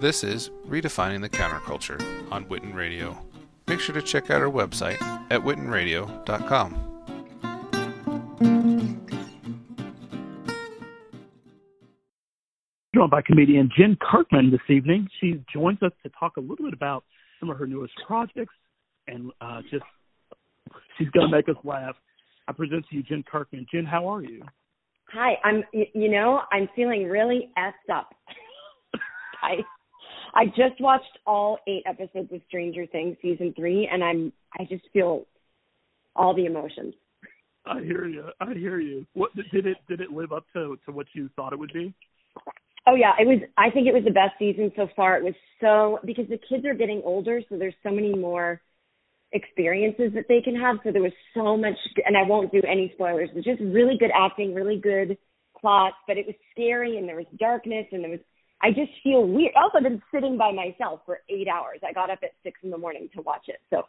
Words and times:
This 0.00 0.22
is 0.22 0.50
Redefining 0.68 1.22
the 1.22 1.28
Counterculture 1.28 2.00
on 2.30 2.44
Witten 2.44 2.72
Radio. 2.72 3.18
Make 3.66 3.80
sure 3.80 3.96
to 3.96 4.00
check 4.00 4.30
out 4.30 4.40
our 4.40 4.48
website 4.48 5.02
at 5.28 5.40
wittenradio.com. 5.40 6.84
Joined 12.94 13.10
by 13.10 13.22
comedian 13.22 13.68
Jen 13.76 13.98
Kirkman 14.00 14.52
this 14.52 14.60
evening. 14.68 15.08
She 15.20 15.42
joins 15.52 15.82
us 15.82 15.90
to 16.04 16.12
talk 16.16 16.36
a 16.36 16.40
little 16.40 16.64
bit 16.64 16.74
about 16.74 17.02
some 17.40 17.50
of 17.50 17.58
her 17.58 17.66
newest 17.66 17.94
projects 18.06 18.54
and 19.08 19.32
uh, 19.40 19.62
just 19.68 19.82
she's 20.96 21.10
going 21.10 21.28
to 21.28 21.36
make 21.36 21.48
us 21.48 21.56
laugh. 21.64 21.96
I 22.46 22.52
present 22.52 22.84
to 22.88 22.96
you 22.96 23.02
Jen 23.02 23.24
Kirkman. 23.28 23.66
Jen, 23.68 23.84
how 23.84 24.06
are 24.06 24.22
you? 24.22 24.42
Hi, 25.12 25.38
I'm. 25.42 25.64
You 25.72 26.08
know, 26.08 26.42
I'm 26.52 26.68
feeling 26.76 27.08
really 27.08 27.50
effed 27.58 27.92
up. 27.92 28.14
I 29.42 29.64
I 30.34 30.46
just 30.46 30.80
watched 30.80 31.18
all 31.26 31.58
eight 31.66 31.82
episodes 31.86 32.32
of 32.32 32.40
Stranger 32.48 32.86
Things 32.86 33.16
season 33.22 33.54
three, 33.56 33.88
and 33.90 34.02
I'm 34.02 34.32
I 34.58 34.64
just 34.64 34.84
feel 34.92 35.26
all 36.14 36.34
the 36.34 36.46
emotions. 36.46 36.94
I 37.66 37.80
hear 37.82 38.06
you. 38.06 38.24
I 38.40 38.54
hear 38.54 38.80
you. 38.80 39.06
What 39.14 39.34
did 39.34 39.66
it 39.66 39.76
did 39.88 40.00
it 40.00 40.10
live 40.10 40.32
up 40.32 40.44
to 40.54 40.78
to 40.86 40.92
what 40.92 41.06
you 41.14 41.28
thought 41.36 41.52
it 41.52 41.58
would 41.58 41.72
be? 41.72 41.94
Oh 42.86 42.94
yeah, 42.94 43.12
it 43.18 43.26
was. 43.26 43.40
I 43.56 43.70
think 43.70 43.86
it 43.86 43.94
was 43.94 44.04
the 44.04 44.10
best 44.10 44.32
season 44.38 44.72
so 44.74 44.88
far. 44.96 45.18
It 45.18 45.24
was 45.24 45.34
so 45.60 45.98
because 46.04 46.26
the 46.28 46.38
kids 46.48 46.64
are 46.64 46.74
getting 46.74 47.02
older, 47.04 47.40
so 47.48 47.58
there's 47.58 47.74
so 47.82 47.90
many 47.90 48.14
more 48.14 48.60
experiences 49.32 50.12
that 50.14 50.24
they 50.28 50.40
can 50.40 50.56
have. 50.56 50.76
So 50.82 50.92
there 50.92 51.02
was 51.02 51.12
so 51.34 51.56
much, 51.56 51.76
and 52.06 52.16
I 52.16 52.22
won't 52.22 52.50
do 52.50 52.62
any 52.66 52.90
spoilers. 52.94 53.28
It's 53.34 53.44
just 53.44 53.60
really 53.60 53.98
good 53.98 54.10
acting, 54.14 54.54
really 54.54 54.80
good 54.80 55.18
plot, 55.60 55.92
but 56.06 56.16
it 56.16 56.26
was 56.26 56.36
scary, 56.52 56.96
and 56.96 57.06
there 57.06 57.16
was 57.16 57.26
darkness, 57.38 57.86
and 57.92 58.02
there 58.02 58.10
was. 58.10 58.20
I 58.62 58.70
just 58.70 58.90
feel 59.02 59.26
weird. 59.26 59.52
Also, 59.56 59.78
I've 59.78 59.84
been 59.84 60.02
sitting 60.12 60.36
by 60.36 60.52
myself 60.52 61.00
for 61.06 61.20
eight 61.28 61.48
hours. 61.48 61.80
I 61.86 61.92
got 61.92 62.10
up 62.10 62.18
at 62.22 62.30
six 62.42 62.58
in 62.62 62.70
the 62.70 62.78
morning 62.78 63.08
to 63.14 63.22
watch 63.22 63.44
it. 63.48 63.60
So 63.70 63.82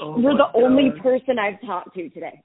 oh 0.00 0.18
you're 0.18 0.32
the 0.32 0.48
God. 0.52 0.62
only 0.62 0.90
person 1.02 1.38
I've 1.38 1.60
talked 1.60 1.94
to 1.94 2.08
today. 2.10 2.42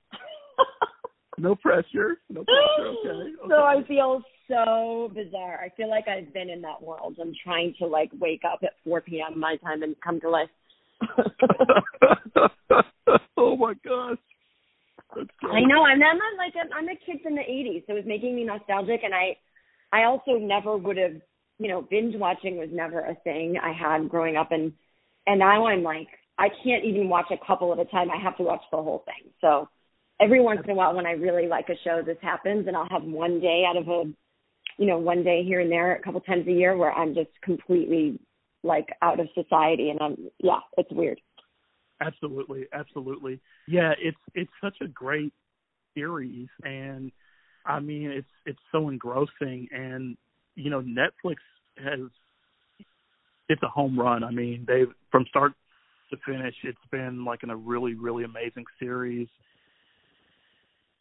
no 1.38 1.56
pressure. 1.62 2.18
No 2.30 2.44
pressure. 2.44 2.90
Okay. 2.90 3.10
okay. 3.10 3.48
So 3.48 3.56
I 3.56 3.84
feel 3.88 4.22
so 4.50 5.12
bizarre. 5.16 5.60
I 5.64 5.70
feel 5.76 5.90
like 5.90 6.08
I've 6.08 6.34
been 6.34 6.50
in 6.50 6.62
that 6.62 6.82
world. 6.82 7.18
I'm 7.22 7.34
trying 7.44 7.74
to 7.80 7.88
like 7.88 8.12
wake 8.20 8.42
up 8.50 8.60
at 8.64 8.74
4 8.84 9.02
p.m. 9.02 9.40
my 9.40 9.56
time 9.58 9.84
and 9.84 9.96
come 10.04 10.20
to 10.22 10.30
life. 10.30 10.50
oh 13.38 13.56
my 13.56 13.74
gosh. 13.86 14.18
I 15.16 15.62
know. 15.62 15.84
I'm, 15.84 16.02
I'm 16.04 16.18
a, 16.18 16.38
like 16.38 16.54
a, 16.56 16.74
I'm 16.76 16.88
a 16.90 16.96
kid 17.06 17.22
from 17.24 17.36
the 17.36 17.42
80s, 17.42 17.86
so 17.86 17.94
it 17.94 17.98
was 17.98 18.06
making 18.06 18.36
me 18.36 18.44
nostalgic. 18.44 19.02
And 19.04 19.14
I, 19.14 19.38
I 19.92 20.04
also 20.04 20.34
never 20.34 20.78
would 20.78 20.98
have, 20.98 21.16
you 21.60 21.68
know, 21.68 21.82
binge 21.82 22.16
watching 22.16 22.58
was 22.58 22.70
never 22.72 23.00
a 23.00 23.16
thing 23.24 23.58
I 23.62 23.72
had 23.74 24.10
growing 24.10 24.38
up, 24.38 24.52
and 24.52 24.74
and 25.28 25.40
now 25.40 25.68
I'm 25.68 25.84
like, 25.84 26.08
I 26.38 26.50
can't 26.64 26.84
even 26.86 27.10
watch 27.10 27.28
a 27.32 27.46
couple 27.46 27.72
at 27.74 27.80
a 27.80 27.86
time. 27.86 28.10
I 28.10 28.18
have 28.22 28.38
to 28.38 28.44
watch 28.44 28.64
the 28.72 28.78
whole 28.78 29.04
thing. 29.06 29.32
So 29.42 29.70
every 30.20 30.42
once 30.42 30.62
in 30.64 30.72
a 30.72 30.76
while, 30.76 30.96
when 30.96 31.06
I 31.06 31.12
really 31.12 31.48
like 31.48 31.70
a 31.70 31.76
show, 31.84 32.02
this 32.06 32.18
happens, 32.22 32.68
and 32.68 32.76
I'll 32.76 32.90
have 32.90 33.04
one 33.04 33.40
day 33.40 33.64
out 33.68 33.78
of 33.78 33.88
a, 33.88 34.04
you 34.78 34.86
know, 34.88 34.98
one 34.98 35.24
day 35.24 35.44
here 35.44 35.60
and 35.60 35.72
there, 35.72 35.96
a 35.96 36.02
couple 36.02 36.22
times 36.22 36.48
a 36.48 36.52
year, 36.52 36.76
where 36.76 36.92
I'm 36.92 37.14
just 37.14 37.30
completely 37.44 38.20
like 38.64 38.88
out 39.02 39.20
of 39.20 39.28
society, 39.36 39.90
and 39.90 40.00
I'm 40.02 40.18
yeah, 40.40 40.60
it's 40.78 40.92
weird. 40.92 41.20
Absolutely, 42.00 42.66
absolutely. 42.74 43.40
Yeah, 43.68 43.94
it's 44.00 44.18
it's 44.34 44.52
such 44.64 44.78
a 44.82 44.88
great 44.88 45.34
series 45.94 46.48
and 46.64 47.12
I 47.66 47.80
mean 47.80 48.12
it's 48.12 48.28
it's 48.46 48.60
so 48.72 48.90
engrossing 48.90 49.68
and 49.72 50.18
you 50.56 50.70
know 50.70 50.82
Netflix 50.82 51.38
has 51.78 52.00
it's 53.50 53.64
a 53.64 53.68
home 53.68 54.00
run. 54.00 54.24
I 54.24 54.32
mean, 54.32 54.66
they've 54.68 54.92
from 55.12 55.26
start 55.28 55.54
to 56.10 56.18
finish 56.26 56.56
it's 56.64 56.78
been 56.90 57.26
like 57.26 57.44
in 57.44 57.50
a 57.50 57.56
really 57.56 57.96
really 57.96 58.24
amazing 58.24 58.66
series. 58.80 59.28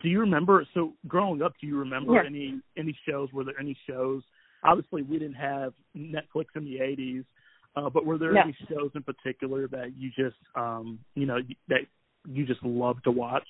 Do 0.02 0.08
you 0.08 0.20
remember 0.20 0.66
so 0.74 0.94
growing 1.06 1.42
up 1.42 1.52
do 1.60 1.66
you 1.66 1.78
remember 1.78 2.14
Yeah. 2.14 2.26
any 2.26 2.60
any 2.76 2.98
shows 3.08 3.32
were 3.32 3.44
there 3.44 3.58
any 3.58 3.76
shows 3.86 4.22
obviously 4.62 5.02
we 5.02 5.18
didn't 5.18 5.34
have 5.34 5.72
Netflix 5.96 6.46
in 6.54 6.64
the 6.64 6.78
80s 6.78 7.24
uh, 7.76 7.88
but 7.88 8.04
were 8.04 8.18
there 8.18 8.32
No. 8.34 8.42
any 8.42 8.56
shows 8.68 8.90
in 8.94 9.02
particular 9.02 9.68
that 9.68 9.96
you 9.96 10.10
just, 10.10 10.36
um, 10.54 10.98
you 11.14 11.26
know, 11.26 11.38
that 11.68 11.80
you 12.28 12.44
just 12.44 12.62
love 12.64 13.02
to 13.04 13.10
watch? 13.10 13.46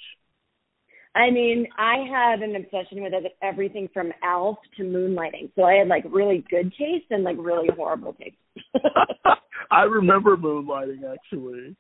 I 1.15 1.31
mean, 1.31 1.67
I 1.77 2.05
had 2.09 2.41
an 2.41 2.55
obsession 2.55 3.03
with 3.03 3.13
everything 3.43 3.89
from 3.93 4.13
Alf 4.23 4.59
to 4.77 4.85
moonlighting. 4.85 5.51
So 5.57 5.65
I 5.65 5.75
had 5.75 5.89
like 5.89 6.05
really 6.09 6.45
good 6.49 6.73
taste 6.79 7.07
and 7.11 7.25
like 7.25 7.37
really 7.39 7.69
horrible 7.77 8.13
taste. 8.15 8.37
I 9.71 9.83
remember 9.83 10.37
Moonlighting 10.37 11.03
actually. 11.13 11.77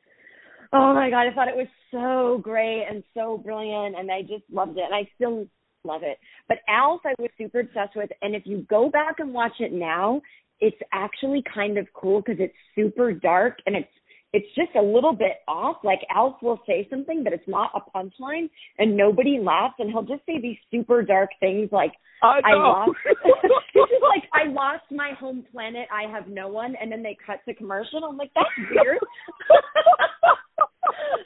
oh 0.72 0.94
my 0.94 1.10
god, 1.10 1.26
I 1.28 1.34
thought 1.34 1.48
it 1.48 1.56
was 1.56 1.68
so 1.90 2.40
great 2.42 2.86
and 2.90 3.04
so 3.14 3.38
brilliant 3.38 3.96
and 3.96 4.10
I 4.10 4.22
just 4.22 4.44
loved 4.50 4.78
it 4.78 4.84
and 4.84 4.94
I 4.94 5.08
still 5.14 5.46
love 5.84 6.02
it. 6.02 6.18
But 6.48 6.58
Alf 6.68 7.00
I 7.04 7.14
was 7.18 7.30
super 7.38 7.60
obsessed 7.60 7.96
with 7.96 8.10
and 8.22 8.34
if 8.34 8.42
you 8.46 8.66
go 8.68 8.90
back 8.90 9.16
and 9.20 9.32
watch 9.32 9.60
it 9.60 9.72
now, 9.72 10.22
it's 10.58 10.76
actually 10.92 11.42
kind 11.54 11.78
of 11.78 11.86
cool 11.94 12.20
because 12.20 12.40
it's 12.40 12.54
super 12.74 13.12
dark 13.12 13.58
and 13.66 13.76
it's 13.76 13.88
it's 14.32 14.46
just 14.54 14.70
a 14.76 14.82
little 14.82 15.12
bit 15.12 15.42
off. 15.48 15.78
Like 15.82 16.00
Alf 16.14 16.36
will 16.42 16.60
say 16.66 16.86
something, 16.90 17.24
but 17.24 17.32
it's 17.32 17.48
not 17.48 17.70
a 17.74 17.80
punchline, 17.96 18.48
and 18.78 18.96
nobody 18.96 19.38
laughs, 19.40 19.74
and 19.78 19.90
he'll 19.90 20.02
just 20.02 20.24
say 20.26 20.40
these 20.40 20.58
super 20.70 21.02
dark 21.02 21.30
things 21.40 21.70
like 21.72 21.92
I 22.22 22.40
I 22.44 22.54
lost. 22.54 22.92
it's 23.04 23.72
just 23.74 23.92
like 24.02 24.24
I 24.32 24.48
lost 24.48 24.84
my 24.90 25.12
home 25.18 25.44
planet. 25.50 25.88
I 25.92 26.10
have 26.10 26.28
no 26.28 26.48
one, 26.48 26.74
and 26.80 26.92
then 26.92 27.02
they 27.02 27.16
cut 27.26 27.40
to 27.48 27.54
commercial. 27.54 28.04
I'm 28.04 28.16
like, 28.16 28.30
that's 28.34 28.48
weird. 28.70 28.98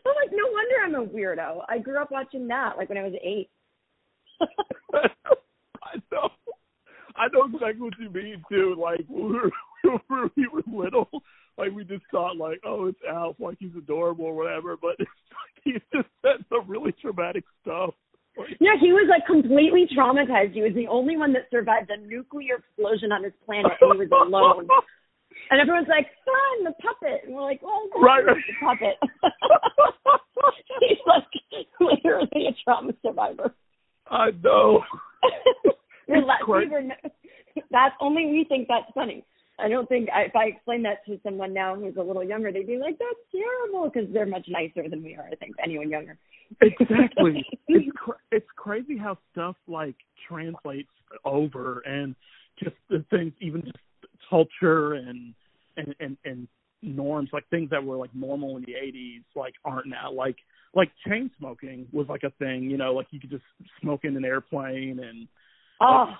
I'm 0.06 0.14
like, 0.16 0.32
no 0.32 0.50
wonder 0.50 0.76
I'm 0.84 0.94
a 0.94 1.06
weirdo. 1.06 1.64
I 1.68 1.78
grew 1.78 2.00
up 2.00 2.10
watching 2.10 2.48
that, 2.48 2.76
like 2.78 2.88
when 2.88 2.98
I 2.98 3.04
was 3.04 3.14
eight. 3.22 3.50
I 4.94 6.00
know. 6.10 6.28
I 7.16 7.28
know 7.32 7.44
exactly 7.44 7.80
what 7.80 7.94
you 7.98 8.10
mean 8.10 8.42
too. 8.50 8.76
Like 8.80 9.04
when 9.08 9.32
we 9.32 9.32
were, 9.32 10.00
when 10.08 10.30
we 10.36 10.48
were 10.48 10.62
little, 10.66 11.08
like 11.58 11.72
we 11.72 11.84
just 11.84 12.04
thought 12.10 12.36
like, 12.36 12.60
oh, 12.64 12.86
it's 12.86 12.98
Alf, 13.08 13.36
like 13.38 13.56
he's 13.60 13.74
adorable 13.76 14.26
or 14.26 14.34
whatever. 14.34 14.76
But 14.76 14.96
it's 14.98 15.10
like 15.30 15.62
he 15.64 15.72
just 15.72 16.08
said 16.22 16.44
some 16.48 16.68
really 16.68 16.92
traumatic 17.00 17.44
stuff. 17.62 17.94
Yeah, 18.58 18.74
he 18.80 18.90
was 18.92 19.06
like 19.08 19.26
completely 19.26 19.86
traumatized. 19.96 20.54
He 20.54 20.62
was 20.62 20.74
the 20.74 20.88
only 20.88 21.16
one 21.16 21.32
that 21.34 21.46
survived 21.50 21.90
a 21.90 21.96
nuclear 21.96 22.56
explosion 22.56 23.12
on 23.12 23.22
his 23.22 23.32
planet, 23.46 23.70
and 23.80 23.92
he 23.94 23.98
was 24.06 24.10
alone. 24.10 24.68
And 25.50 25.60
everyone's 25.60 25.88
like, 25.88 26.06
"Son, 26.24 26.64
the 26.64 26.72
puppet," 26.80 27.26
and 27.26 27.34
we're 27.34 27.42
like, 27.42 27.60
oh, 27.62 27.88
"Well, 27.92 28.02
Right, 28.02 28.24
right, 28.24 28.36
right. 28.36 28.44
the 28.48 28.54
puppet." 28.64 28.96
He's 30.88 30.98
like 31.06 31.24
literally 31.80 32.46
a 32.48 32.54
trauma 32.64 32.92
survivor. 33.04 33.52
I 34.08 34.30
know. 34.42 34.82
La- 36.08 36.46
we 36.46 36.68
were 36.68 36.82
that's 37.70 37.94
only 38.00 38.26
we 38.26 38.46
think 38.48 38.68
that's 38.68 38.90
funny. 38.94 39.24
I 39.74 39.76
don't 39.76 39.88
think 39.88 40.08
I, 40.14 40.22
if 40.22 40.36
I 40.36 40.44
explain 40.44 40.84
that 40.84 41.04
to 41.06 41.18
someone 41.24 41.52
now 41.52 41.74
who's 41.74 41.96
a 41.96 42.02
little 42.02 42.22
younger, 42.22 42.52
they'd 42.52 42.64
be 42.64 42.78
like, 42.78 42.96
"That's 42.96 43.18
terrible," 43.32 43.90
because 43.90 44.08
they're 44.12 44.24
much 44.24 44.46
nicer 44.48 44.88
than 44.88 45.02
we 45.02 45.16
are. 45.16 45.28
I 45.32 45.34
think 45.34 45.56
anyone 45.60 45.90
younger. 45.90 46.16
exactly. 46.62 47.44
it's 47.68 47.96
cra- 47.96 48.20
it's 48.30 48.46
crazy 48.54 48.96
how 48.96 49.18
stuff 49.32 49.56
like 49.66 49.96
translates 50.28 50.92
over 51.24 51.80
and 51.80 52.14
just 52.62 52.76
the 52.88 53.04
things, 53.10 53.32
even 53.40 53.62
just 53.62 53.76
culture 54.30 54.92
and 54.92 55.34
and 55.76 55.92
and 55.98 56.16
and 56.24 56.46
norms, 56.80 57.30
like 57.32 57.48
things 57.48 57.70
that 57.70 57.82
were 57.82 57.96
like 57.96 58.14
normal 58.14 58.56
in 58.56 58.62
the 58.62 58.74
'80s, 58.74 59.24
like 59.34 59.54
aren't 59.64 59.88
now. 59.88 60.12
Like 60.12 60.36
like 60.72 60.92
chain 61.04 61.32
smoking 61.36 61.88
was 61.92 62.06
like 62.08 62.22
a 62.22 62.30
thing, 62.38 62.70
you 62.70 62.76
know, 62.76 62.94
like 62.94 63.08
you 63.10 63.18
could 63.18 63.30
just 63.30 63.44
smoke 63.80 64.04
in 64.04 64.16
an 64.16 64.24
airplane 64.24 65.00
and 65.00 65.26
oh, 65.80 66.12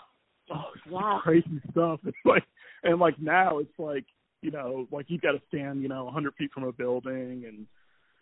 oh, 0.53 0.65
Wow. 0.91 1.21
crazy 1.25 1.61
stuff. 1.71 2.01
It's 2.05 2.17
like 2.25 2.45
and 2.83 2.99
like 2.99 3.21
now 3.21 3.59
it's 3.59 3.79
like 3.79 4.05
you 4.43 4.51
know, 4.51 4.87
like 4.93 5.07
you've 5.09 5.23
got 5.23 5.33
to 5.33 5.41
stand, 5.49 5.83
you 5.83 5.89
know, 5.89 6.03
a 6.03 6.05
100 6.05 6.35
feet 6.35 6.51
from 6.53 6.65
a 6.65 6.73
building 6.73 7.45
and 7.47 7.67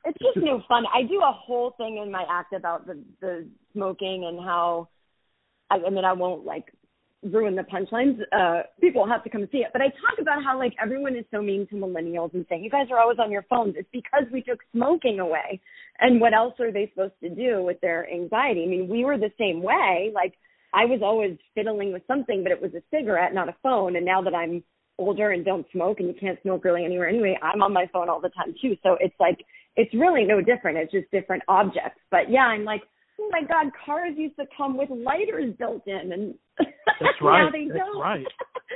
It's 0.04 0.18
just 0.18 0.36
no 0.36 0.62
fun. 0.68 0.84
I 0.94 1.02
do 1.02 1.20
a 1.20 1.32
whole 1.32 1.74
thing 1.76 1.98
in 2.02 2.12
my 2.12 2.24
act 2.30 2.52
about 2.52 2.86
the 2.86 3.02
the 3.20 3.46
smoking 3.72 4.24
and 4.26 4.38
how 4.38 4.88
I, 5.70 5.76
I 5.86 5.90
mean 5.90 6.04
I 6.04 6.12
won't 6.12 6.44
like 6.44 6.72
ruin 7.24 7.56
the 7.56 7.62
punchlines. 7.62 8.20
Uh 8.32 8.62
people 8.80 9.06
have 9.06 9.24
to 9.24 9.30
come 9.30 9.48
see 9.50 9.58
it. 9.58 9.70
But 9.72 9.82
I 9.82 9.86
talk 9.86 10.20
about 10.20 10.44
how 10.44 10.56
like 10.58 10.74
everyone 10.80 11.16
is 11.16 11.24
so 11.32 11.42
mean 11.42 11.66
to 11.68 11.74
millennials 11.74 12.34
and 12.34 12.46
saying 12.48 12.62
you 12.62 12.70
guys 12.70 12.86
are 12.92 13.00
always 13.00 13.18
on 13.18 13.32
your 13.32 13.44
phones. 13.50 13.74
It's 13.76 13.88
because 13.92 14.24
we 14.32 14.42
took 14.42 14.60
smoking 14.72 15.18
away. 15.18 15.60
And 15.98 16.20
what 16.20 16.34
else 16.34 16.54
are 16.60 16.72
they 16.72 16.88
supposed 16.94 17.18
to 17.22 17.28
do 17.28 17.62
with 17.62 17.80
their 17.80 18.08
anxiety? 18.10 18.62
I 18.64 18.66
mean, 18.66 18.88
we 18.88 19.04
were 19.04 19.18
the 19.18 19.32
same 19.38 19.62
way. 19.62 20.12
Like 20.14 20.34
I 20.72 20.86
was 20.86 21.00
always 21.02 21.36
fiddling 21.54 21.92
with 21.92 22.02
something, 22.06 22.42
but 22.42 22.52
it 22.52 22.60
was 22.60 22.72
a 22.74 22.82
cigarette, 22.90 23.34
not 23.34 23.48
a 23.48 23.56
phone. 23.62 23.96
And 23.96 24.06
now 24.06 24.22
that 24.22 24.34
I'm 24.34 24.62
older 24.98 25.30
and 25.30 25.44
don't 25.44 25.66
smoke 25.72 26.00
and 26.00 26.08
you 26.08 26.14
can't 26.18 26.40
smoke 26.42 26.64
really 26.64 26.84
anywhere 26.84 27.08
anyway, 27.08 27.38
I'm 27.42 27.62
on 27.62 27.72
my 27.72 27.86
phone 27.92 28.08
all 28.08 28.20
the 28.20 28.30
time 28.30 28.54
too. 28.60 28.76
So 28.82 28.96
it's 29.00 29.14
like 29.20 29.38
it's 29.76 29.92
really 29.94 30.24
no 30.24 30.40
different. 30.40 30.78
It's 30.78 30.92
just 30.92 31.10
different 31.10 31.42
objects. 31.48 32.00
But 32.10 32.30
yeah, 32.30 32.44
I'm 32.44 32.64
like, 32.64 32.82
oh 33.20 33.28
my 33.30 33.42
god, 33.42 33.72
cars 33.84 34.14
used 34.16 34.36
to 34.36 34.46
come 34.56 34.76
with 34.76 34.90
lighters 34.90 35.54
built 35.58 35.82
in, 35.86 36.12
and 36.12 36.34
That's 36.58 37.20
now 37.20 37.26
right. 37.26 37.52
they 37.52 37.66
That's 37.66 37.78
don't. 37.78 38.00
right. 38.00 38.26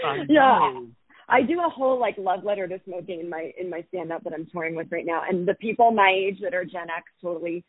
I 0.05 0.17
yeah, 0.29 0.59
know. 0.59 0.87
I 1.29 1.43
do 1.43 1.61
a 1.61 1.69
whole 1.69 1.99
like 1.99 2.17
love 2.19 2.45
letter 2.45 2.69
to 2.69 2.81
smoking 2.87 3.21
in 3.21 3.29
my 3.29 3.53
in 3.59 3.69
my 3.69 3.85
stand 3.89 4.13
up 4.13 4.25
that 4.25 4.33
I'm 4.33 4.47
touring 4.53 4.75
with 4.75 4.89
right 4.91 5.07
now, 5.07 5.23
and 5.29 5.47
the 5.47 5.55
people 5.55 5.91
my 5.91 6.13
age 6.15 6.39
that 6.43 6.55
are 6.55 6.65
Gen 6.65 6.89
X 6.95 7.05
totally 7.23 7.65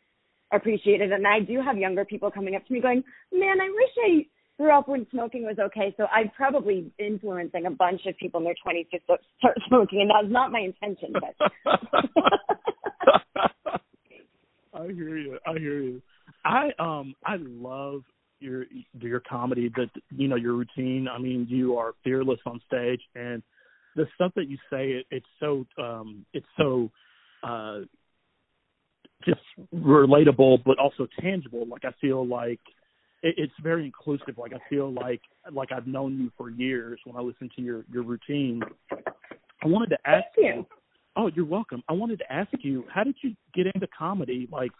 appreciate 0.52 1.00
it. 1.00 1.10
And 1.12 1.26
I 1.26 1.40
do 1.40 1.60
have 1.60 1.78
younger 1.78 2.04
people 2.04 2.30
coming 2.30 2.54
up 2.54 2.64
to 2.66 2.72
me 2.72 2.80
going, 2.80 3.02
"Man, 3.32 3.60
I 3.60 3.68
wish 3.68 3.90
I 4.04 4.26
grew 4.56 4.70
up 4.70 4.86
when 4.88 5.06
smoking 5.10 5.44
was 5.44 5.58
okay." 5.58 5.92
So 5.96 6.06
I'm 6.06 6.30
probably 6.30 6.92
influencing 6.98 7.66
a 7.66 7.70
bunch 7.70 8.06
of 8.06 8.16
people 8.16 8.38
in 8.38 8.44
their 8.44 8.54
20s 8.64 8.88
to 8.90 9.00
start 9.04 9.20
smoking, 9.68 10.00
and 10.02 10.10
that's 10.10 10.28
not 10.32 10.52
my 10.52 10.60
intention. 10.60 11.12
But 11.12 11.34
I 14.74 14.86
hear 14.86 15.18
you. 15.18 15.38
I 15.46 15.58
hear 15.58 15.80
you. 15.80 16.02
I 16.44 16.70
um 16.78 17.14
I 17.24 17.36
love 17.38 18.02
your 18.40 18.66
your 19.00 19.20
comedy 19.20 19.70
that 19.76 19.90
you 20.10 20.28
know 20.28 20.36
your 20.36 20.54
routine. 20.54 21.08
I 21.08 21.18
mean, 21.18 21.46
you 21.48 21.76
are 21.76 21.94
fearless 22.04 22.40
on 22.46 22.60
stage, 22.66 23.00
and 23.14 23.42
the 23.96 24.06
stuff 24.14 24.32
that 24.36 24.48
you 24.48 24.56
say 24.70 24.90
it, 24.90 25.06
it's 25.10 25.26
so 25.40 25.66
um 25.82 26.24
it's 26.32 26.46
so 26.56 26.90
uh 27.42 27.80
just 29.24 29.40
relatable, 29.74 30.62
but 30.64 30.78
also 30.78 31.06
tangible. 31.20 31.66
Like 31.66 31.84
I 31.84 31.92
feel 32.00 32.26
like 32.26 32.60
it, 33.22 33.34
it's 33.36 33.52
very 33.62 33.84
inclusive. 33.84 34.38
Like 34.38 34.52
I 34.52 34.68
feel 34.68 34.92
like 34.92 35.20
like 35.52 35.72
I've 35.72 35.86
known 35.86 36.18
you 36.18 36.30
for 36.36 36.50
years 36.50 37.00
when 37.04 37.16
I 37.16 37.20
listen 37.20 37.50
to 37.56 37.62
your 37.62 37.84
your 37.92 38.02
routine. 38.02 38.62
I 38.92 39.66
wanted 39.66 39.90
to 39.90 39.98
ask 40.04 40.24
Thank 40.36 40.56
you. 40.56 40.66
Oh, 41.16 41.28
you're 41.34 41.44
welcome. 41.44 41.82
I 41.88 41.94
wanted 41.94 42.20
to 42.20 42.32
ask 42.32 42.50
you, 42.60 42.84
how 42.94 43.02
did 43.02 43.16
you 43.22 43.34
get 43.52 43.66
into 43.74 43.88
comedy? 43.88 44.48
Like, 44.52 44.70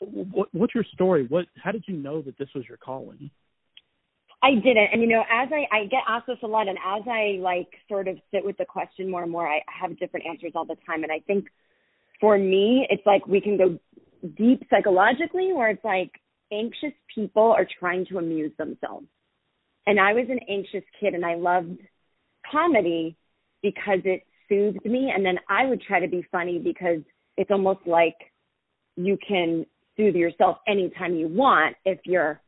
what, 0.00 0.48
what's 0.52 0.74
your 0.74 0.82
story? 0.92 1.26
What, 1.28 1.46
how 1.62 1.70
did 1.70 1.84
you 1.86 1.96
know 1.96 2.20
that 2.22 2.36
this 2.36 2.48
was 2.52 2.64
your 2.66 2.78
calling? 2.78 3.30
I 4.42 4.54
didn't, 4.54 4.88
and 4.92 5.00
you 5.00 5.06
know, 5.06 5.22
as 5.30 5.50
I 5.52 5.68
I 5.72 5.84
get 5.84 6.00
asked 6.08 6.26
this 6.26 6.38
a 6.42 6.48
lot, 6.48 6.66
and 6.66 6.76
as 6.78 7.02
I 7.06 7.38
like 7.40 7.68
sort 7.88 8.08
of 8.08 8.18
sit 8.34 8.44
with 8.44 8.56
the 8.56 8.64
question 8.64 9.08
more 9.08 9.22
and 9.22 9.30
more, 9.30 9.46
I 9.46 9.60
have 9.68 9.96
different 10.00 10.26
answers 10.26 10.50
all 10.56 10.64
the 10.64 10.76
time, 10.84 11.04
and 11.04 11.12
I 11.12 11.20
think 11.20 11.46
for 12.22 12.38
me, 12.38 12.86
it's 12.88 13.04
like 13.04 13.26
we 13.26 13.42
can 13.42 13.58
go 13.58 13.78
deep 14.38 14.62
psychologically, 14.70 15.52
where 15.52 15.68
it's 15.68 15.84
like 15.84 16.12
anxious 16.50 16.96
people 17.14 17.52
are 17.54 17.66
trying 17.78 18.06
to 18.06 18.16
amuse 18.16 18.52
themselves, 18.56 19.06
and 19.86 20.00
I 20.00 20.14
was 20.14 20.26
an 20.30 20.40
anxious 20.48 20.84
kid, 20.98 21.12
and 21.12 21.26
I 21.26 21.34
loved 21.34 21.78
comedy 22.50 23.16
because 23.62 24.00
it 24.04 24.22
soothed 24.48 24.84
me 24.84 25.12
and 25.14 25.24
then 25.24 25.38
I 25.48 25.66
would 25.66 25.80
try 25.80 26.00
to 26.00 26.08
be 26.08 26.26
funny 26.30 26.58
because 26.58 27.00
it's 27.36 27.50
almost 27.50 27.80
like 27.86 28.16
you 28.96 29.16
can 29.26 29.64
soothe 29.96 30.14
yourself 30.14 30.58
anytime 30.68 31.14
you 31.14 31.28
want 31.28 31.76
if 31.84 31.98
you're 32.04 32.40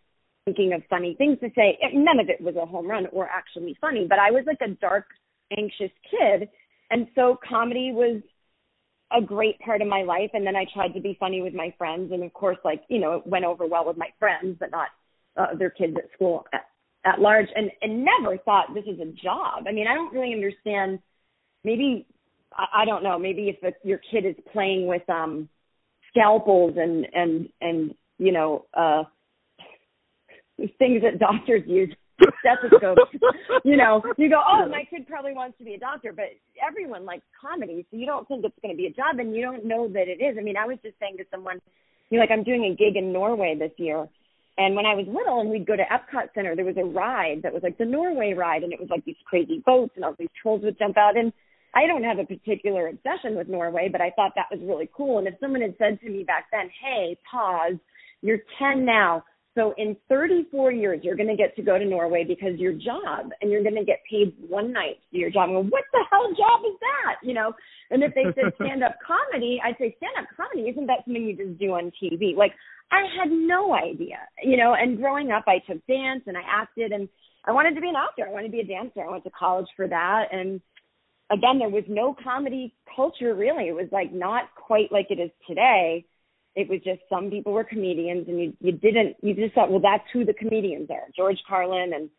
thinking 0.44 0.72
of 0.74 0.82
funny 0.90 1.14
things 1.16 1.38
to 1.40 1.48
say. 1.54 1.78
None 1.94 2.20
of 2.20 2.28
it 2.28 2.40
was 2.40 2.56
a 2.56 2.66
home 2.66 2.86
run 2.86 3.06
or 3.12 3.28
actually 3.28 3.76
funny, 3.80 4.06
but 4.08 4.18
I 4.18 4.30
was 4.30 4.44
like 4.46 4.58
a 4.60 4.74
dark, 4.74 5.06
anxious 5.56 5.90
kid. 6.10 6.48
And 6.90 7.06
so 7.14 7.38
comedy 7.48 7.92
was 7.92 8.20
a 9.16 9.22
great 9.22 9.58
part 9.60 9.82
of 9.82 9.88
my 9.88 10.02
life. 10.02 10.30
And 10.32 10.46
then 10.46 10.56
I 10.56 10.66
tried 10.72 10.94
to 10.94 11.00
be 11.00 11.16
funny 11.20 11.42
with 11.42 11.54
my 11.54 11.72
friends. 11.78 12.12
And 12.12 12.22
of 12.22 12.32
course, 12.32 12.58
like, 12.64 12.82
you 12.88 12.98
know, 12.98 13.14
it 13.14 13.26
went 13.26 13.44
over 13.44 13.66
well 13.66 13.86
with 13.86 13.96
my 13.96 14.08
friends, 14.18 14.56
but 14.58 14.70
not 14.70 14.88
uh, 15.36 15.54
their 15.58 15.70
kids 15.70 15.94
at 15.96 16.10
school 16.14 16.44
at, 16.52 16.66
at 17.04 17.20
large 17.20 17.48
and, 17.54 17.70
and 17.82 18.04
never 18.04 18.38
thought 18.38 18.74
this 18.74 18.84
is 18.84 19.00
a 19.00 19.12
job. 19.22 19.64
I 19.68 19.72
mean, 19.72 19.86
I 19.86 19.94
don't 19.94 20.12
really 20.12 20.32
understand 20.32 20.98
maybe 21.64 22.06
I, 22.52 22.82
I 22.82 22.84
don't 22.84 23.02
know, 23.02 23.18
maybe 23.18 23.48
if 23.48 23.62
a, 23.62 23.74
your 23.86 24.00
kid 24.10 24.24
is 24.24 24.36
playing 24.52 24.86
with 24.86 25.08
um 25.08 25.48
scalpels 26.10 26.74
and 26.76 27.06
and 27.12 27.48
and 27.60 27.94
you 28.18 28.32
know 28.32 28.66
uh 28.74 29.04
things 30.78 31.02
that 31.02 31.18
doctors 31.18 31.62
use 31.66 31.92
stethoscopes 32.40 33.10
you 33.64 33.76
know 33.76 34.02
you 34.16 34.28
go 34.28 34.40
oh 34.46 34.68
my 34.68 34.84
kid 34.88 35.06
probably 35.06 35.32
wants 35.32 35.56
to 35.58 35.64
be 35.64 35.74
a 35.74 35.78
doctor 35.78 36.12
but 36.12 36.26
everyone 36.66 37.04
likes 37.04 37.24
comedy 37.40 37.86
so 37.90 37.96
you 37.96 38.06
don't 38.06 38.26
think 38.28 38.44
it's 38.44 38.56
going 38.62 38.74
to 38.74 38.76
be 38.76 38.86
a 38.86 38.92
job 38.92 39.18
and 39.18 39.34
you 39.34 39.42
don't 39.42 39.64
know 39.64 39.88
that 39.88 40.08
it 40.08 40.22
is 40.22 40.36
i 40.38 40.42
mean 40.42 40.56
i 40.56 40.66
was 40.66 40.78
just 40.82 40.98
saying 40.98 41.16
to 41.16 41.24
someone 41.30 41.60
you 42.10 42.18
know 42.18 42.22
like 42.22 42.30
i'm 42.30 42.44
doing 42.44 42.64
a 42.64 42.74
gig 42.74 42.96
in 42.96 43.12
norway 43.12 43.54
this 43.58 43.72
year 43.76 44.08
and 44.56 44.76
when 44.76 44.86
I 44.86 44.94
was 44.94 45.06
little 45.08 45.40
and 45.40 45.50
we'd 45.50 45.66
go 45.66 45.74
to 45.74 45.82
Epcot 45.82 46.28
Center, 46.32 46.54
there 46.54 46.64
was 46.64 46.76
a 46.76 46.84
ride 46.84 47.42
that 47.42 47.52
was 47.52 47.64
like 47.64 47.76
the 47.76 47.84
Norway 47.84 48.34
ride 48.34 48.62
and 48.62 48.72
it 48.72 48.78
was 48.78 48.88
like 48.88 49.04
these 49.04 49.16
crazy 49.24 49.64
boats 49.66 49.94
and 49.96 50.04
all 50.04 50.14
these 50.16 50.28
trolls 50.40 50.62
would 50.62 50.78
jump 50.78 50.96
out 50.96 51.16
and 51.16 51.32
I 51.74 51.86
don't 51.86 52.04
have 52.04 52.18
a 52.18 52.24
particular 52.24 52.86
obsession 52.88 53.36
with 53.36 53.48
Norway, 53.48 53.88
but 53.90 54.00
I 54.00 54.10
thought 54.10 54.32
that 54.36 54.46
was 54.50 54.60
really 54.62 54.88
cool. 54.96 55.18
And 55.18 55.26
if 55.26 55.34
someone 55.40 55.60
had 55.60 55.74
said 55.76 56.00
to 56.00 56.08
me 56.08 56.22
back 56.22 56.46
then, 56.52 56.70
hey, 56.80 57.18
pause, 57.28 57.74
you're 58.22 58.38
10 58.60 58.84
now. 58.84 59.24
So 59.54 59.72
in 59.78 59.96
34 60.08 60.72
years, 60.72 61.00
you're 61.04 61.16
going 61.16 61.28
to 61.28 61.36
get 61.36 61.54
to 61.56 61.62
go 61.62 61.78
to 61.78 61.84
Norway 61.84 62.24
because 62.26 62.58
your 62.58 62.72
job 62.72 63.30
and 63.40 63.50
you're 63.50 63.62
going 63.62 63.76
to 63.76 63.84
get 63.84 64.00
paid 64.10 64.34
one 64.48 64.72
night 64.72 64.98
to 64.98 65.16
do 65.16 65.18
your 65.18 65.30
job. 65.30 65.50
Well, 65.50 65.62
what 65.62 65.84
the 65.92 66.00
hell 66.10 66.28
job 66.36 66.60
is 66.66 66.76
that? 66.80 67.26
You 67.26 67.34
know? 67.34 67.52
And 67.90 68.02
if 68.02 68.14
they 68.14 68.24
said 68.34 68.52
stand 68.62 68.82
up 68.82 68.96
comedy, 69.06 69.60
I'd 69.64 69.76
say 69.78 69.94
stand 69.98 70.14
up 70.18 70.26
comedy, 70.36 70.68
isn't 70.70 70.86
that 70.86 71.04
something 71.04 71.24
you 71.24 71.36
just 71.36 71.58
do 71.58 71.72
on 71.72 71.92
TV? 72.02 72.36
Like 72.36 72.52
I 72.90 73.06
had 73.18 73.30
no 73.30 73.74
idea, 73.74 74.18
you 74.42 74.56
know, 74.56 74.74
and 74.74 74.98
growing 74.98 75.30
up, 75.30 75.44
I 75.46 75.58
took 75.70 75.86
dance 75.86 76.22
and 76.26 76.36
I 76.36 76.42
acted 76.48 76.92
and 76.92 77.08
I 77.44 77.52
wanted 77.52 77.74
to 77.74 77.80
be 77.80 77.88
an 77.88 77.94
actor. 77.96 78.26
I 78.26 78.32
wanted 78.32 78.48
to 78.48 78.52
be 78.52 78.60
a 78.60 78.66
dancer. 78.66 79.02
I 79.06 79.10
went 79.10 79.24
to 79.24 79.30
college 79.30 79.68
for 79.76 79.86
that. 79.86 80.28
And 80.32 80.60
again, 81.30 81.58
there 81.58 81.68
was 81.68 81.84
no 81.88 82.16
comedy 82.22 82.74
culture 82.94 83.34
really. 83.34 83.68
It 83.68 83.74
was 83.74 83.88
like 83.92 84.12
not 84.12 84.44
quite 84.56 84.90
like 84.90 85.06
it 85.10 85.20
is 85.20 85.30
today. 85.46 86.06
It 86.56 86.68
was 86.68 86.80
just 86.84 87.00
some 87.08 87.30
people 87.30 87.52
were 87.52 87.64
comedians, 87.64 88.28
and 88.28 88.40
you 88.40 88.52
you 88.60 88.72
didn't 88.72 89.16
you 89.22 89.34
just 89.34 89.54
thought, 89.54 89.70
well, 89.70 89.80
that's 89.80 90.04
who 90.12 90.24
the 90.24 90.34
comedians 90.34 90.88
are, 90.90 91.08
George 91.16 91.38
Carlin 91.48 91.92
and 91.94 92.10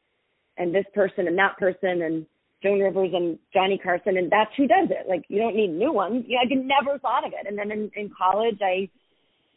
and 0.57 0.73
this 0.73 0.85
person 0.93 1.27
and 1.27 1.37
that 1.37 1.57
person 1.57 2.01
and 2.01 2.25
Joan 2.63 2.79
Rivers 2.79 3.11
and 3.13 3.37
Johnny 3.53 3.77
Carson, 3.77 4.17
and 4.17 4.31
that's 4.31 4.51
who 4.57 4.67
does 4.67 4.89
it. 4.89 5.07
Like 5.07 5.23
you 5.27 5.39
don't 5.39 5.55
need 5.55 5.69
new 5.69 5.91
ones. 5.91 6.25
Yeah, 6.27 6.39
I 6.39 6.53
never 6.53 6.97
thought 6.99 7.25
of 7.25 7.33
it. 7.33 7.47
And 7.47 7.57
then 7.57 7.71
in, 7.71 7.91
in 7.95 8.09
college, 8.17 8.59
I 8.61 8.89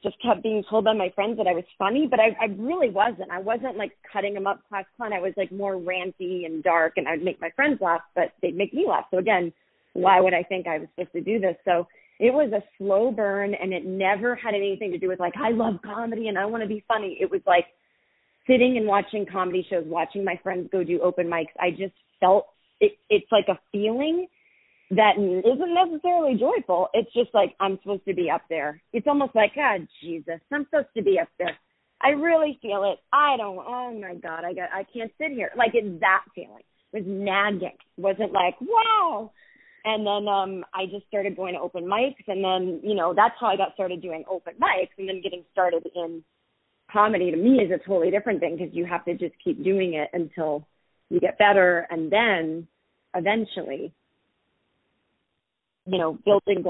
just 0.03 0.17
kept 0.23 0.43
being 0.43 0.63
told 0.69 0.85
by 0.85 0.93
my 0.93 1.11
friends 1.15 1.39
that 1.39 1.47
I 1.47 1.55
was 1.55 1.65
funny, 1.79 2.07
but 2.09 2.21
I, 2.21 2.37
I 2.41 2.47
really 2.57 2.91
wasn't. 2.91 3.31
I 3.31 3.41
wasn't 3.41 3.77
like 3.77 3.93
cutting 4.13 4.35
them 4.35 4.47
up 4.47 4.61
class 4.69 4.85
clown. 4.97 5.13
I 5.13 5.21
was 5.21 5.33
like 5.37 5.51
more 5.51 5.75
ranty 5.75 6.47
and 6.47 6.63
dark, 6.63 6.95
and 6.97 7.09
I'd 7.09 7.23
make 7.23 7.41
my 7.41 7.51
friends 7.57 7.81
laugh, 7.81 8.03
but 8.15 8.33
they'd 8.43 8.57
make 8.57 8.73
me 8.73 8.87
laugh. 8.87 9.07
So 9.11 9.19
again, 9.19 9.53
why 9.95 10.21
would 10.21 10.35
I 10.35 10.43
think 10.43 10.67
I 10.67 10.79
was 10.79 10.89
supposed 10.95 11.13
to 11.13 11.21
do 11.21 11.41
this? 11.41 11.57
So 11.65 11.89
it 12.19 12.33
was 12.33 12.53
a 12.53 12.63
slow 12.77 13.13
burn, 13.13 13.55
and 13.55 13.73
it 13.73 13.85
never 13.85 14.35
had 14.35 14.55
anything 14.55 14.93
to 14.93 14.99
do 14.99 15.09
with 15.09 15.21
like 15.21 15.35
I 15.37 15.51
love 15.51 15.81
comedy 15.85 16.29
and 16.29 16.39
I 16.39 16.47
want 16.47 16.63
to 16.63 16.69
be 16.69 16.85
funny. 16.89 17.17
It 17.21 17.31
was 17.31 17.41
like 17.47 17.67
sitting 18.47 18.77
and 18.77 18.87
watching 18.87 19.27
comedy 19.27 19.67
shows, 19.69 19.85
watching 19.87 20.25
my 20.25 20.39
friends 20.43 20.69
go 20.73 20.83
do 20.83 21.01
open 21.01 21.29
mics. 21.29 21.55
I 21.61 21.71
just 21.71 21.95
felt 22.21 22.47
it. 22.81 22.93
It's 23.09 23.31
like 23.31 23.47
a 23.49 23.59
feeling 23.71 24.27
that 24.91 25.17
isn't 25.19 25.75
necessarily 25.75 26.35
joyful. 26.39 26.89
It's 26.95 27.13
just 27.13 27.31
like 27.35 27.55
I'm 27.61 27.79
supposed 27.83 28.07
to 28.09 28.15
be 28.15 28.31
up 28.31 28.43
there. 28.49 28.83
It's 28.93 29.07
almost 29.07 29.35
like, 29.35 29.55
God, 29.55 29.87
Jesus, 30.03 30.41
I'm 30.51 30.65
supposed 30.65 30.89
to 30.97 31.03
be 31.03 31.19
up 31.21 31.29
there. 31.39 31.57
I 32.01 32.11
really 32.11 32.59
feel 32.63 32.85
it. 32.85 32.99
I 33.13 33.37
don't. 33.37 33.59
Oh 33.59 33.97
my 34.01 34.15
God, 34.15 34.45
I 34.45 34.55
got. 34.55 34.71
I 34.73 34.85
can't 34.93 35.13
sit 35.19 35.33
here. 35.33 35.51
Like 35.57 35.73
it's 35.75 36.01
that 36.01 36.25
feeling. 36.35 36.63
It 36.93 36.99
was 36.99 37.05
nagging. 37.07 37.77
It 37.97 38.01
wasn't 38.01 38.33
like 38.33 38.55
wow. 38.61 39.33
And 39.85 40.07
then 40.07 40.29
um 40.29 40.65
I 40.75 40.87
just 40.87 41.07
started 41.09 41.37
going 41.37 41.55
to 41.55 41.61
open 41.61 41.85
mics, 41.85 42.27
and 42.27 42.45
then 42.45 42.81
you 42.83 42.95
know 42.95 43.15
that's 43.15 43.35
how 43.41 43.47
I 43.47 43.57
got 43.57 43.75
started 43.75 44.03
doing 44.03 44.25
open 44.31 44.55
mics, 44.61 44.91
and 44.99 45.09
then 45.09 45.23
getting 45.23 45.45
started 45.53 45.87
in 45.95 46.23
comedy 46.91 47.31
to 47.31 47.37
me 47.37 47.61
is 47.61 47.71
a 47.71 47.79
totally 47.79 48.11
different 48.11 48.41
thing 48.41 48.57
because 48.57 48.75
you 48.75 48.87
have 48.87 49.05
to 49.05 49.15
just 49.15 49.35
keep 49.43 49.63
doing 49.63 49.95
it 49.95 50.09
until 50.13 50.67
you 51.11 51.21
get 51.21 51.39
better, 51.39 51.87
and 51.91 52.11
then 52.11 52.67
eventually 53.15 53.93
you 55.91 55.99
know, 55.99 56.19
building 56.25 56.63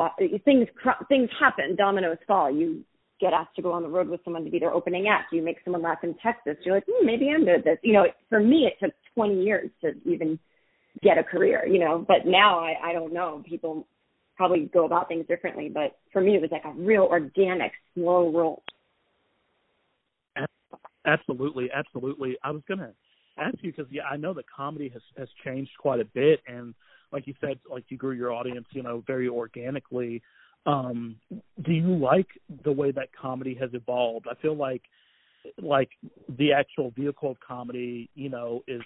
things 0.44 0.68
things 1.08 1.28
happen, 1.40 1.74
dominoes 1.76 2.18
fall. 2.26 2.54
You 2.54 2.84
get 3.20 3.32
asked 3.32 3.56
to 3.56 3.62
go 3.62 3.72
on 3.72 3.82
the 3.82 3.88
road 3.88 4.08
with 4.08 4.20
someone 4.24 4.44
to 4.44 4.50
be 4.50 4.60
their 4.60 4.72
opening 4.72 5.08
act. 5.08 5.32
You 5.32 5.42
make 5.42 5.58
someone 5.64 5.82
laugh 5.82 5.98
in 6.04 6.14
Texas. 6.22 6.56
You're 6.64 6.76
like, 6.76 6.84
hmm, 6.88 7.04
maybe 7.04 7.28
I'm 7.28 7.44
good 7.44 7.56
at 7.56 7.64
this. 7.64 7.78
You 7.82 7.94
know, 7.94 8.06
for 8.28 8.40
me, 8.40 8.68
it 8.68 8.74
took 8.84 8.94
20 9.14 9.42
years 9.42 9.70
to 9.82 9.92
even 10.04 10.38
get 11.02 11.18
a 11.18 11.24
career. 11.24 11.66
You 11.66 11.78
know, 11.78 12.04
but 12.06 12.26
now 12.26 12.58
I 12.58 12.74
I 12.82 12.92
don't 12.92 13.12
know. 13.12 13.42
People 13.48 13.86
probably 14.36 14.70
go 14.72 14.84
about 14.84 15.08
things 15.08 15.26
differently, 15.26 15.68
but 15.68 15.98
for 16.12 16.20
me, 16.20 16.36
it 16.36 16.40
was 16.40 16.50
like 16.52 16.64
a 16.64 16.72
real 16.72 17.02
organic, 17.02 17.72
slow 17.94 18.30
roll. 18.32 18.62
Absolutely, 21.04 21.70
absolutely. 21.74 22.36
I 22.44 22.50
was 22.50 22.62
gonna 22.68 22.92
ask 23.38 23.56
you 23.62 23.72
because 23.72 23.90
yeah, 23.90 24.02
I 24.10 24.16
know 24.16 24.34
that 24.34 24.44
comedy 24.54 24.88
has 24.90 25.02
has 25.16 25.28
changed 25.44 25.70
quite 25.78 26.00
a 26.00 26.04
bit, 26.04 26.40
and 26.46 26.74
like 27.12 27.26
you 27.26 27.34
said, 27.40 27.58
like 27.70 27.84
you 27.88 27.96
grew 27.96 28.12
your 28.12 28.32
audience, 28.32 28.66
you 28.72 28.82
know, 28.82 29.02
very 29.06 29.28
organically. 29.28 30.22
Um, 30.66 31.16
do 31.30 31.72
you 31.72 31.96
like 31.96 32.26
the 32.64 32.72
way 32.72 32.90
that 32.90 33.08
comedy 33.18 33.54
has 33.54 33.70
evolved? 33.72 34.26
I 34.30 34.34
feel 34.42 34.56
like 34.56 34.82
like 35.62 35.90
the 36.28 36.52
actual 36.52 36.90
vehicle 36.90 37.30
of 37.30 37.40
comedy, 37.40 38.10
you 38.14 38.28
know, 38.28 38.62
is 38.66 38.82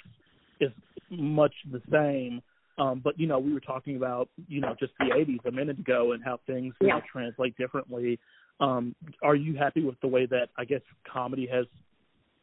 is 0.62 0.72
much 1.10 1.54
the 1.70 1.80
same. 1.90 2.42
Um, 2.78 3.00
but 3.04 3.18
you 3.18 3.26
know, 3.26 3.38
we 3.38 3.52
were 3.52 3.60
talking 3.60 3.96
about 3.96 4.28
you 4.48 4.60
know 4.60 4.74
just 4.78 4.92
the 4.98 5.06
'80s 5.06 5.46
a 5.46 5.52
minute 5.52 5.78
ago 5.78 6.12
and 6.12 6.22
how 6.24 6.40
things 6.46 6.74
yeah. 6.80 6.94
know, 6.94 7.00
translate 7.10 7.56
differently. 7.56 8.18
Um, 8.60 8.94
are 9.22 9.34
you 9.34 9.56
happy 9.56 9.84
with 9.84 10.00
the 10.00 10.08
way 10.08 10.26
that 10.26 10.48
I 10.56 10.64
guess 10.64 10.80
comedy 11.10 11.48
has, 11.52 11.66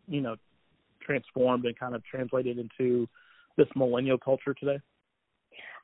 you 0.08 0.22
know, 0.22 0.36
transformed 1.02 1.66
and 1.66 1.78
kind 1.80 1.96
of 1.96 2.04
translated 2.04 2.58
into 2.60 3.08
this 3.58 3.68
millennial 3.76 4.18
culture 4.18 4.54
today? 4.54 4.80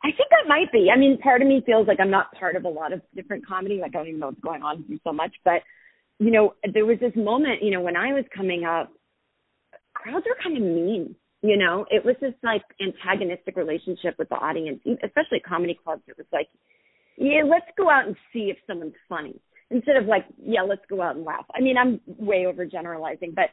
I 0.03 0.09
think 0.09 0.29
that 0.29 0.47
might 0.47 0.71
be. 0.71 0.89
I 0.93 0.97
mean, 0.97 1.17
part 1.17 1.41
of 1.41 1.47
me 1.47 1.63
feels 1.65 1.87
like 1.87 1.99
I'm 1.99 2.11
not 2.11 2.31
part 2.33 2.55
of 2.55 2.65
a 2.65 2.69
lot 2.69 2.93
of 2.93 3.01
different 3.15 3.47
comedy. 3.47 3.79
Like 3.81 3.91
I 3.95 3.99
don't 3.99 4.07
even 4.07 4.19
know 4.19 4.27
what's 4.27 4.41
going 4.41 4.61
on 4.61 4.85
so 5.03 5.11
much. 5.13 5.33
But 5.43 5.61
you 6.19 6.31
know, 6.31 6.53
there 6.73 6.85
was 6.85 6.99
this 6.99 7.15
moment, 7.15 7.63
you 7.63 7.71
know, 7.71 7.81
when 7.81 7.95
I 7.95 8.13
was 8.13 8.23
coming 8.35 8.63
up, 8.63 8.91
crowds 9.93 10.25
were 10.27 10.37
kind 10.41 10.57
of 10.57 10.63
mean. 10.63 11.15
You 11.41 11.57
know, 11.57 11.85
it 11.91 12.03
was 12.03 12.15
this 12.21 12.33
like 12.43 12.63
antagonistic 12.81 13.55
relationship 13.55 14.15
with 14.17 14.29
the 14.29 14.35
audience, 14.35 14.79
especially 15.03 15.39
comedy 15.47 15.77
clubs. 15.83 16.01
It 16.07 16.17
was 16.17 16.27
like, 16.31 16.47
yeah, 17.17 17.43
let's 17.45 17.69
go 17.77 17.89
out 17.89 18.07
and 18.07 18.15
see 18.33 18.51
if 18.51 18.57
someone's 18.67 18.95
funny 19.07 19.39
instead 19.69 19.97
of 19.97 20.05
like, 20.05 20.25
yeah, 20.43 20.61
let's 20.61 20.81
go 20.89 21.01
out 21.01 21.15
and 21.15 21.25
laugh. 21.25 21.45
I 21.53 21.61
mean, 21.61 21.77
I'm 21.77 21.99
way 22.05 22.45
overgeneralizing, 22.47 23.35
but 23.35 23.49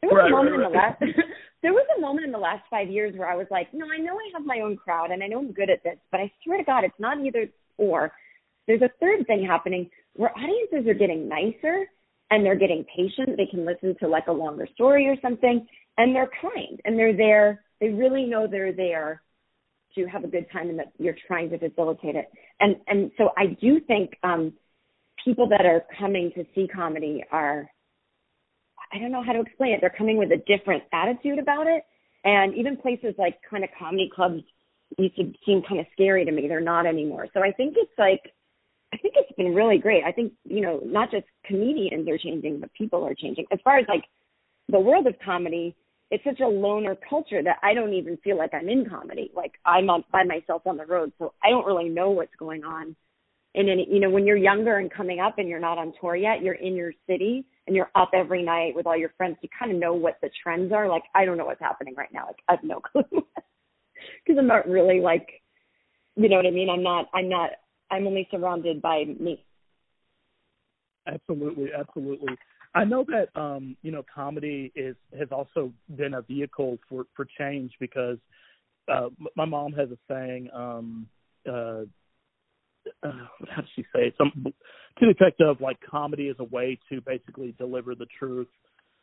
there 0.00 0.10
was 0.10 0.18
right, 0.18 0.28
a 0.28 0.36
moment 0.36 0.56
right, 0.56 0.66
in 0.66 0.72
the 0.72 0.78
last 0.78 1.00
there 1.62 1.72
was 1.72 1.86
a 1.96 2.00
moment 2.00 2.26
in 2.26 2.32
the 2.32 2.38
last 2.38 2.62
five 2.70 2.88
years 2.88 3.16
where 3.16 3.28
I 3.28 3.36
was 3.36 3.46
like, 3.50 3.72
no, 3.72 3.86
I 3.86 3.98
know 4.00 4.14
I 4.14 4.30
have 4.34 4.46
my 4.46 4.60
own 4.60 4.76
crowd 4.76 5.10
and 5.10 5.22
I 5.22 5.26
know 5.26 5.38
I'm 5.38 5.52
good 5.52 5.70
at 5.70 5.82
this, 5.82 5.98
but 6.10 6.20
I 6.20 6.30
swear 6.44 6.58
to 6.58 6.64
God, 6.64 6.84
it's 6.84 6.94
not 6.98 7.18
either 7.24 7.46
or. 7.78 8.12
There's 8.66 8.82
a 8.82 8.90
third 9.00 9.26
thing 9.26 9.46
happening 9.46 9.90
where 10.14 10.32
audiences 10.36 10.88
are 10.88 10.94
getting 10.94 11.28
nicer 11.28 11.86
and 12.30 12.44
they're 12.44 12.58
getting 12.58 12.84
patient. 12.94 13.36
They 13.36 13.46
can 13.46 13.64
listen 13.64 13.96
to 14.00 14.08
like 14.08 14.26
a 14.26 14.32
longer 14.32 14.68
story 14.74 15.06
or 15.06 15.16
something, 15.22 15.66
and 15.98 16.14
they're 16.14 16.30
kind 16.40 16.80
and 16.84 16.98
they're 16.98 17.16
there. 17.16 17.62
They 17.80 17.88
really 17.88 18.24
know 18.24 18.46
they're 18.46 18.72
there 18.72 19.22
to 19.94 20.06
have 20.06 20.24
a 20.24 20.28
good 20.28 20.46
time 20.52 20.68
and 20.68 20.78
that 20.78 20.92
you're 20.98 21.16
trying 21.26 21.50
to 21.50 21.58
facilitate 21.58 22.16
it. 22.16 22.30
And 22.60 22.76
and 22.86 23.10
so 23.18 23.30
I 23.36 23.46
do 23.60 23.80
think 23.80 24.12
um 24.22 24.52
people 25.24 25.48
that 25.48 25.64
are 25.66 25.84
coming 25.98 26.30
to 26.34 26.44
see 26.54 26.68
comedy 26.68 27.24
are 27.30 27.70
I 28.92 28.98
don't 28.98 29.10
know 29.10 29.22
how 29.22 29.32
to 29.32 29.40
explain 29.40 29.72
it. 29.72 29.80
They're 29.80 29.94
coming 29.96 30.16
with 30.16 30.30
a 30.32 30.42
different 30.46 30.84
attitude 30.92 31.38
about 31.38 31.66
it. 31.66 31.84
And 32.24 32.54
even 32.54 32.76
places 32.76 33.14
like 33.18 33.38
kind 33.48 33.64
of 33.64 33.70
comedy 33.78 34.10
clubs 34.14 34.42
used 34.98 35.16
to 35.16 35.32
seem 35.44 35.62
kind 35.68 35.80
of 35.80 35.86
scary 35.92 36.24
to 36.24 36.32
me. 36.32 36.46
They're 36.48 36.60
not 36.60 36.86
anymore. 36.86 37.26
So 37.34 37.42
I 37.42 37.52
think 37.52 37.74
it's 37.76 37.92
like 37.98 38.32
I 38.92 38.98
think 38.98 39.14
it's 39.16 39.32
been 39.36 39.54
really 39.54 39.78
great. 39.78 40.04
I 40.04 40.12
think, 40.12 40.32
you 40.44 40.60
know, 40.60 40.80
not 40.84 41.10
just 41.10 41.24
comedians 41.44 42.08
are 42.08 42.18
changing, 42.18 42.60
but 42.60 42.72
people 42.72 43.04
are 43.04 43.14
changing. 43.14 43.46
As 43.52 43.58
far 43.64 43.78
as 43.78 43.86
like 43.88 44.04
the 44.68 44.78
world 44.78 45.06
of 45.06 45.14
comedy, 45.24 45.74
it's 46.10 46.24
such 46.24 46.40
a 46.40 46.46
loner 46.46 46.96
culture 47.08 47.42
that 47.42 47.56
I 47.62 47.74
don't 47.74 47.92
even 47.92 48.16
feel 48.18 48.38
like 48.38 48.54
I'm 48.54 48.68
in 48.68 48.88
comedy. 48.88 49.32
Like 49.34 49.52
I'm 49.64 49.90
on, 49.90 50.04
by 50.12 50.22
myself 50.24 50.62
on 50.66 50.76
the 50.76 50.86
road, 50.86 51.12
so 51.18 51.34
I 51.42 51.50
don't 51.50 51.66
really 51.66 51.88
know 51.88 52.10
what's 52.10 52.34
going 52.38 52.64
on. 52.64 52.94
And 53.54 53.66
then, 53.66 53.78
you 53.78 54.00
know, 54.00 54.10
when 54.10 54.26
you're 54.26 54.36
younger 54.36 54.76
and 54.76 54.92
coming 54.92 55.18
up 55.18 55.38
and 55.38 55.48
you're 55.48 55.58
not 55.58 55.78
on 55.78 55.94
tour 56.00 56.14
yet, 56.14 56.42
you're 56.42 56.54
in 56.54 56.74
your 56.74 56.92
city 57.08 57.46
and 57.66 57.74
you're 57.74 57.90
up 57.94 58.10
every 58.14 58.42
night 58.42 58.76
with 58.76 58.86
all 58.86 58.96
your 58.96 59.12
friends. 59.16 59.38
You 59.40 59.48
kind 59.58 59.72
of 59.72 59.78
know 59.78 59.94
what 59.94 60.18
the 60.22 60.30
trends 60.42 60.72
are. 60.72 60.88
Like 60.88 61.04
I 61.14 61.24
don't 61.24 61.38
know 61.38 61.46
what's 61.46 61.60
happening 61.60 61.94
right 61.96 62.12
now. 62.12 62.26
Like 62.26 62.38
I 62.48 62.52
have 62.52 62.62
no 62.62 62.80
clue 62.92 63.02
because 63.12 64.38
I'm 64.38 64.46
not 64.46 64.68
really 64.68 65.00
like, 65.00 65.42
you 66.16 66.28
know 66.28 66.36
what 66.36 66.46
I 66.46 66.50
mean. 66.50 66.70
I'm 66.70 66.82
not. 66.82 67.06
I'm 67.14 67.28
not. 67.28 67.50
I'm 67.90 68.06
only 68.06 68.28
surrounded 68.30 68.80
by 68.82 69.04
me. 69.18 69.44
Absolutely, 71.06 71.70
absolutely. 71.76 72.36
I 72.76 72.84
know 72.84 73.06
that 73.08 73.40
um, 73.40 73.74
you 73.82 73.90
know 73.90 74.04
comedy 74.14 74.70
is 74.76 74.96
has 75.18 75.28
also 75.32 75.72
been 75.96 76.14
a 76.14 76.20
vehicle 76.20 76.78
for 76.88 77.06
for 77.16 77.26
change 77.38 77.72
because 77.80 78.18
uh, 78.92 79.08
my 79.34 79.46
mom 79.46 79.72
has 79.72 79.88
a 79.90 79.98
saying. 80.08 80.50
Um, 80.54 81.08
uh, 81.48 81.82
uh, 83.02 83.10
how 83.48 83.62
does 83.62 83.70
she 83.74 83.82
say 83.94 84.08
it? 84.08 84.14
Some 84.18 84.30
to 84.44 85.06
the 85.06 85.10
effect 85.10 85.40
of 85.40 85.60
like 85.62 85.78
comedy 85.90 86.28
is 86.28 86.36
a 86.38 86.44
way 86.44 86.78
to 86.90 87.00
basically 87.00 87.54
deliver 87.58 87.94
the 87.94 88.06
truth 88.18 88.48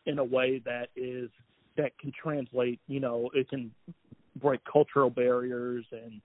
in 0.06 0.20
a 0.20 0.24
way 0.24 0.62
that 0.66 0.90
is 0.96 1.32
that 1.76 1.98
can 1.98 2.12
translate. 2.22 2.80
You 2.88 3.00
know, 3.00 3.32
it 3.34 3.50
can 3.50 3.72
break 4.40 4.62
cultural 4.72 5.10
barriers 5.10 5.86
and. 5.92 6.22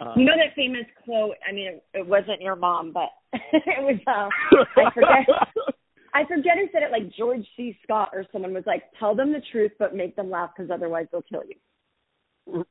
Uh, 0.00 0.14
you 0.16 0.24
know 0.24 0.32
that 0.36 0.56
famous 0.56 0.86
quote? 1.04 1.36
I 1.48 1.52
mean, 1.52 1.66
it, 1.66 1.84
it 1.94 2.06
wasn't 2.06 2.40
your 2.40 2.56
mom, 2.56 2.92
but 2.92 3.10
it 3.32 3.82
was. 3.84 4.00
Uh, 4.04 4.80
I 4.80 4.90
forget. 4.92 5.74
I 6.14 6.24
forget 6.24 6.58
who 6.58 6.68
said 6.72 6.82
it. 6.82 6.92
Like 6.92 7.10
George 7.16 7.46
C. 7.56 7.76
Scott 7.82 8.10
or 8.12 8.26
someone 8.32 8.52
was 8.52 8.64
like, 8.66 8.82
"Tell 8.98 9.14
them 9.14 9.32
the 9.32 9.42
truth, 9.50 9.72
but 9.78 9.94
make 9.94 10.14
them 10.16 10.30
laugh, 10.30 10.50
because 10.56 10.70
otherwise 10.70 11.06
they'll 11.10 11.22
kill 11.22 11.42
you." 11.48 11.56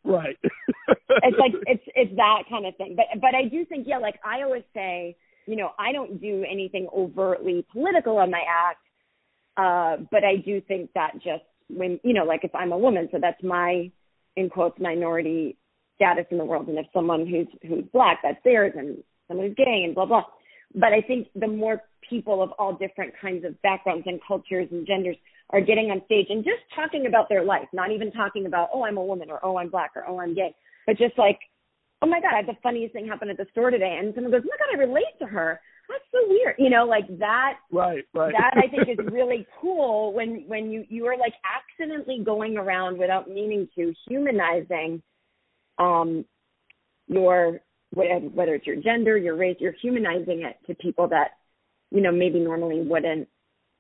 Right. 0.04 0.38
it's 1.24 1.38
like 1.40 1.54
it's 1.66 1.84
it's 1.96 2.16
that 2.18 2.44
kind 2.50 2.66
of 2.66 2.76
thing. 2.78 2.96
But 2.96 3.06
but 3.20 3.36
I 3.36 3.48
do 3.48 3.66
think 3.66 3.88
yeah, 3.88 3.98
like 3.98 4.20
I 4.24 4.44
always 4.44 4.64
say, 4.74 5.16
you 5.48 5.56
know, 5.56 5.72
I 5.80 5.92
don't 5.92 6.22
do 6.22 6.46
anything 6.50 6.88
overtly 6.96 7.66
political 7.72 8.18
on 8.18 8.32
my 8.32 8.42
act. 8.48 8.80
Uh, 9.58 10.04
but 10.12 10.24
I 10.24 10.38
do 10.38 10.62
think 10.62 10.92
that 10.94 11.14
just 11.16 11.44
when 11.68 12.00
you 12.04 12.14
know, 12.14 12.24
like 12.24 12.44
if 12.44 12.54
I'm 12.54 12.72
a 12.72 12.78
woman, 12.78 13.10
so 13.12 13.18
that's 13.20 13.42
my 13.44 13.92
in 14.36 14.50
quotes 14.50 14.80
minority 14.80 15.58
status 15.96 16.26
in 16.32 16.38
the 16.38 16.46
world, 16.46 16.68
and 16.68 16.78
if 16.78 16.86
someone 16.94 17.28
who's 17.28 17.48
who's 17.68 17.86
black, 17.94 18.20
that's 18.24 18.44
theirs, 18.44 18.74
and 18.76 19.04
someone 19.28 19.48
who's 19.48 19.56
gay, 19.56 19.84
and 19.86 19.96
blah 19.96 20.06
blah. 20.06 20.24
But 20.76 20.94
I 20.94 21.02
think 21.02 21.28
the 21.36 21.48
more 21.48 21.82
people 22.08 22.42
of 22.42 22.52
all 22.58 22.74
different 22.74 23.14
kinds 23.22 23.46
of 23.46 23.62
backgrounds 23.62 24.04
and 24.08 24.20
cultures 24.26 24.68
and 24.72 24.86
genders 24.86 25.18
are 25.52 25.62
getting 25.62 25.92
on 25.92 26.02
stage 26.06 26.28
and 26.30 26.44
just 26.44 26.62
talking 26.76 27.08
about 27.08 27.28
their 27.30 27.44
life, 27.44 27.68
not 27.74 27.92
even 27.92 28.12
talking 28.12 28.46
about, 28.46 28.70
oh, 28.74 28.84
I'm 28.84 28.98
a 28.98 29.04
woman 29.04 29.30
or 29.30 29.40
oh, 29.44 29.58
I'm 29.58 29.70
black 29.70 29.92
or 29.96 30.08
oh, 30.08 30.20
I'm 30.20 30.34
gay, 30.34 30.54
but 30.86 30.98
just 30.98 31.18
like, 31.18 31.40
oh 32.02 32.08
my 32.08 32.20
God, 32.20 32.34
I 32.34 32.38
had 32.38 32.48
the 32.48 32.58
funniest 32.64 32.94
thing 32.94 33.08
happen 33.08 33.30
at 33.30 33.38
the 33.38 33.46
store 33.52 33.70
today. 33.70 33.98
And 34.00 34.14
someone 34.16 34.32
goes, 34.32 34.42
oh 34.44 34.50
my 34.50 34.58
God, 34.58 34.78
I 34.78 34.88
relate 34.88 35.20
to 35.20 35.28
her. 35.28 35.60
That's 35.90 36.04
so 36.12 36.30
weird. 36.30 36.56
You 36.58 36.70
know, 36.70 36.86
like 36.86 37.08
that. 37.20 37.60
Right, 37.72 38.04
right. 38.14 38.34
That 38.34 38.54
I 38.56 38.68
think 38.68 38.88
is 39.00 39.06
really 39.12 39.46
cool 39.60 40.14
when, 40.14 40.46
when 40.48 40.72
you, 40.72 40.86
you 40.90 41.06
are 41.08 41.18
like 41.18 41.34
accidentally 41.46 42.24
going 42.24 42.58
around 42.58 42.98
without 42.98 43.30
meaning 43.30 43.68
to 43.76 43.94
humanizing, 44.08 45.02
um, 45.78 46.26
your, 47.08 47.60
whether 47.92 48.56
it's 48.56 48.66
your 48.66 48.78
gender, 48.78 49.18
your 49.18 49.36
race, 49.36 49.58
you're 49.60 49.76
humanizing 49.82 50.44
it 50.44 50.58
to 50.68 50.76
people 50.76 51.08
that, 51.10 51.32
you 51.92 52.02
know, 52.02 52.12
maybe 52.12 52.40
normally 52.40 52.82
wouldn't 52.82 53.28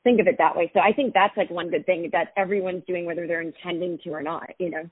think 0.03 0.19
of 0.19 0.27
it 0.27 0.35
that 0.37 0.55
way. 0.55 0.69
So 0.73 0.79
I 0.79 0.93
think 0.93 1.13
that's 1.13 1.35
like 1.37 1.49
one 1.49 1.69
good 1.69 1.85
thing 1.85 2.09
that 2.11 2.33
everyone's 2.35 2.83
doing, 2.85 3.05
whether 3.05 3.27
they're 3.27 3.41
intending 3.41 3.99
to 4.03 4.09
or 4.11 4.21
not. 4.21 4.49
You 4.59 4.69
know. 4.71 4.89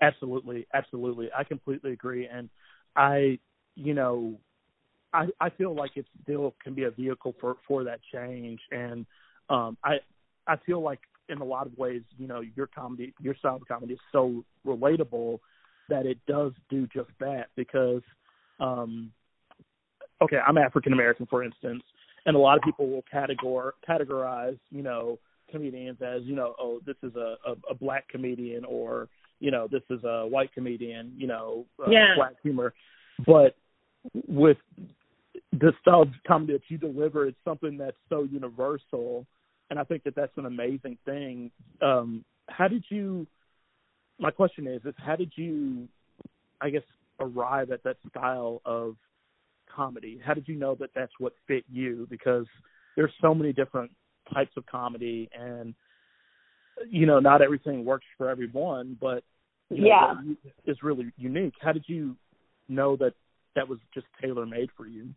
Absolutely, 0.00 0.66
absolutely. 0.72 1.28
I 1.36 1.44
completely 1.44 1.92
agree, 1.92 2.26
and 2.26 2.48
I, 2.96 3.38
you 3.76 3.92
know, 3.92 4.38
I 5.12 5.26
I 5.38 5.50
feel 5.50 5.74
like 5.74 5.96
it 5.96 6.06
still 6.22 6.54
can 6.62 6.74
be 6.74 6.84
a 6.84 6.90
vehicle 6.90 7.34
for 7.40 7.56
for 7.68 7.84
that 7.84 8.00
change, 8.12 8.60
and 8.70 9.04
um, 9.50 9.76
I 9.84 9.98
I 10.46 10.56
feel 10.64 10.80
like 10.80 11.00
in 11.28 11.38
a 11.38 11.44
lot 11.44 11.66
of 11.66 11.76
ways, 11.76 12.02
you 12.18 12.26
know, 12.26 12.40
your 12.56 12.66
comedy, 12.66 13.14
your 13.20 13.34
style 13.36 13.56
of 13.56 13.68
comedy 13.68 13.94
is 13.94 14.00
so 14.10 14.44
relatable 14.66 15.38
that 15.88 16.06
it 16.06 16.18
does 16.26 16.52
do 16.68 16.86
just 16.86 17.10
that 17.20 17.48
because, 17.56 18.02
um, 18.60 19.12
okay, 20.22 20.38
I'm 20.46 20.58
African 20.58 20.92
American, 20.92 21.26
for 21.26 21.42
instance, 21.42 21.82
and 22.26 22.36
a 22.36 22.38
lot 22.38 22.56
of 22.56 22.62
people 22.62 22.88
will 22.88 23.04
categor 23.12 23.72
categorize 23.88 24.58
you 24.70 24.82
know 24.82 25.18
comedians 25.50 25.98
as 26.00 26.22
you 26.22 26.34
know 26.34 26.54
oh 26.58 26.80
this 26.86 26.96
is 27.02 27.14
a 27.16 27.36
a, 27.46 27.54
a 27.70 27.74
black 27.74 28.08
comedian 28.08 28.64
or 28.64 29.08
you 29.40 29.50
know 29.50 29.66
this 29.70 29.82
is 29.90 30.02
a 30.04 30.26
white 30.26 30.52
comedian 30.52 31.12
you 31.16 31.26
know 31.26 31.64
uh, 31.84 31.90
yeah. 31.90 32.14
black 32.16 32.34
humor 32.42 32.72
but 33.26 33.56
with 34.28 34.58
the 35.52 35.72
style 35.80 36.02
of 36.02 36.08
comedy 36.26 36.52
that 36.52 36.62
you 36.68 36.78
deliver 36.78 37.26
it's 37.26 37.38
something 37.44 37.76
that's 37.76 37.96
so 38.08 38.22
universal 38.24 39.26
and 39.70 39.78
i 39.78 39.84
think 39.84 40.04
that 40.04 40.14
that's 40.14 40.36
an 40.36 40.46
amazing 40.46 40.96
thing 41.04 41.50
um 41.82 42.24
how 42.48 42.68
did 42.68 42.84
you 42.88 43.26
my 44.18 44.30
question 44.30 44.66
is 44.66 44.80
is 44.84 44.94
how 44.98 45.16
did 45.16 45.32
you 45.36 45.88
i 46.60 46.70
guess 46.70 46.82
arrive 47.20 47.70
at 47.70 47.82
that 47.84 47.96
style 48.08 48.60
of 48.64 48.96
comedy? 49.74 50.20
How 50.24 50.34
did 50.34 50.48
you 50.48 50.56
know 50.56 50.74
that 50.76 50.90
that's 50.94 51.12
what 51.18 51.32
fit 51.46 51.64
you? 51.70 52.06
Because 52.10 52.46
there's 52.96 53.12
so 53.20 53.34
many 53.34 53.52
different 53.52 53.90
types 54.32 54.52
of 54.56 54.66
comedy, 54.66 55.28
and 55.38 55.74
you 56.88 57.06
know, 57.06 57.20
not 57.20 57.42
everything 57.42 57.84
works 57.84 58.06
for 58.16 58.28
everyone, 58.28 58.96
but 59.00 59.22
you 59.68 59.82
know, 59.82 59.88
yeah, 59.88 60.14
it's 60.64 60.82
really 60.82 61.12
unique. 61.16 61.54
How 61.60 61.72
did 61.72 61.84
you 61.86 62.16
know 62.68 62.96
that 62.96 63.12
that 63.54 63.68
was 63.68 63.78
just 63.94 64.06
tailor 64.20 64.46
made 64.46 64.70
for 64.76 64.86
you? 64.86 65.08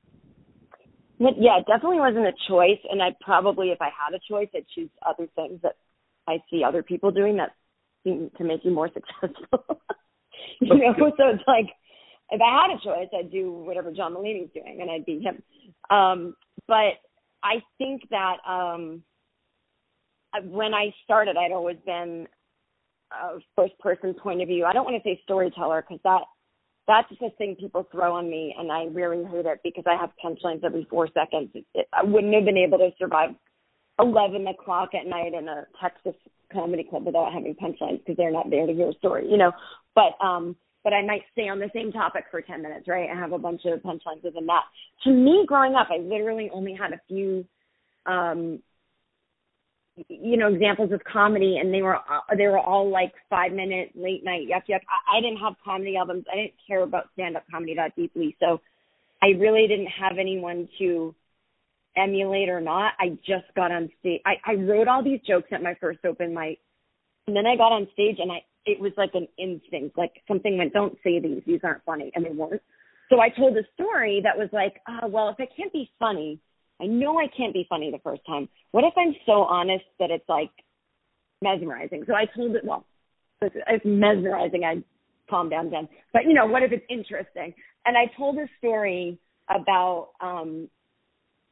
Yeah, 1.20 1.60
it 1.60 1.66
definitely 1.68 2.00
wasn't 2.00 2.26
a 2.28 2.34
choice, 2.50 2.80
and 2.90 3.02
I 3.02 3.16
probably, 3.22 3.70
if 3.70 3.82
I 3.82 3.86
had 3.86 4.14
a 4.16 4.20
choice, 4.30 4.50
I'd 4.54 4.66
choose 4.76 4.90
other 5.08 5.28
things 5.36 5.60
that 5.64 5.78
I 6.28 6.38
see 6.50 6.64
other 6.64 6.84
people 6.84 7.12
doing 7.12 7.38
that 7.38 7.52
seem 8.04 8.32
to 8.38 8.44
make 8.44 8.66
you 8.66 8.72
more 8.72 8.90
successful. 8.94 9.82
you 10.60 10.76
know, 10.76 10.94
so 11.18 11.30
it's 11.30 11.44
like 11.48 11.68
if 12.34 12.42
I 12.42 12.68
had 12.68 12.76
a 12.76 12.84
choice, 12.84 13.10
I'd 13.18 13.32
do 13.32 13.52
whatever 13.52 13.92
John 13.92 14.16
Mulaney's 14.16 14.50
doing, 14.54 14.80
and 14.82 14.90
I'd 14.90 15.06
be 15.06 15.20
him. 15.20 15.44
Um, 15.96 16.36
but 16.68 16.98
I 17.44 17.62
think 17.78 18.02
that 18.10 18.38
um, 18.48 19.04
when 20.44 20.74
I 20.74 20.94
started, 21.04 21.38
I'd 21.38 21.52
always 21.52 21.78
been 21.86 22.28
a 23.12 23.40
first 23.56 23.78
person 23.80 24.16
point 24.16 24.42
of 24.42 24.48
view. 24.48 24.66
I 24.66 24.74
don't 24.74 24.86
want 24.86 25.02
to 25.02 25.08
say 25.08 25.22
storyteller 25.24 25.86
because 25.88 26.02
that 26.04 26.22
that's 26.88 27.08
the 27.22 27.30
thing 27.38 27.56
people 27.58 27.88
throw 27.92 28.16
on 28.16 28.30
me, 28.30 28.56
and 28.58 28.72
I 28.72 28.86
really 28.86 29.24
hate 29.26 29.46
it 29.46 29.60
because 29.64 29.86
I 29.88 29.96
have 29.96 30.10
punchlines 30.24 30.64
every 30.64 30.88
four 30.90 31.08
seconds. 31.14 31.52
It, 31.54 31.66
it, 31.76 31.88
I 31.94 32.04
wouldn't 32.04 32.34
have 32.34 32.46
been 32.46 32.58
able 32.58 32.80
to 32.80 32.90
survive 32.98 33.30
eleven 34.00 34.48
o'clock 34.48 34.90
at 35.00 35.06
night 35.06 35.34
in 35.34 35.48
a 35.48 35.66
Texas 35.80 36.16
comedy 36.52 36.84
club 36.84 37.06
without 37.06 37.32
having 37.32 37.54
punchlines 37.56 38.00
because 38.00 38.18
they're 38.18 38.32
not 38.32 38.50
there 38.50 38.66
to 38.66 38.74
hear 38.74 38.90
a 38.90 38.94
story, 38.94 39.30
you 39.30 39.38
know. 39.38 39.52
But 39.94 40.18
um 40.26 40.56
but 40.84 40.94
I 40.94 41.02
might 41.06 41.22
stay 41.32 41.48
on 41.50 41.60
the 41.60 41.70
same 41.74 41.92
topic 41.92 42.26
for 42.30 42.42
10 42.42 42.62
minutes, 42.62 42.88
right? 42.88 43.10
I 43.10 43.18
have 43.18 43.32
a 43.32 43.38
bunch 43.38 43.62
of 43.66 43.80
punchlines 43.82 44.24
within 44.24 44.46
that. 44.48 44.64
To 45.06 45.12
me, 45.12 45.46
growing 45.48 45.76
up, 45.76 45.88
I 45.90 45.98
literally 45.98 46.50
only 46.54 46.74
had 46.74 46.92
a 46.92 47.02
few, 47.08 47.46
um, 48.06 48.62
you 50.10 50.38
know, 50.38 50.54
examples 50.54 50.92
of 50.92 51.02
comedy, 51.04 51.58
and 51.62 51.74
they 51.74 51.82
were 51.82 51.96
uh, 51.96 52.36
they 52.36 52.48
were 52.48 52.60
all 52.60 52.90
like 52.90 53.14
five 53.30 53.52
minute 53.52 53.92
late 53.96 54.24
night 54.26 54.48
yuck 54.50 54.64
yuck. 54.68 54.82
I, 54.90 55.18
I 55.18 55.22
didn't 55.22 55.38
have 55.38 55.54
comedy 55.64 55.96
albums. 55.96 56.26
I 56.32 56.36
didn't 56.36 56.54
care 56.68 56.82
about 56.82 57.10
stand 57.14 57.38
up 57.38 57.44
comedy 57.52 57.76
that 57.76 57.96
deeply, 57.96 58.36
so 58.40 58.60
I 59.22 59.38
really 59.40 59.68
didn't 59.68 59.88
have 59.88 60.18
anyone 60.20 60.68
to 60.80 61.14
emulate 61.96 62.50
or 62.50 62.60
not. 62.60 62.94
I 63.00 63.10
just 63.26 63.46
got 63.56 63.72
on 63.72 63.90
stage. 64.00 64.22
I, 64.26 64.34
I 64.52 64.56
wrote 64.56 64.88
all 64.88 65.04
these 65.04 65.22
jokes 65.28 65.50
at 65.52 65.62
my 65.62 65.76
first 65.80 66.00
open 66.06 66.34
mic, 66.34 66.60
and 67.28 67.36
then 67.36 67.46
I 67.46 67.56
got 67.56 67.72
on 67.72 67.88
stage, 67.94 68.18
and 68.20 68.32
I 68.32 68.44
it 68.66 68.80
was 68.80 68.92
like 68.98 69.12
an 69.14 69.28
instinct, 69.38 69.98
like 69.98 70.14
something 70.28 70.58
went, 70.58 70.74
"Don't 70.74 70.98
say 71.04 71.20
these; 71.20 71.42
these 71.46 71.62
aren't 71.64 71.84
funny," 71.84 72.12
and 72.16 72.26
they 72.26 72.32
weren't. 72.32 72.62
So 73.10 73.20
I 73.20 73.30
told 73.30 73.58
a 73.58 73.64
story 73.74 74.22
that 74.24 74.38
was 74.38 74.50
like, 74.52 74.82
"Oh 74.88 75.08
well, 75.08 75.30
if 75.30 75.40
it 75.40 75.50
can't 75.56 75.74
be 75.74 75.92
funny." 76.00 76.40
I 76.82 76.86
know 76.86 77.18
I 77.18 77.28
can't 77.36 77.54
be 77.54 77.66
funny 77.70 77.92
the 77.92 78.00
first 78.00 78.22
time. 78.26 78.50
What 78.72 78.84
if 78.84 78.94
I'm 78.98 79.16
so 79.26 79.44
honest 79.44 79.86
that 80.00 80.12
it's 80.12 80.28
like 80.28 80.52
mesmerizing? 81.42 82.04
So 82.08 82.14
I 82.14 82.26
told 82.36 82.56
it, 82.56 82.66
well, 82.66 82.86
it's, 83.42 83.86
mesmerizing. 83.86 84.64
I 84.64 84.84
calm 85.30 85.50
down 85.50 85.70
then. 85.70 85.88
But 86.12 86.24
you 86.26 86.34
know, 86.34 86.46
what 86.46 86.64
if 86.64 86.72
it's 86.72 86.86
interesting? 86.90 87.54
And 87.86 87.98
I 87.98 88.06
told 88.18 88.38
a 88.38 88.48
story 88.58 89.20
about 89.50 90.10
um 90.22 90.70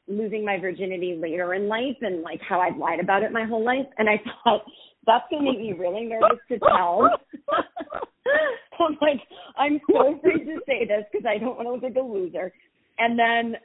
losing 0.08 0.44
my 0.44 0.58
virginity 0.60 1.18
later 1.18 1.54
in 1.54 1.68
life 1.68 1.98
and 2.02 2.22
like 2.22 2.42
how 2.42 2.60
I'd 2.60 2.78
lied 2.78 3.00
about 3.00 3.24
it 3.24 3.32
my 3.32 3.46
whole 3.46 3.64
life. 3.64 3.86
And 3.98 4.10
I 4.10 4.22
thought 4.44 4.64
that's 5.06 5.26
gonna 5.30 5.44
make 5.44 5.60
me 5.60 5.74
really 5.74 6.06
nervous 6.06 6.40
to 6.50 6.60
tell. 6.60 7.10
I'm 8.80 8.98
like, 9.02 9.22
I'm 9.58 9.80
so 9.90 10.16
afraid 10.16 10.46
to 10.46 10.60
say 10.66 10.86
this 10.86 11.06
because 11.12 11.26
I 11.28 11.38
don't 11.38 11.56
want 11.56 11.68
to 11.68 11.74
look 11.74 11.84
like 11.84 11.96
a 11.96 12.06
loser. 12.06 12.52
And 12.98 13.18
then 13.18 13.56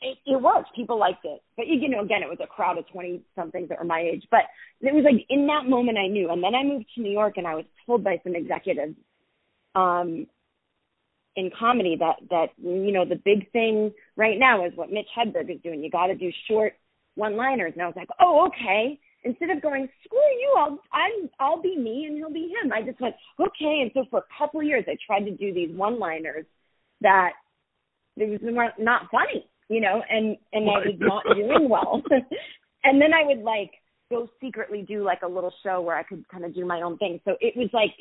it, 0.00 0.18
it 0.26 0.42
worked. 0.42 0.74
People 0.74 0.98
liked 0.98 1.24
it. 1.24 1.40
But 1.56 1.66
you 1.68 1.88
know, 1.88 2.02
again, 2.02 2.22
it 2.22 2.28
was 2.28 2.38
a 2.42 2.46
crowd 2.46 2.78
of 2.78 2.88
twenty 2.88 3.22
somethings 3.34 3.68
that 3.68 3.78
were 3.78 3.84
my 3.84 4.00
age. 4.00 4.24
But 4.30 4.42
it 4.80 4.94
was 4.94 5.04
like 5.04 5.24
in 5.28 5.46
that 5.46 5.68
moment 5.68 5.98
I 5.98 6.08
knew. 6.08 6.30
And 6.30 6.42
then 6.42 6.54
I 6.54 6.62
moved 6.62 6.86
to 6.94 7.02
New 7.02 7.12
York 7.12 7.34
and 7.36 7.46
I 7.46 7.54
was 7.54 7.64
told 7.86 8.04
by 8.04 8.20
some 8.22 8.34
executives 8.34 8.94
um 9.74 10.26
in 11.36 11.50
comedy 11.58 11.96
that 12.00 12.16
that 12.30 12.46
you 12.56 12.92
know 12.92 13.04
the 13.04 13.20
big 13.24 13.50
thing 13.52 13.92
right 14.16 14.38
now 14.38 14.64
is 14.64 14.72
what 14.74 14.90
Mitch 14.90 15.08
Hedberg 15.16 15.50
is 15.54 15.60
doing. 15.62 15.82
You 15.82 15.90
got 15.90 16.06
to 16.08 16.14
do 16.14 16.30
short 16.48 16.74
one-liners. 17.16 17.72
And 17.72 17.82
I 17.82 17.86
was 17.86 17.96
like, 17.96 18.08
oh, 18.20 18.48
okay. 18.48 18.98
Instead 19.26 19.50
of 19.50 19.60
going, 19.60 19.88
screw 20.04 20.18
you, 20.18 20.54
I'll 20.56 20.78
I'm 20.92 21.30
I'll 21.38 21.60
be 21.60 21.76
me 21.76 22.06
and 22.06 22.16
he'll 22.16 22.32
be 22.32 22.52
him. 22.62 22.72
I 22.72 22.82
just 22.82 23.00
went, 23.00 23.14
okay. 23.38 23.80
And 23.82 23.90
so 23.92 24.04
for 24.10 24.20
a 24.20 24.24
couple 24.38 24.60
of 24.60 24.66
years, 24.66 24.84
I 24.88 24.96
tried 25.06 25.24
to 25.24 25.36
do 25.36 25.52
these 25.52 25.76
one-liners 25.76 26.46
that 27.02 27.32
it 28.16 28.40
was 28.42 28.72
not 28.78 29.10
funny 29.10 29.44
you 29.68 29.80
know, 29.80 30.02
and 30.08 30.36
and 30.52 30.68
I 30.70 30.78
was 30.78 30.96
not 30.98 31.24
doing 31.34 31.68
well. 31.68 32.02
and 32.84 33.00
then 33.00 33.12
I 33.12 33.24
would 33.24 33.42
like 33.42 33.72
go 34.10 34.28
secretly 34.40 34.84
do 34.86 35.02
like 35.02 35.22
a 35.22 35.28
little 35.28 35.52
show 35.64 35.80
where 35.80 35.96
I 35.96 36.04
could 36.04 36.26
kind 36.28 36.44
of 36.44 36.54
do 36.54 36.64
my 36.64 36.82
own 36.82 36.96
thing. 36.98 37.20
So 37.24 37.36
it 37.40 37.56
was 37.56 37.68
like, 37.72 37.92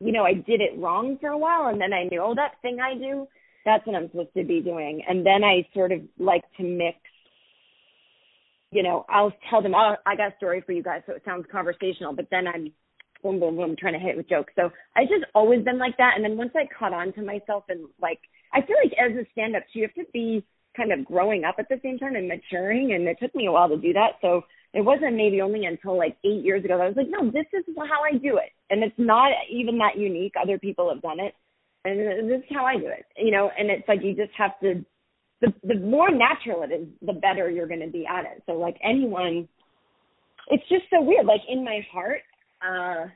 you 0.00 0.12
know, 0.12 0.24
I 0.24 0.34
did 0.34 0.60
it 0.60 0.78
wrong 0.78 1.18
for 1.20 1.28
a 1.28 1.38
while, 1.38 1.68
and 1.68 1.80
then 1.80 1.92
I 1.92 2.04
knew, 2.04 2.22
oh, 2.22 2.34
that 2.34 2.54
thing 2.62 2.78
I 2.80 2.94
do, 2.94 3.28
that's 3.66 3.86
what 3.86 3.96
I'm 3.96 4.08
supposed 4.10 4.34
to 4.36 4.44
be 4.44 4.60
doing. 4.60 5.02
And 5.06 5.24
then 5.24 5.44
I 5.44 5.68
sort 5.74 5.92
of 5.92 6.00
like 6.18 6.42
to 6.56 6.62
mix. 6.62 6.96
You 8.72 8.82
know, 8.82 9.04
I'll 9.08 9.32
tell 9.48 9.62
them, 9.62 9.74
oh, 9.74 9.96
I 10.06 10.16
got 10.16 10.32
a 10.32 10.36
story 10.36 10.62
for 10.64 10.72
you 10.72 10.82
guys, 10.82 11.02
so 11.06 11.14
it 11.14 11.22
sounds 11.24 11.46
conversational, 11.50 12.14
but 12.14 12.28
then 12.30 12.46
I'm 12.46 12.72
boom, 13.22 13.40
boom, 13.40 13.56
boom, 13.56 13.76
trying 13.78 13.94
to 13.94 13.98
hit 13.98 14.16
with 14.16 14.28
jokes. 14.28 14.52
So 14.56 14.70
I 14.96 15.04
just 15.04 15.24
always 15.34 15.64
been 15.64 15.78
like 15.78 15.96
that. 15.98 16.12
And 16.16 16.24
then 16.24 16.36
once 16.36 16.52
I 16.54 16.68
caught 16.78 16.92
on 16.92 17.12
to 17.14 17.22
myself 17.22 17.64
and 17.68 17.88
like, 18.00 18.20
I 18.52 18.60
feel 18.62 18.76
like 18.82 18.94
as 18.98 19.16
a 19.16 19.26
stand 19.32 19.56
up, 19.56 19.64
you 19.72 19.82
have 19.82 19.94
to 19.94 20.10
be 20.12 20.46
kind 20.76 20.92
of 20.92 21.04
growing 21.04 21.44
up 21.44 21.56
at 21.58 21.68
the 21.68 21.80
same 21.82 21.98
time 21.98 22.14
and 22.14 22.28
maturing 22.28 22.92
and 22.92 23.06
it 23.08 23.18
took 23.20 23.34
me 23.34 23.46
a 23.46 23.52
while 23.52 23.68
to 23.68 23.76
do 23.76 23.92
that 23.92 24.12
so 24.22 24.42
it 24.72 24.82
wasn't 24.82 25.16
maybe 25.16 25.40
only 25.40 25.64
until 25.64 25.98
like 25.98 26.16
eight 26.24 26.44
years 26.44 26.64
ago 26.64 26.76
that 26.78 26.84
I 26.84 26.88
was 26.88 26.96
like, 26.96 27.08
no, 27.10 27.30
this 27.30 27.46
is 27.52 27.64
how 27.76 28.02
I 28.04 28.16
do 28.16 28.36
it. 28.36 28.52
And 28.70 28.84
it's 28.84 28.94
not 28.98 29.32
even 29.50 29.78
that 29.78 29.98
unique. 29.98 30.34
Other 30.40 30.58
people 30.58 30.88
have 30.92 31.02
done 31.02 31.18
it. 31.18 31.34
And 31.84 32.30
this 32.30 32.38
is 32.38 32.56
how 32.56 32.66
I 32.66 32.76
do 32.76 32.86
it. 32.86 33.04
You 33.16 33.32
know, 33.32 33.50
and 33.58 33.70
it's 33.70 33.88
like 33.88 34.00
you 34.02 34.14
just 34.14 34.32
have 34.36 34.58
to 34.60 34.84
the 35.40 35.52
the 35.64 35.74
more 35.74 36.10
natural 36.10 36.62
it 36.62 36.72
is, 36.72 36.86
the 37.02 37.12
better 37.12 37.50
you're 37.50 37.68
gonna 37.68 37.88
be 37.88 38.06
at 38.06 38.24
it. 38.24 38.42
So 38.46 38.52
like 38.52 38.76
anyone 38.82 39.48
it's 40.48 40.68
just 40.68 40.84
so 40.90 41.00
weird. 41.00 41.26
Like 41.26 41.42
in 41.48 41.64
my 41.64 41.80
heart, 41.92 42.22
uh 42.62 43.06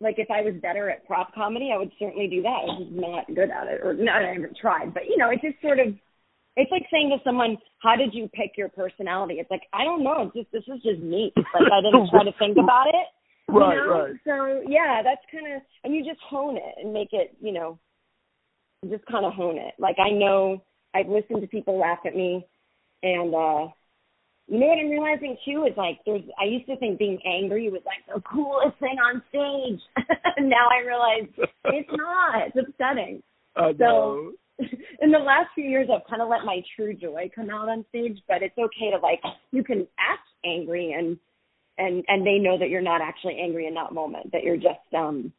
like 0.00 0.16
if 0.18 0.30
I 0.30 0.42
was 0.42 0.54
better 0.60 0.90
at 0.90 1.06
prop 1.06 1.32
comedy, 1.34 1.70
I 1.72 1.78
would 1.78 1.92
certainly 1.98 2.26
do 2.26 2.42
that. 2.42 2.48
I 2.48 2.64
was 2.64 2.82
just 2.82 2.92
not 2.92 3.26
good 3.28 3.50
at 3.50 3.68
it, 3.68 3.80
or 3.84 3.94
not. 3.94 4.22
I 4.22 4.32
haven't 4.34 4.56
tried, 4.60 4.92
but 4.92 5.06
you 5.06 5.16
know, 5.16 5.30
it 5.30 5.40
just 5.42 5.60
sort 5.62 5.78
of. 5.78 5.94
It's 6.54 6.70
like 6.70 6.82
saying 6.90 7.08
to 7.08 7.22
someone, 7.24 7.56
"How 7.80 7.96
did 7.96 8.12
you 8.12 8.28
pick 8.34 8.58
your 8.58 8.68
personality?" 8.68 9.34
It's 9.38 9.50
like 9.50 9.62
I 9.72 9.84
don't 9.84 10.02
know. 10.02 10.30
It's 10.34 10.50
just 10.50 10.52
this 10.52 10.74
is 10.74 10.82
just 10.82 11.00
me. 11.00 11.32
Like 11.36 11.70
I 11.72 11.80
didn't 11.84 12.10
try 12.10 12.24
to 12.24 12.32
think 12.38 12.58
about 12.58 12.88
it. 12.88 13.06
Right, 13.48 13.74
you 13.74 13.80
know? 13.80 13.90
right. 13.90 14.14
So 14.26 14.62
yeah, 14.68 15.02
that's 15.02 15.22
kind 15.30 15.54
of, 15.54 15.62
and 15.84 15.94
you 15.94 16.04
just 16.04 16.20
hone 16.20 16.56
it 16.56 16.74
and 16.82 16.92
make 16.92 17.12
it, 17.12 17.36
you 17.40 17.52
know, 17.52 17.78
just 18.88 19.06
kind 19.06 19.24
of 19.24 19.32
hone 19.32 19.58
it. 19.58 19.74
Like 19.78 19.96
I 19.98 20.10
know 20.10 20.62
I've 20.94 21.08
listened 21.08 21.40
to 21.40 21.46
people 21.46 21.78
laugh 21.78 22.00
at 22.06 22.16
me, 22.16 22.46
and 23.02 23.34
uh 23.34 23.68
you 24.48 24.58
know 24.58 24.66
what 24.66 24.78
I'm 24.78 24.90
realizing 24.90 25.36
too 25.44 25.64
is 25.70 25.76
like 25.76 25.98
there's 26.04 26.22
I 26.40 26.44
used 26.44 26.66
to 26.66 26.76
think 26.76 26.98
being 26.98 27.18
angry 27.24 27.70
was 27.70 27.82
like 27.86 28.04
the 28.12 28.20
coolest 28.22 28.78
thing 28.80 28.96
on 28.98 29.22
stage. 29.28 29.80
now 30.38 30.68
I 30.68 30.84
realize 30.84 31.28
it's 31.66 31.88
not. 31.92 32.48
It's 32.48 32.68
upsetting. 32.68 33.22
Uh, 33.54 33.72
so 33.78 34.32
in 35.00 35.10
the 35.10 35.18
last 35.18 35.48
few 35.54 35.64
years 35.64 35.88
I've 35.92 36.08
kind 36.08 36.22
of 36.22 36.28
let 36.28 36.44
my 36.44 36.60
true 36.76 36.94
joy 36.94 37.30
come 37.34 37.50
out 37.50 37.68
on 37.68 37.84
stage, 37.90 38.18
but 38.28 38.42
it's 38.42 38.58
okay 38.58 38.90
to 38.90 38.98
like 38.98 39.20
you 39.52 39.62
can 39.62 39.86
act 39.98 40.26
angry 40.44 40.92
and 40.92 41.16
and 41.78 42.04
and 42.08 42.26
they 42.26 42.38
know 42.38 42.58
that 42.58 42.68
you're 42.68 42.82
not 42.82 43.00
actually 43.00 43.38
angry 43.40 43.66
in 43.66 43.74
that 43.74 43.92
moment, 43.92 44.32
that 44.32 44.42
you're 44.42 44.56
just 44.56 44.92
um 44.96 45.32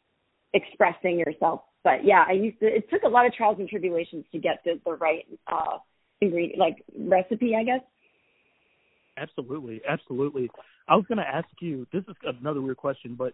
expressing 0.53 1.19
yourself. 1.19 1.61
But 1.83 2.05
yeah, 2.05 2.23
I 2.27 2.33
used 2.33 2.59
to 2.59 2.67
it 2.67 2.89
took 2.89 3.03
a 3.03 3.09
lot 3.09 3.25
of 3.25 3.33
trials 3.33 3.57
and 3.59 3.67
tribulations 3.67 4.25
to 4.31 4.39
get 4.39 4.61
the 4.63 4.79
the 4.85 4.93
right 4.93 5.25
uh 5.51 5.77
ingredient 6.21 6.59
like 6.59 6.83
recipe, 6.97 7.55
I 7.55 7.63
guess. 7.63 7.81
Absolutely, 9.17 9.81
absolutely. 9.87 10.49
I 10.87 10.95
was 10.95 11.05
going 11.07 11.19
to 11.19 11.27
ask 11.27 11.47
you. 11.61 11.85
This 11.93 12.03
is 12.07 12.15
another 12.23 12.61
weird 12.61 12.77
question, 12.77 13.15
but 13.15 13.33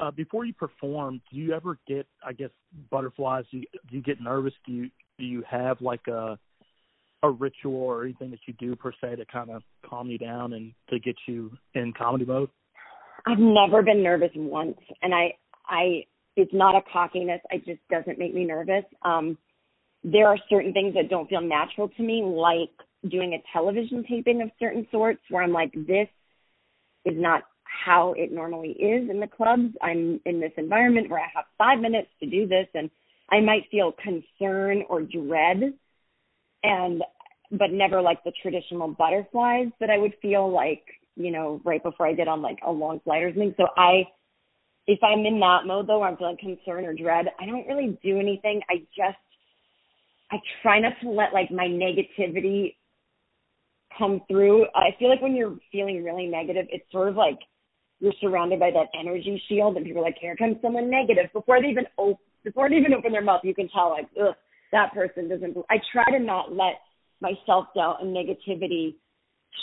uh, 0.00 0.10
before 0.10 0.44
you 0.44 0.52
perform, 0.52 1.20
do 1.30 1.38
you 1.38 1.52
ever 1.52 1.78
get, 1.88 2.06
I 2.24 2.32
guess, 2.32 2.50
butterflies? 2.90 3.44
Do 3.50 3.58
you, 3.58 3.64
do 3.90 3.96
you 3.96 4.02
get 4.02 4.20
nervous? 4.20 4.52
Do 4.66 4.72
you 4.72 4.90
do 5.18 5.24
you 5.24 5.42
have 5.50 5.80
like 5.80 6.06
a 6.08 6.38
a 7.22 7.30
ritual 7.30 7.74
or 7.74 8.04
anything 8.04 8.30
that 8.30 8.40
you 8.46 8.54
do 8.58 8.76
per 8.76 8.92
se 9.00 9.16
to 9.16 9.24
kind 9.26 9.50
of 9.50 9.62
calm 9.88 10.10
you 10.10 10.18
down 10.18 10.52
and 10.52 10.72
to 10.90 10.98
get 10.98 11.16
you 11.26 11.50
in 11.74 11.92
comedy 11.96 12.24
mode? 12.24 12.50
I've 13.26 13.38
never 13.38 13.82
been 13.82 14.02
nervous 14.02 14.30
once, 14.34 14.78
and 15.02 15.14
I 15.14 15.34
I 15.66 16.04
it's 16.36 16.52
not 16.52 16.74
a 16.74 16.80
cockiness. 16.92 17.40
It 17.50 17.64
just 17.64 17.80
doesn't 17.90 18.18
make 18.18 18.34
me 18.34 18.44
nervous. 18.44 18.84
Um, 19.02 19.38
there 20.04 20.28
are 20.28 20.38
certain 20.48 20.72
things 20.72 20.94
that 20.94 21.10
don't 21.10 21.28
feel 21.28 21.40
natural 21.40 21.88
to 21.88 22.02
me, 22.02 22.22
like 22.22 22.70
doing 23.10 23.34
a 23.34 23.42
television 23.52 24.04
taping 24.08 24.42
of 24.42 24.50
certain 24.58 24.86
sorts 24.90 25.20
where 25.30 25.42
I'm 25.42 25.52
like, 25.52 25.72
this 25.72 26.08
is 27.04 27.14
not 27.16 27.42
how 27.64 28.14
it 28.16 28.32
normally 28.32 28.70
is 28.70 29.10
in 29.10 29.20
the 29.20 29.26
clubs. 29.26 29.74
I'm 29.82 30.20
in 30.24 30.40
this 30.40 30.52
environment 30.56 31.10
where 31.10 31.20
I 31.20 31.28
have 31.34 31.44
five 31.58 31.80
minutes 31.80 32.08
to 32.20 32.28
do 32.28 32.46
this 32.46 32.66
and 32.74 32.90
I 33.30 33.40
might 33.40 33.64
feel 33.70 33.92
concern 33.92 34.84
or 34.88 35.02
dread 35.02 35.74
and 36.62 37.02
but 37.52 37.70
never 37.70 38.02
like 38.02 38.22
the 38.24 38.32
traditional 38.42 38.88
butterflies 38.88 39.68
that 39.78 39.88
I 39.90 39.98
would 39.98 40.14
feel 40.20 40.50
like, 40.50 40.82
you 41.14 41.30
know, 41.30 41.60
right 41.64 41.82
before 41.82 42.06
I 42.06 42.14
did 42.14 42.26
on 42.28 42.42
like 42.42 42.58
a 42.66 42.70
long 42.70 43.00
flight 43.00 43.22
or 43.22 43.30
something. 43.30 43.54
So 43.56 43.68
I 43.76 44.08
if 44.86 44.98
I'm 45.02 45.26
in 45.26 45.40
that 45.40 45.66
mode 45.66 45.88
though, 45.88 46.00
where 46.00 46.08
I'm 46.08 46.16
feeling 46.16 46.36
concern 46.38 46.84
or 46.84 46.94
dread, 46.94 47.26
I 47.40 47.46
don't 47.46 47.66
really 47.66 47.98
do 48.02 48.18
anything. 48.18 48.60
I 48.70 48.78
just 48.96 49.18
I 50.30 50.36
try 50.62 50.80
not 50.80 50.94
to 51.02 51.10
let 51.10 51.32
like 51.32 51.50
my 51.50 51.66
negativity 51.66 52.74
come 53.96 54.20
through. 54.28 54.66
I 54.74 54.90
feel 54.98 55.08
like 55.08 55.22
when 55.22 55.34
you're 55.34 55.56
feeling 55.72 56.04
really 56.04 56.26
negative, 56.26 56.66
it's 56.70 56.90
sort 56.92 57.08
of 57.08 57.16
like 57.16 57.38
you're 58.00 58.12
surrounded 58.20 58.60
by 58.60 58.70
that 58.70 58.88
energy 58.98 59.42
shield, 59.48 59.76
and 59.76 59.86
people 59.86 60.02
are 60.02 60.04
like, 60.04 60.18
"Here 60.20 60.36
comes 60.36 60.56
someone 60.62 60.90
negative." 60.90 61.32
Before 61.32 61.60
they 61.60 61.68
even 61.68 61.86
open, 61.98 62.24
before 62.44 62.68
they 62.68 62.76
even 62.76 62.94
open 62.94 63.12
their 63.12 63.22
mouth, 63.22 63.40
you 63.44 63.54
can 63.54 63.68
tell 63.68 63.90
like, 63.90 64.08
"Ugh, 64.20 64.34
that 64.72 64.92
person 64.92 65.28
doesn't." 65.28 65.56
I 65.70 65.78
try 65.92 66.04
to 66.10 66.18
not 66.18 66.52
let 66.52 66.80
my 67.20 67.32
self 67.46 67.66
doubt 67.74 68.02
and 68.02 68.14
negativity 68.14 68.96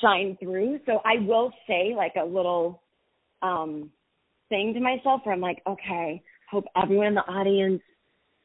shine 0.02 0.36
through. 0.38 0.80
So 0.86 1.02
I 1.06 1.20
will 1.20 1.52
say 1.68 1.94
like 1.96 2.16
a 2.16 2.26
little 2.26 2.82
um 3.42 3.92
thing 4.54 4.76
to 4.76 4.80
myself 4.80 5.22
where 5.24 5.34
I'm 5.34 5.42
like, 5.42 5.64
"Okay, 5.66 6.22
hope 6.52 6.66
everyone 6.76 7.08
in 7.08 7.16
the 7.16 7.22
audience 7.22 7.82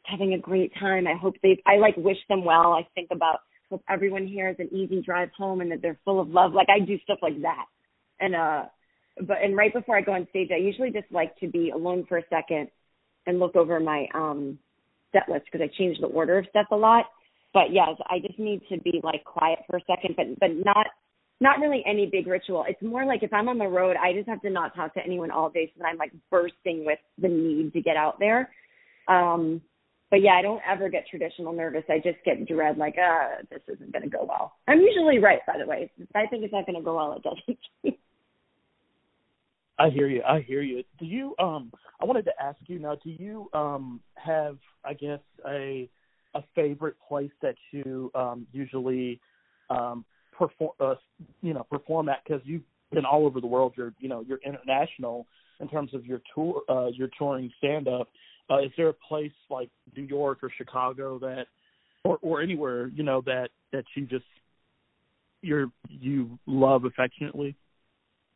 having 0.05 0.33
a 0.33 0.39
great 0.39 0.73
time. 0.81 1.07
I 1.07 1.15
hope 1.15 1.35
they 1.43 1.63
I 1.67 1.77
like 1.77 1.97
wish 1.97 2.17
them 2.29 2.45
well. 2.45 2.73
I 2.73 2.87
think 2.95 3.09
about 3.11 3.41
hope 3.71 3.83
everyone 3.91 4.27
here 4.27 4.49
has 4.49 4.57
an 4.59 4.75
easy 4.75 5.03
drive 5.03 5.29
home 5.37 5.61
and 5.61 5.71
that 5.71 5.83
they're 5.83 5.99
full 6.05 6.21
of 6.21 6.29
love. 6.29 6.55
Like 6.55 6.69
I 6.71 6.85
do 6.85 6.99
stuff 7.05 7.19
like 7.21 7.41
that. 7.43 7.67
And 8.21 8.35
uh 8.35 8.63
but 9.27 9.39
and 9.43 9.55
right 9.57 9.73
before 9.73 9.97
I 9.97 10.01
go 10.01 10.13
on 10.13 10.27
stage 10.31 10.49
I 10.51 10.57
usually 10.57 10.91
just 10.91 11.11
like 11.11 11.37
to 11.41 11.49
be 11.49 11.71
alone 11.71 12.07
for 12.09 12.19
a 12.19 12.23
second 12.31 12.69
and 13.27 13.39
look 13.39 13.55
over 13.57 13.79
my 13.79 14.07
um 14.15 14.59
set 15.13 15.29
list 15.29 15.45
because 15.51 15.65
I 15.65 15.77
change 15.77 15.99
the 16.01 16.07
order 16.07 16.39
of 16.39 16.47
stuff 16.49 16.67
a 16.71 16.77
lot. 16.77 17.07
But 17.53 17.73
yes, 17.73 17.91
I 18.07 18.19
just 18.27 18.39
need 18.39 18.63
to 18.71 18.79
be 18.79 19.01
like 19.03 19.25
quiet 19.25 19.59
for 19.69 19.77
a 19.77 19.85
second, 19.87 20.17
but 20.17 20.27
but 20.41 20.51
not 20.65 20.87
not 21.41 21.61
really 21.61 21.85
any 21.87 22.07
big 22.07 22.27
ritual. 22.27 22.65
It's 22.69 22.83
more 22.83 23.05
like 23.05 23.23
if 23.23 23.33
I'm 23.33 23.49
on 23.49 23.59
the 23.59 23.69
road, 23.69 23.97
I 23.97 24.13
just 24.13 24.29
have 24.29 24.43
to 24.43 24.51
not 24.51 24.75
talk 24.75 24.95
to 24.95 25.05
anyone 25.05 25.31
all 25.31 25.51
day 25.51 25.73
so 25.75 25.83
that 25.83 25.89
I'm 25.89 25.97
like 25.97 26.13
bursting 26.31 26.85
with 26.85 26.99
the 27.21 27.29
need 27.29 27.73
to 27.73 27.81
get 27.81 27.97
out 27.97 28.19
there. 28.19 28.51
Um 29.07 29.63
but 30.11 30.23
yeah, 30.23 30.33
I 30.33 30.43
don't 30.43 30.63
ever 30.67 30.89
get 30.89 31.07
traditional 31.07 31.53
nervous. 31.53 31.85
I 31.91 31.99
just 31.99 32.17
get 32.25 32.47
dread 32.49 32.79
like, 32.79 32.97
uh, 32.97 33.43
this 33.51 33.61
isn't 33.69 33.93
gonna 33.93 34.09
go 34.09 34.25
well. 34.27 34.55
I'm 34.67 34.81
usually 34.81 35.19
right, 35.19 35.41
by 35.47 35.59
the 35.59 35.67
way. 35.67 35.91
If 35.99 36.09
I 36.15 36.27
think 36.27 36.45
it's 36.45 36.53
not 36.53 36.67
gonna 36.67 36.83
go 36.83 36.97
well, 36.97 37.13
it 37.13 37.23
doesn't. 37.23 37.99
I 39.79 39.91
hear 39.91 40.09
you. 40.09 40.23
I 40.27 40.41
hear 40.41 40.63
you. 40.63 40.83
Do 40.99 41.07
you 41.07 41.35
um 41.39 41.71
I 42.01 42.05
wanted 42.05 42.25
to 42.25 42.33
ask 42.43 42.59
you 42.67 42.79
now, 42.79 42.97
do 42.97 43.11
you 43.11 43.49
um 43.53 44.01
have 44.17 44.59
I 44.85 44.95
guess 44.95 45.21
a 45.47 45.89
a 46.35 46.43
favorite 46.55 46.97
place 47.07 47.31
that 47.43 47.55
you 47.71 48.11
um 48.15 48.47
usually 48.53 49.21
um 49.71 50.05
perform 50.39 50.73
uh, 50.81 50.95
you 51.43 51.55
know 51.55 51.65
perform 51.65 52.09
at 52.09 52.25
cuz 52.25 52.41
you've 52.45 52.63
been 52.93 53.05
all 53.05 53.27
over 53.27 53.41
the 53.41 53.47
world. 53.47 53.75
You're 53.77 53.93
you 53.99 54.09
know, 54.09 54.25
you're 54.27 54.41
international 54.45 55.27
in 55.61 55.69
terms 55.69 55.93
of 55.95 56.07
your 56.07 56.21
tour 56.35 56.63
uh 56.69 56.89
your 56.89 57.09
touring 57.19 57.53
stand 57.59 57.89
up. 57.89 58.09
Uh 58.51 58.59
is 58.59 58.71
there 58.77 58.89
a 58.89 58.95
place 58.95 59.33
like 59.51 59.71
New 59.97 60.05
York 60.05 60.43
or 60.43 60.51
Chicago 60.57 61.19
that 61.19 61.47
or 62.05 62.19
or 62.23 62.41
anywhere, 62.41 62.89
you 62.89 63.03
know, 63.03 63.21
that 63.23 63.49
that 63.73 63.85
you 63.95 64.07
just 64.07 64.25
you're 65.43 65.71
you 65.89 66.39
love 66.47 66.85
affectionately? 66.85 67.57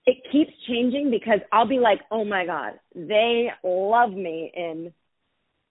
it 0.07 0.17
keeps 0.33 0.53
changing 0.69 1.11
because 1.11 1.41
I'll 1.53 1.69
be 1.69 1.79
like, 1.79 2.01
oh 2.11 2.25
my 2.25 2.45
God, 2.45 2.73
they 2.95 3.51
love 3.63 4.11
me 4.11 4.51
in 4.55 4.93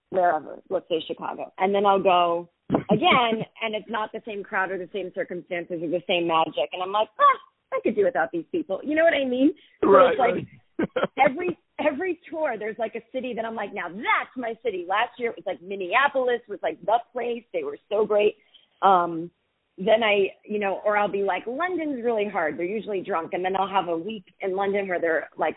wherever, 0.10 0.60
let's 0.70 0.88
say 0.88 1.04
Chicago. 1.06 1.52
And 1.58 1.76
then 1.76 1.86
I'll 1.86 2.02
go 2.02 2.50
again 2.92 3.46
and 3.62 3.76
it's 3.76 3.90
not 3.90 4.12
the 4.12 4.22
same 4.26 4.44
crowd 4.44 4.72
or 4.72 4.78
the 4.78 4.90
same 4.94 5.12
circumstances 5.14 5.82
or 5.82 5.90
the 5.90 6.04
same 6.08 6.28
magic. 6.28 6.70
And 6.74 6.82
I'm 6.82 6.92
like, 6.92 7.10
ah, 7.20 7.78
I 7.78 7.80
could 7.84 7.96
do 7.96 8.06
without 8.06 8.32
these 8.32 8.46
people. 8.52 8.80
You 8.84 8.96
know 8.96 9.04
what 9.04 9.14
I 9.14 9.26
mean? 9.26 9.54
So 9.82 9.90
right, 9.90 10.12
it's 10.12 10.20
like 10.20 10.88
right. 10.88 11.10
every 11.30 11.58
every 11.80 12.20
tour 12.30 12.56
there's 12.58 12.78
like 12.78 12.96
a 12.96 13.02
city 13.12 13.34
that 13.36 13.46
I'm 13.46 13.56
like, 13.56 13.74
now 13.74 13.90
that's 13.90 14.36
my 14.36 14.54
city. 14.64 14.86
Last 14.88 15.12
year 15.18 15.32
it 15.32 15.38
was 15.38 15.46
like 15.46 15.62
Minneapolis 15.62 16.42
was 16.48 16.60
like 16.62 16.80
the 16.86 17.00
place. 17.14 17.44
They 17.54 17.64
were 17.64 17.78
so 17.90 18.06
great. 18.06 18.36
Um 18.82 19.32
then 19.78 20.04
I, 20.04 20.28
you 20.46 20.60
know, 20.60 20.80
or 20.86 20.98
I'll 20.98 21.12
be 21.12 21.24
like, 21.24 21.44
London's 21.48 22.04
really 22.04 22.28
hard. 22.28 22.58
They're 22.58 22.66
usually 22.66 23.02
drunk. 23.02 23.32
And 23.34 23.44
then 23.44 23.56
I'll 23.56 23.70
have 23.70 23.88
a 23.88 23.98
week 23.98 24.26
in 24.42 24.56
London 24.56 24.88
where 24.88 25.00
they're 25.00 25.30
like 25.38 25.56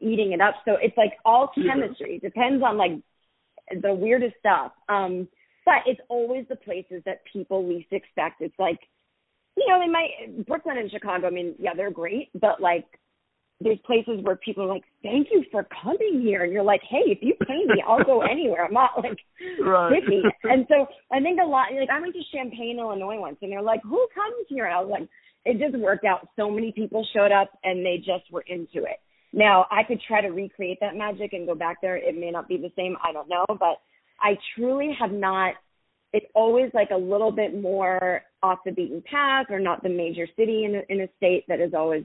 eating 0.00 0.32
it 0.32 0.40
up. 0.40 0.56
So 0.64 0.72
it's 0.80 0.96
like 0.96 1.12
all 1.24 1.50
chemistry. 1.54 2.20
Yeah. 2.22 2.28
Depends 2.28 2.62
on 2.62 2.76
like 2.76 2.92
the 3.80 3.94
weirdest 3.94 4.34
stuff. 4.40 4.72
Um, 4.88 5.28
but 5.64 5.82
it's 5.86 6.00
always 6.08 6.46
the 6.48 6.56
places 6.56 7.02
that 7.06 7.22
people 7.32 7.66
least 7.66 7.92
expect. 7.92 8.40
It's 8.40 8.58
like, 8.58 8.78
you 9.56 9.66
know, 9.68 9.78
they 9.80 9.90
might 9.90 10.46
Brooklyn 10.46 10.78
and 10.78 10.90
Chicago, 10.90 11.26
I 11.26 11.30
mean, 11.30 11.54
yeah, 11.58 11.74
they're 11.74 11.90
great, 11.90 12.30
but 12.34 12.60
like 12.60 12.86
there's 13.62 13.78
places 13.86 14.18
where 14.22 14.36
people 14.36 14.64
are 14.64 14.66
like, 14.68 14.84
"Thank 15.02 15.28
you 15.30 15.44
for 15.50 15.66
coming 15.82 16.20
here," 16.20 16.42
and 16.44 16.52
you're 16.52 16.62
like, 16.62 16.82
"Hey, 16.82 17.04
if 17.06 17.18
you 17.22 17.34
pay 17.46 17.64
me, 17.66 17.82
I'll 17.86 18.04
go 18.04 18.22
anywhere. 18.22 18.64
I'm 18.64 18.72
not 18.72 18.90
like 18.96 19.18
right. 19.60 19.92
picky." 20.02 20.22
And 20.44 20.66
so 20.68 20.86
I 21.12 21.20
think 21.20 21.40
a 21.40 21.46
lot. 21.46 21.72
Like 21.72 21.90
I 21.90 22.00
went 22.00 22.14
to 22.14 22.22
Champaign, 22.34 22.78
Illinois 22.78 23.20
once, 23.20 23.36
and 23.42 23.52
they're 23.52 23.62
like, 23.62 23.82
"Who 23.82 24.06
comes 24.14 24.46
here?" 24.48 24.66
And 24.66 24.74
I 24.74 24.80
was 24.80 24.90
like, 24.90 25.08
"It 25.44 25.58
just 25.58 25.80
worked 25.80 26.04
out. 26.04 26.28
So 26.36 26.50
many 26.50 26.72
people 26.72 27.06
showed 27.14 27.32
up, 27.32 27.50
and 27.64 27.84
they 27.84 27.98
just 27.98 28.30
were 28.30 28.44
into 28.46 28.84
it." 28.84 28.98
Now 29.32 29.66
I 29.70 29.82
could 29.82 30.00
try 30.06 30.20
to 30.20 30.28
recreate 30.28 30.78
that 30.80 30.96
magic 30.96 31.32
and 31.32 31.46
go 31.46 31.54
back 31.54 31.80
there. 31.80 31.96
It 31.96 32.16
may 32.16 32.30
not 32.30 32.48
be 32.48 32.56
the 32.56 32.72
same. 32.76 32.96
I 33.02 33.12
don't 33.12 33.28
know, 33.28 33.44
but 33.48 33.80
I 34.22 34.38
truly 34.56 34.96
have 34.98 35.12
not. 35.12 35.54
It's 36.12 36.26
always 36.34 36.70
like 36.74 36.90
a 36.90 36.96
little 36.96 37.32
bit 37.32 37.60
more 37.60 38.22
off 38.42 38.58
the 38.64 38.72
beaten 38.72 39.02
path, 39.10 39.46
or 39.50 39.58
not 39.58 39.82
the 39.82 39.88
major 39.88 40.26
city 40.36 40.64
in 40.64 40.76
a, 40.76 40.92
in 40.92 41.00
a 41.02 41.08
state 41.16 41.44
that 41.48 41.60
is 41.60 41.72
always 41.74 42.04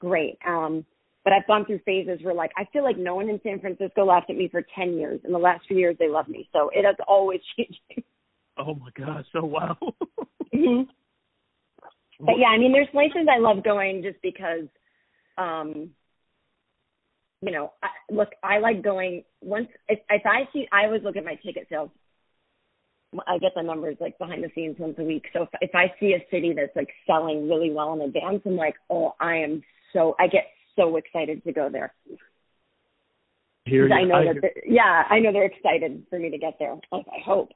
great. 0.00 0.38
Um, 0.46 0.84
but 1.24 1.32
I've 1.32 1.46
gone 1.46 1.64
through 1.64 1.80
phases 1.86 2.20
where 2.22 2.34
like 2.34 2.52
I 2.56 2.66
feel 2.72 2.84
like 2.84 2.98
no 2.98 3.14
one 3.14 3.28
in 3.28 3.40
San 3.42 3.60
Francisco 3.60 4.04
laughed 4.04 4.30
at 4.30 4.36
me 4.36 4.48
for 4.48 4.62
ten 4.74 4.94
years. 4.94 5.20
In 5.24 5.32
the 5.32 5.38
last 5.38 5.66
few 5.66 5.78
years, 5.78 5.96
they 5.98 6.08
love 6.08 6.28
me, 6.28 6.48
so 6.52 6.70
it 6.72 6.84
has 6.84 6.96
always 7.08 7.40
changed. 7.56 7.80
oh 8.58 8.74
my 8.74 8.90
gosh! 8.96 9.24
So 9.32 9.44
wow. 9.44 9.76
mm-hmm. 10.54 10.82
But 12.20 12.38
yeah, 12.38 12.48
I 12.48 12.58
mean, 12.58 12.72
there's 12.72 12.88
places 12.92 13.26
I 13.30 13.38
love 13.38 13.64
going 13.64 14.02
just 14.02 14.20
because, 14.22 14.68
um, 15.36 15.90
you 17.44 17.52
know, 17.52 17.72
I, 17.82 17.88
look, 18.10 18.30
I 18.42 18.58
like 18.58 18.82
going 18.82 19.22
once 19.42 19.68
if, 19.88 19.98
if 20.08 20.22
I 20.24 20.48
see. 20.52 20.66
I 20.72 20.86
always 20.86 21.02
look 21.02 21.16
at 21.16 21.24
my 21.24 21.34
ticket 21.44 21.66
sales. 21.68 21.90
I 23.28 23.38
get 23.38 23.52
the 23.54 23.62
numbers 23.62 23.96
like 24.00 24.18
behind 24.18 24.42
the 24.42 24.50
scenes 24.54 24.76
once 24.78 24.96
a 24.98 25.04
week. 25.04 25.26
So 25.32 25.42
if, 25.42 25.48
if 25.60 25.70
I 25.74 25.92
see 26.00 26.14
a 26.14 26.26
city 26.30 26.54
that's 26.56 26.74
like 26.74 26.88
selling 27.06 27.48
really 27.48 27.70
well 27.70 27.92
in 27.92 28.00
advance, 28.00 28.42
I'm 28.46 28.56
like, 28.56 28.74
oh, 28.88 29.14
I 29.20 29.36
am 29.36 29.62
so 29.92 30.16
I 30.18 30.26
get 30.26 30.46
so 30.74 30.96
excited 30.96 31.44
to 31.44 31.52
go 31.52 31.68
there. 31.70 31.92
Here 33.66 33.88
I 33.92 34.04
know 34.04 34.16
I 34.16 34.24
that, 34.24 34.50
yeah, 34.66 35.04
I 35.08 35.20
know 35.20 35.32
they're 35.32 35.44
excited 35.44 36.04
for 36.10 36.18
me 36.18 36.30
to 36.30 36.38
get 36.38 36.54
there. 36.58 36.76
I 36.92 37.02
hope. 37.24 37.50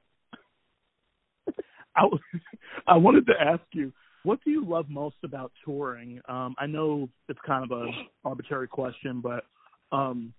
I, 1.96 2.04
I 2.86 2.96
wanted 2.96 3.26
to 3.26 3.32
ask 3.40 3.62
you, 3.72 3.92
what 4.22 4.38
do 4.44 4.50
you 4.50 4.64
love 4.64 4.86
most 4.88 5.16
about 5.24 5.52
touring? 5.64 6.20
Um, 6.28 6.54
I 6.58 6.66
know 6.66 7.08
it's 7.28 7.38
kind 7.46 7.64
of 7.64 7.76
a 7.76 7.90
arbitrary 8.24 8.68
question, 8.68 9.20
but 9.20 9.44
um, 9.92 10.32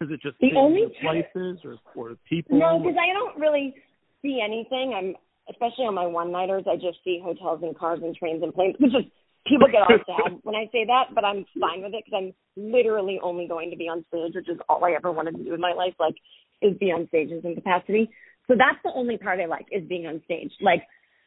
is 0.00 0.08
it 0.10 0.20
just 0.22 0.36
the 0.40 0.52
only 0.56 0.86
places 1.02 1.58
or 1.64 1.78
or 1.94 2.16
people? 2.28 2.58
No, 2.58 2.78
because 2.78 2.96
I 3.00 3.12
don't 3.12 3.38
really 3.38 3.74
see 4.22 4.40
anything. 4.44 4.94
I'm 4.96 5.14
especially 5.50 5.86
on 5.86 5.94
my 5.94 6.06
one 6.06 6.30
nighters. 6.30 6.64
I 6.70 6.76
just 6.76 6.98
see 7.04 7.20
hotels 7.22 7.60
and 7.62 7.76
cars 7.76 8.00
and 8.02 8.14
trains 8.14 8.42
and 8.42 8.54
planes, 8.54 8.76
which 8.78 8.94
is 8.94 9.10
people 9.46 9.66
get 9.66 9.82
all 9.82 9.98
sad 10.06 10.38
when 10.42 10.54
I 10.54 10.68
say 10.72 10.84
that, 10.86 11.14
but 11.14 11.24
I'm 11.24 11.44
fine 11.58 11.82
with 11.82 11.94
it 11.94 12.04
because 12.04 12.16
I'm 12.16 12.34
literally 12.56 13.18
only 13.22 13.48
going 13.48 13.70
to 13.70 13.76
be 13.76 13.88
on 13.88 14.04
stage, 14.08 14.34
which 14.34 14.48
is 14.48 14.58
all 14.68 14.84
I 14.84 14.92
ever 14.92 15.10
wanted 15.10 15.36
to 15.36 15.44
do 15.44 15.54
in 15.54 15.60
my 15.60 15.72
life, 15.72 15.94
like 15.98 16.14
is 16.60 16.76
be 16.78 16.92
on 16.92 17.08
stages 17.08 17.44
in 17.44 17.54
capacity. 17.54 18.10
So 18.46 18.54
that's 18.56 18.78
the 18.84 18.90
only 18.94 19.16
part 19.16 19.40
I 19.40 19.46
like 19.46 19.66
is 19.70 19.86
being 19.88 20.06
on 20.06 20.22
stage. 20.24 20.52
Like 20.60 20.82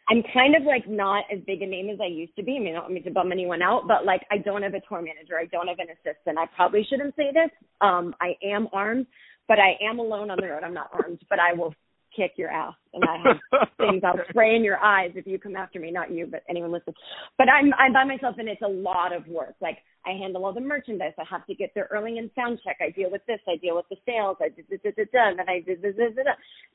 I'm 0.09 0.23
kind 0.33 0.55
of 0.55 0.63
like 0.63 0.87
not 0.87 1.25
as 1.31 1.39
big 1.45 1.61
a 1.61 1.67
name 1.67 1.89
as 1.89 1.99
I 2.01 2.07
used 2.07 2.35
to 2.35 2.43
be. 2.43 2.57
I 2.57 2.59
mean, 2.59 2.75
I 2.75 2.81
don't 2.81 2.93
mean 2.93 3.03
to 3.03 3.11
bum 3.11 3.31
anyone 3.31 3.61
out, 3.61 3.87
but 3.87 4.05
like 4.05 4.21
I 4.31 4.37
don't 4.37 4.63
have 4.63 4.73
a 4.73 4.81
tour 4.81 5.01
manager, 5.01 5.37
I 5.39 5.45
don't 5.45 5.67
have 5.67 5.79
an 5.79 5.87
assistant. 5.89 6.37
I 6.37 6.45
probably 6.55 6.85
shouldn't 6.89 7.15
say 7.15 7.31
this. 7.33 7.49
Um, 7.81 8.15
I 8.19 8.35
am 8.43 8.67
armed, 8.73 9.07
but 9.47 9.59
I 9.59 9.77
am 9.83 9.99
alone 9.99 10.31
on 10.31 10.37
the 10.39 10.47
road. 10.47 10.63
I'm 10.63 10.73
not 10.73 10.89
armed, 10.91 11.19
but 11.29 11.39
I 11.39 11.53
will 11.53 11.73
kick 12.15 12.33
your 12.37 12.49
ass 12.49 12.73
and 12.93 13.03
I 13.03 13.17
have 13.17 13.67
things 13.77 14.01
I'll 14.03 14.19
spray 14.29 14.55
in 14.55 14.63
your 14.63 14.77
eyes 14.77 15.11
if 15.15 15.25
you 15.25 15.39
come 15.39 15.55
after 15.55 15.79
me, 15.79 15.91
not 15.91 16.11
you, 16.11 16.27
but 16.27 16.43
anyone 16.49 16.71
listening. 16.71 16.95
But 17.37 17.47
I'm 17.49 17.73
I'm 17.73 17.93
by 17.93 18.03
myself 18.03 18.35
and 18.37 18.49
it's 18.49 18.61
a 18.61 18.67
lot 18.67 19.13
of 19.13 19.27
work. 19.27 19.55
Like 19.61 19.77
I 20.05 20.11
handle 20.11 20.45
all 20.45 20.53
the 20.53 20.61
merchandise. 20.61 21.13
I 21.19 21.23
have 21.29 21.45
to 21.47 21.55
get 21.55 21.71
there 21.75 21.87
early 21.91 22.17
in 22.17 22.29
sound 22.35 22.59
check. 22.63 22.77
I 22.81 22.89
deal 22.89 23.11
with 23.11 23.21
this. 23.27 23.39
I 23.47 23.57
deal 23.57 23.75
with 23.75 23.85
the 23.89 23.97
sales. 24.05 24.37
I 24.41 24.49
did 24.49 24.65
this, 24.69 24.79
this, 24.83 24.93
this, 24.95 25.07
and 25.13 25.39
then 25.39 25.49
I 25.49 25.61
did 25.61 25.81
this, 25.81 25.95
this, 25.95 26.15
this. 26.15 26.25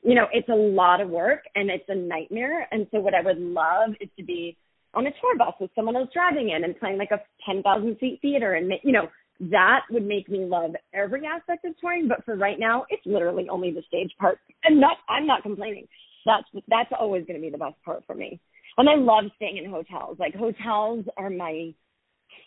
You 0.03 0.15
know, 0.15 0.27
it's 0.31 0.49
a 0.49 0.55
lot 0.55 1.01
of 1.01 1.09
work 1.09 1.43
and 1.55 1.69
it's 1.69 1.85
a 1.87 1.95
nightmare. 1.95 2.67
And 2.71 2.87
so 2.91 2.99
what 2.99 3.13
I 3.13 3.21
would 3.21 3.39
love 3.39 3.91
is 3.99 4.09
to 4.17 4.23
be 4.23 4.57
on 4.93 5.05
a 5.05 5.11
tour 5.21 5.37
bus 5.37 5.53
with 5.59 5.71
someone 5.75 5.95
else 5.95 6.09
driving 6.13 6.49
in 6.49 6.63
and 6.63 6.79
playing 6.79 6.97
like 6.97 7.11
a 7.11 7.21
10,000 7.45 7.97
seat 7.99 8.19
theater 8.21 8.53
and, 8.53 8.71
you 8.83 8.91
know, 8.91 9.09
that 9.39 9.81
would 9.91 10.05
make 10.05 10.29
me 10.29 10.45
love 10.45 10.71
every 10.93 11.21
aspect 11.25 11.65
of 11.65 11.77
touring. 11.79 12.07
But 12.07 12.25
for 12.25 12.35
right 12.35 12.59
now, 12.59 12.85
it's 12.89 13.05
literally 13.05 13.47
only 13.49 13.71
the 13.71 13.83
stage 13.87 14.11
part, 14.19 14.39
and 14.63 14.79
not 14.79 14.97
I'm 15.09 15.27
not 15.27 15.43
complaining. 15.43 15.87
That's 16.25 16.45
that's 16.67 16.89
always 16.99 17.25
going 17.25 17.39
to 17.39 17.45
be 17.45 17.51
the 17.51 17.57
best 17.57 17.75
part 17.85 18.03
for 18.05 18.15
me. 18.15 18.39
And 18.77 18.89
I 18.89 18.95
love 18.95 19.25
staying 19.35 19.57
in 19.57 19.69
hotels. 19.69 20.17
Like 20.19 20.35
hotels 20.35 21.05
are 21.17 21.29
my 21.29 21.73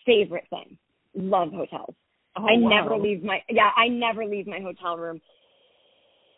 favorite 0.05 0.45
thing. 0.49 0.77
Love 1.13 1.51
hotels. 1.51 1.95
Oh, 2.37 2.43
I 2.43 2.57
wow. 2.57 2.81
never 2.81 2.97
leave 2.97 3.23
my 3.23 3.39
yeah. 3.49 3.69
I 3.75 3.87
never 3.87 4.25
leave 4.25 4.47
my 4.47 4.59
hotel 4.59 4.97
room. 4.97 5.21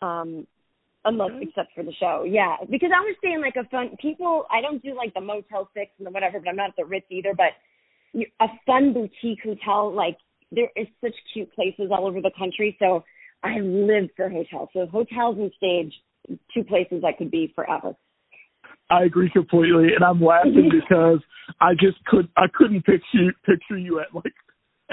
Um, 0.01 0.47
unless 1.05 1.31
except 1.41 1.73
for 1.75 1.83
the 1.83 1.93
show. 1.99 2.25
Yeah, 2.27 2.57
because 2.69 2.89
I 2.95 3.01
was 3.01 3.15
staying 3.19 3.41
like 3.41 3.55
a 3.55 3.67
fun. 3.69 3.95
People, 4.01 4.45
I 4.51 4.61
don't 4.61 4.81
do 4.81 4.95
like 4.95 5.13
the 5.13 5.21
Motel 5.21 5.69
Six 5.73 5.91
and 5.97 6.07
the 6.07 6.11
whatever, 6.11 6.39
but 6.39 6.49
I'm 6.49 6.55
not 6.55 6.69
at 6.69 6.75
the 6.77 6.85
Ritz 6.85 7.05
either. 7.09 7.33
But 7.35 7.53
you- 8.13 8.31
a 8.39 8.47
fun 8.65 8.93
boutique 8.93 9.43
hotel, 9.43 9.91
like 9.91 10.17
there 10.53 10.69
is 10.75 10.87
such 11.01 11.15
cute 11.33 11.53
places 11.53 11.89
all 11.91 12.07
over 12.07 12.21
the 12.21 12.31
country. 12.37 12.75
So 12.79 13.03
I 13.43 13.59
lived 13.59 14.11
for 14.15 14.29
hotels. 14.29 14.69
So 14.73 14.85
hotels 14.87 15.37
and 15.37 15.51
stage, 15.57 15.93
two 16.53 16.63
places 16.63 17.03
I 17.05 17.11
could 17.11 17.31
be 17.31 17.51
forever. 17.55 17.95
I 18.89 19.03
agree 19.03 19.29
completely, 19.29 19.93
and 19.95 20.03
I'm 20.03 20.21
laughing 20.21 20.69
because 20.87 21.19
I 21.59 21.73
just 21.73 22.03
could 22.05 22.27
I 22.37 22.45
couldn't 22.53 22.85
picture 22.85 23.03
you, 23.13 23.31
picture 23.45 23.77
you 23.77 23.99
at 23.99 24.13
like 24.13 24.33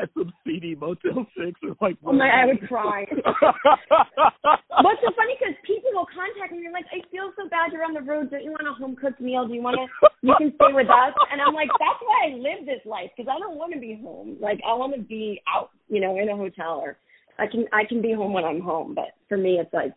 at 0.03 0.11
some 0.15 0.33
seedy 0.45 0.75
Motel 0.75 1.27
Six 1.37 1.61
or 1.63 1.77
like. 1.81 1.97
Oh 2.05 2.13
my, 2.13 2.29
I 2.29 2.47
would 2.47 2.67
cry. 2.69 3.07
What's 3.11 5.01
so 5.05 5.13
funny 5.17 5.37
because 5.39 5.55
people 5.67 5.91
will 5.93 6.09
contact 6.09 6.53
me 6.53 6.59
and 6.59 6.67
they're 6.67 6.73
like, 6.73 6.89
I 6.93 7.05
feel 7.11 7.33
so 7.37 7.49
bad 7.49 7.73
you're 7.73 7.85
on 7.85 7.95
the 7.95 8.01
road. 8.01 8.31
Don't 8.31 8.45
you 8.45 8.53
want 8.53 8.69
a 8.69 8.73
home 8.73 8.97
cooked 8.97 9.21
meal? 9.21 9.47
Do 9.47 9.55
you 9.55 9.63
want 9.63 9.77
to? 9.77 9.87
You 10.23 10.35
can 10.39 10.53
stay 10.57 10.73
with 10.73 10.89
us. 10.89 11.15
And 11.33 11.41
I'm 11.41 11.55
like, 11.55 11.69
that's 11.79 12.01
why 12.01 12.29
I 12.29 12.37
live 12.37 12.67
this 12.67 12.85
life 12.85 13.11
because 13.17 13.31
I 13.31 13.39
don't 13.39 13.57
want 13.57 13.73
to 13.75 13.81
be 13.81 14.01
home. 14.03 14.37
Like 14.41 14.61
I 14.67 14.75
want 14.75 14.95
to 14.95 15.01
be 15.01 15.41
out, 15.49 15.71
you 15.89 16.01
know, 16.01 16.19
in 16.19 16.29
a 16.29 16.37
hotel 16.37 16.81
or. 16.81 16.97
I 17.39 17.47
can 17.47 17.65
I 17.73 17.85
can 17.89 18.03
be 18.03 18.13
home 18.13 18.35
when 18.35 18.45
I'm 18.45 18.61
home, 18.61 18.95
but 18.95 19.15
for 19.27 19.39
me 19.39 19.53
it's 19.59 19.73
like 19.73 19.95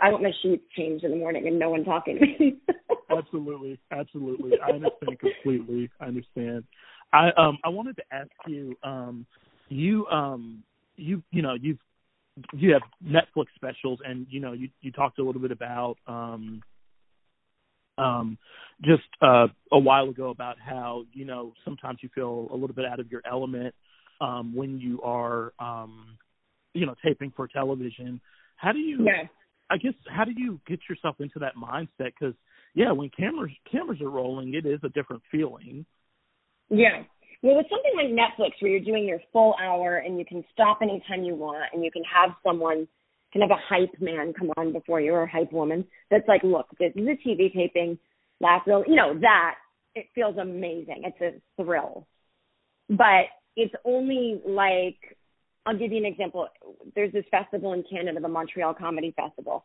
I 0.00 0.10
want 0.10 0.22
my 0.22 0.32
sheets 0.42 0.62
changed 0.76 1.04
in 1.04 1.10
the 1.10 1.16
morning 1.16 1.46
and 1.46 1.58
no 1.58 1.70
one 1.70 1.84
talking 1.84 2.18
to 2.18 2.26
me. 2.26 2.56
absolutely, 3.10 3.78
absolutely. 3.90 4.52
I 4.60 4.70
understand 4.70 5.18
completely. 5.18 5.90
I 6.00 6.06
understand. 6.06 6.64
I 7.12 7.30
um 7.36 7.58
I 7.64 7.68
wanted 7.68 7.96
to 7.96 8.02
ask 8.12 8.30
you 8.46 8.76
um 8.82 9.26
you 9.68 10.06
um 10.06 10.62
you 10.96 11.22
you 11.30 11.42
know 11.42 11.54
you've 11.60 11.78
you 12.52 12.72
have 12.72 12.82
Netflix 13.04 13.46
specials 13.54 13.98
and 14.04 14.26
you 14.30 14.40
know 14.40 14.52
you 14.52 14.68
you 14.80 14.92
talked 14.92 15.18
a 15.18 15.22
little 15.22 15.40
bit 15.40 15.50
about 15.50 15.96
um 16.06 16.62
um 17.96 18.38
just 18.84 19.08
uh 19.22 19.46
a 19.72 19.78
while 19.78 20.08
ago 20.08 20.30
about 20.30 20.56
how 20.58 21.04
you 21.12 21.24
know 21.24 21.52
sometimes 21.64 21.98
you 22.02 22.08
feel 22.14 22.48
a 22.52 22.54
little 22.54 22.74
bit 22.74 22.84
out 22.84 23.00
of 23.00 23.10
your 23.10 23.22
element 23.30 23.74
um 24.20 24.54
when 24.54 24.78
you 24.78 25.00
are 25.02 25.52
um 25.58 26.16
you 26.74 26.86
know 26.86 26.94
taping 27.04 27.32
for 27.34 27.48
television. 27.48 28.20
How 28.56 28.72
do 28.72 28.78
you 28.78 29.04
yeah. 29.04 29.28
i 29.70 29.76
guess 29.76 29.94
how 30.08 30.24
do 30.24 30.32
you 30.36 30.60
get 30.66 30.80
yourself 30.88 31.16
into 31.20 31.38
that 31.38 31.54
mindset? 31.56 32.12
Cuz 32.18 32.34
yeah 32.74 32.92
when 32.92 33.08
cameras 33.10 33.52
cameras 33.70 34.00
are 34.00 34.10
rolling 34.10 34.54
it 34.54 34.66
is 34.66 34.80
a 34.84 34.88
different 34.90 35.22
feeling 35.30 35.86
yeah 36.70 37.02
well, 37.42 37.56
with 37.56 37.66
something 37.70 37.92
like 37.94 38.08
Netflix, 38.08 38.60
where 38.60 38.72
you're 38.72 38.80
doing 38.80 39.06
your 39.06 39.20
full 39.32 39.54
hour 39.62 39.98
and 39.98 40.18
you 40.18 40.24
can 40.24 40.44
stop 40.52 40.78
anytime 40.82 41.22
you 41.22 41.36
want, 41.36 41.70
and 41.72 41.84
you 41.84 41.90
can 41.90 42.02
have 42.02 42.30
someone, 42.44 42.88
can 43.32 43.42
have 43.42 43.50
a 43.50 43.60
hype 43.68 44.00
man 44.00 44.32
come 44.36 44.50
on 44.56 44.72
before 44.72 45.00
you 45.00 45.12
or 45.12 45.22
a 45.22 45.30
hype 45.30 45.52
woman 45.52 45.84
that's 46.10 46.26
like, 46.26 46.42
look, 46.42 46.66
this 46.80 46.92
is 46.96 47.06
a 47.06 47.28
TV 47.28 47.52
taping, 47.52 47.98
last 48.40 48.66
real, 48.66 48.82
you 48.86 48.96
know, 48.96 49.14
that 49.20 49.54
it 49.94 50.06
feels 50.14 50.36
amazing. 50.36 51.04
It's 51.04 51.20
a 51.20 51.62
thrill, 51.62 52.08
but 52.88 53.26
it's 53.54 53.74
only 53.84 54.40
like, 54.44 55.16
I'll 55.64 55.78
give 55.78 55.92
you 55.92 55.98
an 55.98 56.06
example. 56.06 56.48
There's 56.96 57.12
this 57.12 57.24
festival 57.30 57.72
in 57.72 57.84
Canada, 57.88 58.18
the 58.20 58.28
Montreal 58.28 58.74
Comedy 58.74 59.14
Festival. 59.16 59.64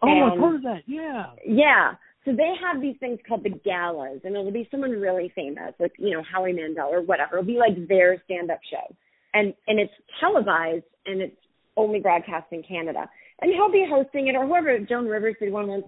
Oh, 0.00 0.08
and, 0.08 0.32
I've 0.32 0.38
heard 0.38 0.56
of 0.56 0.62
that. 0.62 0.82
Yeah. 0.86 1.26
Yeah. 1.46 1.92
So 2.24 2.32
they 2.32 2.52
have 2.62 2.80
these 2.80 2.96
things 3.00 3.18
called 3.26 3.42
the 3.42 3.50
galas, 3.50 4.20
and 4.24 4.36
it'll 4.36 4.52
be 4.52 4.68
someone 4.70 4.92
really 4.92 5.32
famous, 5.34 5.74
like 5.80 5.92
you 5.98 6.10
know 6.10 6.22
Howie 6.22 6.52
Mandel 6.52 6.88
or 6.88 7.02
whatever. 7.02 7.38
It'll 7.38 7.46
be 7.46 7.58
like 7.58 7.88
their 7.88 8.22
stand-up 8.24 8.60
show, 8.70 8.94
and 9.34 9.54
and 9.66 9.80
it's 9.80 9.92
televised 10.20 10.84
and 11.04 11.20
it's 11.20 11.36
only 11.76 12.00
broadcast 12.00 12.46
in 12.52 12.62
Canada. 12.62 13.08
And 13.40 13.52
he'll 13.52 13.72
be 13.72 13.84
hosting 13.88 14.28
it, 14.28 14.36
or 14.36 14.46
whoever. 14.46 14.78
Joan 14.78 15.06
Rivers 15.06 15.34
did 15.40 15.52
one 15.52 15.66
once, 15.66 15.84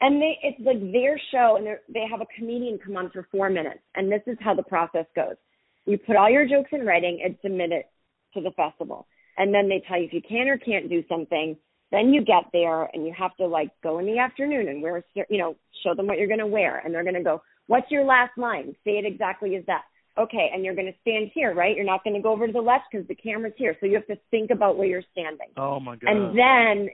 and 0.00 0.20
they 0.20 0.38
it's 0.42 0.58
like 0.60 0.80
their 0.92 1.20
show, 1.30 1.56
and 1.56 1.66
they 1.88 2.04
have 2.10 2.20
a 2.20 2.26
comedian 2.36 2.78
come 2.84 2.96
on 2.96 3.10
for 3.10 3.28
four 3.30 3.48
minutes, 3.48 3.80
and 3.94 4.10
this 4.10 4.22
is 4.26 4.36
how 4.40 4.54
the 4.54 4.64
process 4.64 5.06
goes. 5.14 5.36
You 5.84 5.98
put 5.98 6.16
all 6.16 6.28
your 6.28 6.48
jokes 6.48 6.70
in 6.72 6.84
writing 6.84 7.20
and 7.24 7.36
submit 7.42 7.70
it 7.70 7.88
to 8.34 8.40
the 8.40 8.50
festival, 8.56 9.06
and 9.38 9.54
then 9.54 9.68
they 9.68 9.84
tell 9.86 9.98
you 9.98 10.06
if 10.06 10.12
you 10.12 10.22
can 10.28 10.48
or 10.48 10.58
can't 10.58 10.88
do 10.88 11.04
something 11.08 11.56
then 11.92 12.12
you 12.12 12.24
get 12.24 12.44
there 12.52 12.84
and 12.84 13.06
you 13.06 13.12
have 13.16 13.36
to 13.36 13.46
like 13.46 13.70
go 13.82 13.98
in 13.98 14.06
the 14.06 14.18
afternoon 14.18 14.68
and 14.68 14.82
wear, 14.82 15.04
you 15.14 15.38
know, 15.38 15.56
show 15.84 15.94
them 15.94 16.06
what 16.06 16.18
you're 16.18 16.26
going 16.26 16.40
to 16.40 16.46
wear. 16.46 16.78
And 16.78 16.92
they're 16.92 17.04
going 17.04 17.14
to 17.14 17.22
go, 17.22 17.42
what's 17.66 17.90
your 17.90 18.04
last 18.04 18.36
line? 18.36 18.74
Say 18.84 18.92
it 18.92 19.04
exactly 19.06 19.54
as 19.56 19.64
that. 19.66 19.82
Okay. 20.18 20.50
And 20.52 20.64
you're 20.64 20.74
going 20.74 20.86
to 20.92 20.98
stand 21.02 21.30
here, 21.34 21.54
right? 21.54 21.76
You're 21.76 21.84
not 21.84 22.02
going 22.02 22.16
to 22.16 22.22
go 22.22 22.32
over 22.32 22.46
to 22.46 22.52
the 22.52 22.60
left 22.60 22.84
because 22.90 23.06
the 23.06 23.14
camera's 23.14 23.52
here. 23.56 23.76
So 23.80 23.86
you 23.86 23.94
have 23.94 24.06
to 24.06 24.16
think 24.30 24.50
about 24.50 24.76
where 24.76 24.88
you're 24.88 25.04
standing. 25.12 25.48
Oh 25.56 25.78
my 25.78 25.96
God. 25.96 26.10
And 26.10 26.36
then, 26.36 26.88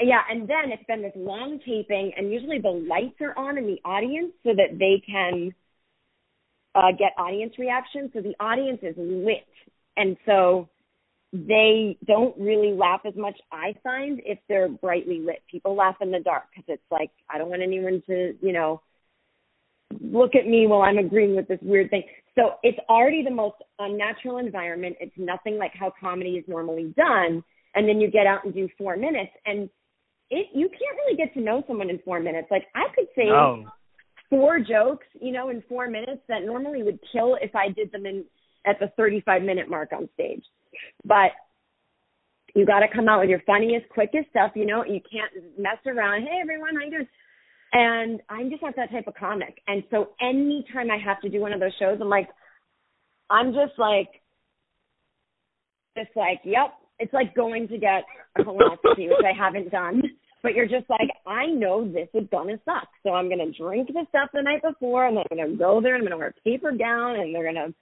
yeah. 0.00 0.22
And 0.28 0.48
then 0.48 0.72
it's 0.72 0.84
been 0.88 1.02
this 1.02 1.12
long 1.14 1.60
taping 1.64 2.12
and 2.16 2.32
usually 2.32 2.58
the 2.60 2.68
lights 2.68 3.20
are 3.20 3.38
on 3.38 3.58
in 3.58 3.66
the 3.66 3.78
audience 3.84 4.32
so 4.42 4.50
that 4.56 4.78
they 4.78 5.02
can 5.06 5.54
uh, 6.74 6.90
get 6.98 7.12
audience 7.16 7.52
reaction. 7.58 8.10
So 8.12 8.22
the 8.22 8.34
audience 8.40 8.80
is 8.82 8.94
lit. 8.96 9.46
And 9.96 10.16
so 10.26 10.68
they 11.32 11.96
don't 12.06 12.38
really 12.38 12.72
laugh 12.72 13.00
as 13.06 13.14
much 13.16 13.38
I 13.50 13.74
find 13.82 14.20
if 14.24 14.38
they're 14.48 14.68
brightly 14.68 15.20
lit. 15.20 15.42
People 15.50 15.74
laugh 15.74 15.96
in 16.02 16.10
the 16.10 16.20
dark 16.20 16.44
because 16.50 16.66
it's 16.68 16.90
like 16.90 17.10
I 17.30 17.38
don't 17.38 17.48
want 17.48 17.62
anyone 17.62 18.02
to, 18.06 18.34
you 18.42 18.52
know, 18.52 18.82
look 20.00 20.34
at 20.34 20.46
me 20.46 20.66
while 20.66 20.82
I'm 20.82 20.98
agreeing 20.98 21.34
with 21.34 21.48
this 21.48 21.58
weird 21.62 21.90
thing. 21.90 22.04
So 22.34 22.54
it's 22.62 22.78
already 22.88 23.24
the 23.24 23.30
most 23.30 23.56
unnatural 23.78 24.38
environment. 24.38 24.96
It's 25.00 25.16
nothing 25.16 25.58
like 25.58 25.72
how 25.74 25.92
comedy 25.98 26.32
is 26.32 26.44
normally 26.48 26.94
done. 26.96 27.42
And 27.74 27.88
then 27.88 28.00
you 28.00 28.10
get 28.10 28.26
out 28.26 28.44
and 28.44 28.52
do 28.52 28.68
four 28.76 28.96
minutes 28.96 29.32
and 29.46 29.70
it 30.28 30.48
you 30.54 30.68
can't 30.68 30.96
really 31.04 31.16
get 31.16 31.32
to 31.34 31.40
know 31.40 31.62
someone 31.66 31.88
in 31.88 31.98
four 32.04 32.20
minutes. 32.20 32.48
Like 32.50 32.66
I 32.74 32.94
could 32.94 33.06
say 33.16 33.26
no. 33.26 33.64
four 34.28 34.58
jokes, 34.60 35.06
you 35.18 35.32
know, 35.32 35.48
in 35.48 35.62
four 35.66 35.88
minutes 35.88 36.20
that 36.28 36.44
normally 36.44 36.82
would 36.82 36.98
kill 37.10 37.38
if 37.40 37.56
I 37.56 37.70
did 37.70 37.90
them 37.90 38.04
in 38.04 38.24
at 38.66 38.78
the 38.78 38.92
35 38.98 39.42
minute 39.42 39.70
mark 39.70 39.92
on 39.92 40.10
stage. 40.12 40.44
But 41.04 41.32
you 42.54 42.66
got 42.66 42.80
to 42.80 42.88
come 42.94 43.08
out 43.08 43.20
with 43.20 43.30
your 43.30 43.42
funniest, 43.46 43.88
quickest 43.88 44.30
stuff. 44.30 44.52
You 44.54 44.66
know, 44.66 44.84
you 44.84 45.00
can't 45.00 45.32
mess 45.58 45.78
around. 45.86 46.22
Hey, 46.22 46.38
everyone, 46.40 46.76
how 46.76 46.84
you 46.84 46.90
doing? 46.90 47.08
And 47.72 48.20
I'm 48.28 48.50
just 48.50 48.62
not 48.62 48.76
that 48.76 48.90
type 48.90 49.06
of 49.06 49.14
comic. 49.14 49.60
And 49.66 49.82
so 49.90 50.10
anytime 50.20 50.90
I 50.90 50.98
have 51.02 51.20
to 51.22 51.30
do 51.30 51.40
one 51.40 51.52
of 51.52 51.60
those 51.60 51.72
shows, 51.78 51.98
I'm 52.00 52.10
like, 52.10 52.28
I'm 53.30 53.52
just 53.52 53.78
like, 53.78 54.08
just 55.96 56.10
like, 56.14 56.40
yep. 56.44 56.74
It's 56.98 57.12
like 57.12 57.34
going 57.34 57.66
to 57.68 57.78
get 57.78 58.04
a 58.38 58.42
colonoscopy, 58.42 59.08
which 59.08 59.24
I 59.24 59.36
haven't 59.36 59.70
done. 59.70 60.02
But 60.42 60.54
you're 60.54 60.68
just 60.68 60.88
like, 60.90 61.08
I 61.26 61.46
know 61.46 61.90
this 61.90 62.08
is 62.14 62.28
gonna 62.30 62.58
suck, 62.64 62.88
so 63.02 63.10
I'm 63.10 63.28
gonna 63.28 63.50
drink 63.50 63.88
the 63.88 64.04
stuff 64.08 64.30
the 64.34 64.42
night 64.42 64.62
before, 64.62 65.06
and 65.06 65.16
then 65.16 65.24
I'm 65.30 65.36
gonna 65.36 65.56
go 65.56 65.80
there, 65.80 65.94
and 65.94 66.02
I'm 66.02 66.08
gonna 66.08 66.18
wear 66.18 66.34
a 66.36 66.40
paper 66.48 66.72
gown, 66.72 67.16
and 67.16 67.34
they're 67.34 67.44
gonna 67.44 67.72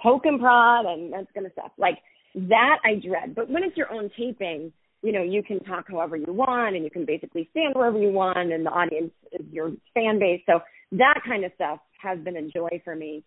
poke 0.00 0.24
and 0.24 0.40
prod, 0.40 0.86
and 0.86 1.12
that's 1.12 1.30
gonna 1.34 1.50
suck. 1.54 1.72
Like 1.76 1.98
that 2.34 2.78
I 2.84 2.94
dread. 2.94 3.34
But 3.34 3.50
when 3.50 3.62
it's 3.62 3.76
your 3.76 3.92
own 3.92 4.10
taping, 4.16 4.72
you 5.02 5.12
know, 5.12 5.22
you 5.22 5.42
can 5.42 5.60
talk 5.60 5.86
however 5.88 6.16
you 6.16 6.32
want 6.32 6.74
and 6.74 6.84
you 6.84 6.90
can 6.90 7.04
basically 7.04 7.48
stand 7.50 7.74
wherever 7.74 7.98
you 7.98 8.10
want 8.10 8.52
and 8.52 8.66
the 8.66 8.70
audience 8.70 9.12
is 9.32 9.46
your 9.52 9.70
fan 9.94 10.18
base. 10.18 10.42
So 10.46 10.60
that 10.92 11.20
kind 11.26 11.44
of 11.44 11.52
stuff 11.54 11.78
has 12.02 12.18
been 12.18 12.36
a 12.36 12.48
joy 12.48 12.80
for 12.84 12.94
me. 12.94 13.24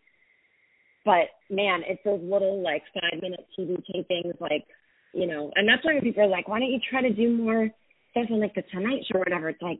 But 1.05 1.29
man, 1.49 1.81
it's 1.87 2.01
those 2.03 2.21
little 2.21 2.61
like 2.61 2.83
five 2.93 3.21
minute 3.21 3.47
TV 3.57 3.81
tapings, 3.89 4.39
like, 4.39 4.65
you 5.13 5.27
know, 5.27 5.51
and 5.55 5.67
that's 5.67 5.83
why 5.83 5.99
people 6.01 6.23
are 6.23 6.27
like, 6.27 6.47
why 6.47 6.59
don't 6.59 6.71
you 6.71 6.79
try 6.89 7.01
to 7.01 7.13
do 7.13 7.35
more 7.35 7.69
stuff 8.11 8.25
on 8.29 8.39
like 8.39 8.53
the 8.53 8.63
Tonight 8.71 9.03
Show 9.11 9.19
or 9.19 9.19
whatever? 9.19 9.49
It's 9.49 9.61
like, 9.61 9.79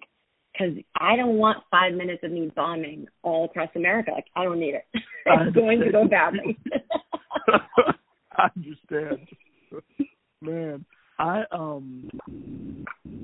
because 0.51 0.75
I 0.99 1.15
don't 1.15 1.37
want 1.37 1.63
five 1.69 1.93
minutes 1.93 2.23
of 2.23 2.31
me 2.31 2.51
bombing 2.55 3.07
all 3.23 3.45
across 3.45 3.69
America. 3.75 4.11
Like, 4.11 4.25
I 4.35 4.43
don't 4.43 4.59
need 4.59 4.75
it. 4.75 4.85
it's 5.25 5.55
going 5.55 5.79
to 5.79 5.91
go 5.91 6.07
badly. 6.07 6.57
I 8.41 8.49
understand. 8.55 9.27
Man, 10.41 10.85
I 11.19 11.43
um 11.51 12.09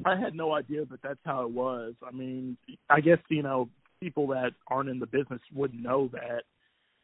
I 0.06 0.16
had 0.20 0.36
no 0.36 0.54
idea 0.54 0.86
that 0.86 1.02
that's 1.02 1.20
how 1.26 1.44
it 1.44 1.52
was. 1.52 1.94
I 2.08 2.12
mean, 2.12 2.58
I 2.90 3.02
guess, 3.02 3.18
you 3.30 3.42
know, 3.42 3.70
people 4.00 4.28
that 4.28 4.52
aren't 4.68 4.90
in 4.90 5.00
the 5.00 5.08
business 5.08 5.42
wouldn't 5.54 5.82
know 5.82 6.10
that. 6.14 6.44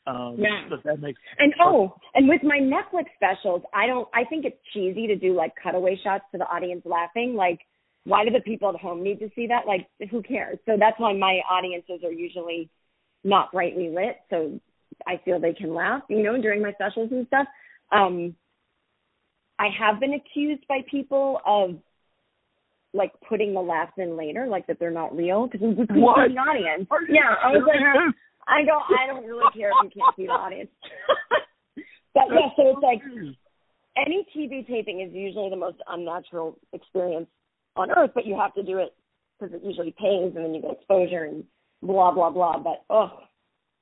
Um 0.05 0.35
yeah. 0.37 0.67
but 0.69 0.83
that 0.83 0.99
makes 0.99 1.19
And 1.39 1.53
oh, 1.63 1.95
and 2.13 2.29
with 2.29 2.41
my 2.43 2.59
Netflix 2.59 3.05
specials, 3.15 3.63
I 3.73 3.87
don't 3.87 4.07
I 4.13 4.23
think 4.25 4.45
it's 4.45 4.57
cheesy 4.73 5.07
to 5.07 5.15
do 5.15 5.33
like 5.33 5.53
cutaway 5.61 5.99
shots 6.03 6.25
to 6.31 6.37
the 6.37 6.45
audience 6.45 6.83
laughing. 6.85 7.35
Like 7.35 7.59
why 8.05 8.25
do 8.25 8.31
the 8.31 8.41
people 8.41 8.69
at 8.69 8.75
home 8.75 9.01
need 9.01 9.19
to 9.19 9.31
see 9.35 9.47
that? 9.47 9.65
Like 9.65 9.87
who 10.11 10.21
cares? 10.21 10.59
So 10.67 10.73
that's 10.79 10.99
why 10.99 11.13
my 11.13 11.39
audiences 11.49 12.03
are 12.03 12.11
usually 12.11 12.69
not 13.23 13.51
brightly 13.53 13.89
lit, 13.89 14.17
so 14.29 14.59
I 15.07 15.19
feel 15.23 15.39
they 15.39 15.53
can 15.53 15.73
laugh, 15.73 16.03
you 16.09 16.21
know, 16.21 16.39
during 16.41 16.61
my 16.61 16.73
specials 16.73 17.09
and 17.11 17.25
stuff. 17.27 17.47
Um, 17.93 18.35
I 19.59 19.67
have 19.79 19.99
been 19.99 20.13
accused 20.13 20.65
by 20.67 20.79
people 20.89 21.39
of 21.45 21.75
like 22.93 23.11
putting 23.27 23.53
the 23.53 23.61
laughs 23.61 23.93
in 23.97 24.17
later, 24.17 24.47
like 24.47 24.67
that 24.67 24.79
they're 24.79 24.91
not 24.91 25.15
real 25.15 25.47
because 25.47 25.61
we 25.61 25.85
people 25.85 26.01
What? 26.01 26.25
in 26.25 26.35
the 26.35 26.39
audience. 26.39 26.87
Yeah, 27.09 27.35
I 27.43 27.51
was 27.51 27.63
like. 27.67 28.13
I 28.47 28.63
don't, 28.65 28.83
I 28.99 29.07
don't 29.07 29.25
really 29.25 29.45
care 29.53 29.69
if 29.69 29.75
you 29.83 30.01
can't 30.01 30.15
see 30.15 30.25
the 30.25 30.33
audience. 30.33 30.69
but 32.13 32.23
yeah, 32.29 32.49
so 32.57 32.75
it's 32.75 32.83
like 32.83 33.01
any 33.97 34.25
TV 34.35 34.67
taping 34.67 35.01
is 35.01 35.13
usually 35.13 35.49
the 35.49 35.55
most 35.55 35.77
unnatural 35.87 36.59
experience 36.73 37.27
on 37.75 37.91
earth, 37.91 38.11
but 38.13 38.25
you 38.25 38.37
have 38.37 38.53
to 38.55 38.63
do 38.63 38.79
it 38.79 38.93
because 39.39 39.55
it 39.55 39.61
usually 39.63 39.91
pays 39.91 40.35
and 40.35 40.43
then 40.43 40.53
you 40.53 40.61
get 40.61 40.71
exposure 40.71 41.23
and 41.23 41.43
blah 41.81 42.11
blah 42.11 42.29
blah. 42.29 42.57
But 42.59 42.83
oh, 42.89 43.11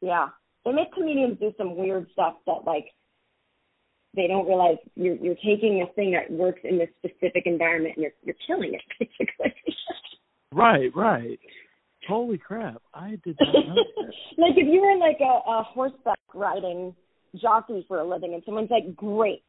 yeah, 0.01 0.29
they 0.65 0.71
make 0.71 0.93
comedians 0.93 1.39
do 1.39 1.53
some 1.57 1.75
weird 1.75 2.07
stuff 2.13 2.35
that 2.45 2.63
like 2.65 2.85
they 4.15 4.27
don't 4.27 4.47
realize 4.47 4.77
you're 4.95 5.15
you're 5.15 5.35
taking 5.35 5.85
a 5.87 5.93
thing 5.93 6.11
that 6.11 6.29
works 6.31 6.59
in 6.63 6.77
this 6.77 6.89
specific 6.99 7.43
environment 7.45 7.95
and 7.95 8.03
you're 8.03 8.13
you're 8.23 8.35
killing 8.47 8.73
it 8.73 8.81
basically. 8.99 9.53
Right, 10.53 10.91
right. 10.95 11.39
Holy 12.07 12.37
crap. 12.37 12.81
I 12.93 13.17
did 13.23 13.37
not 13.39 13.53
know 13.53 13.75
that. 13.75 14.13
like 14.37 14.57
if 14.57 14.67
you 14.67 14.81
were 14.81 14.97
like 14.97 15.17
a, 15.21 15.49
a 15.49 15.63
horseback 15.63 16.19
riding 16.33 16.93
jockey 17.41 17.85
for 17.87 17.99
a 17.99 18.07
living 18.07 18.33
and 18.33 18.43
someone's 18.45 18.71
like, 18.71 18.95
Great. 18.95 19.43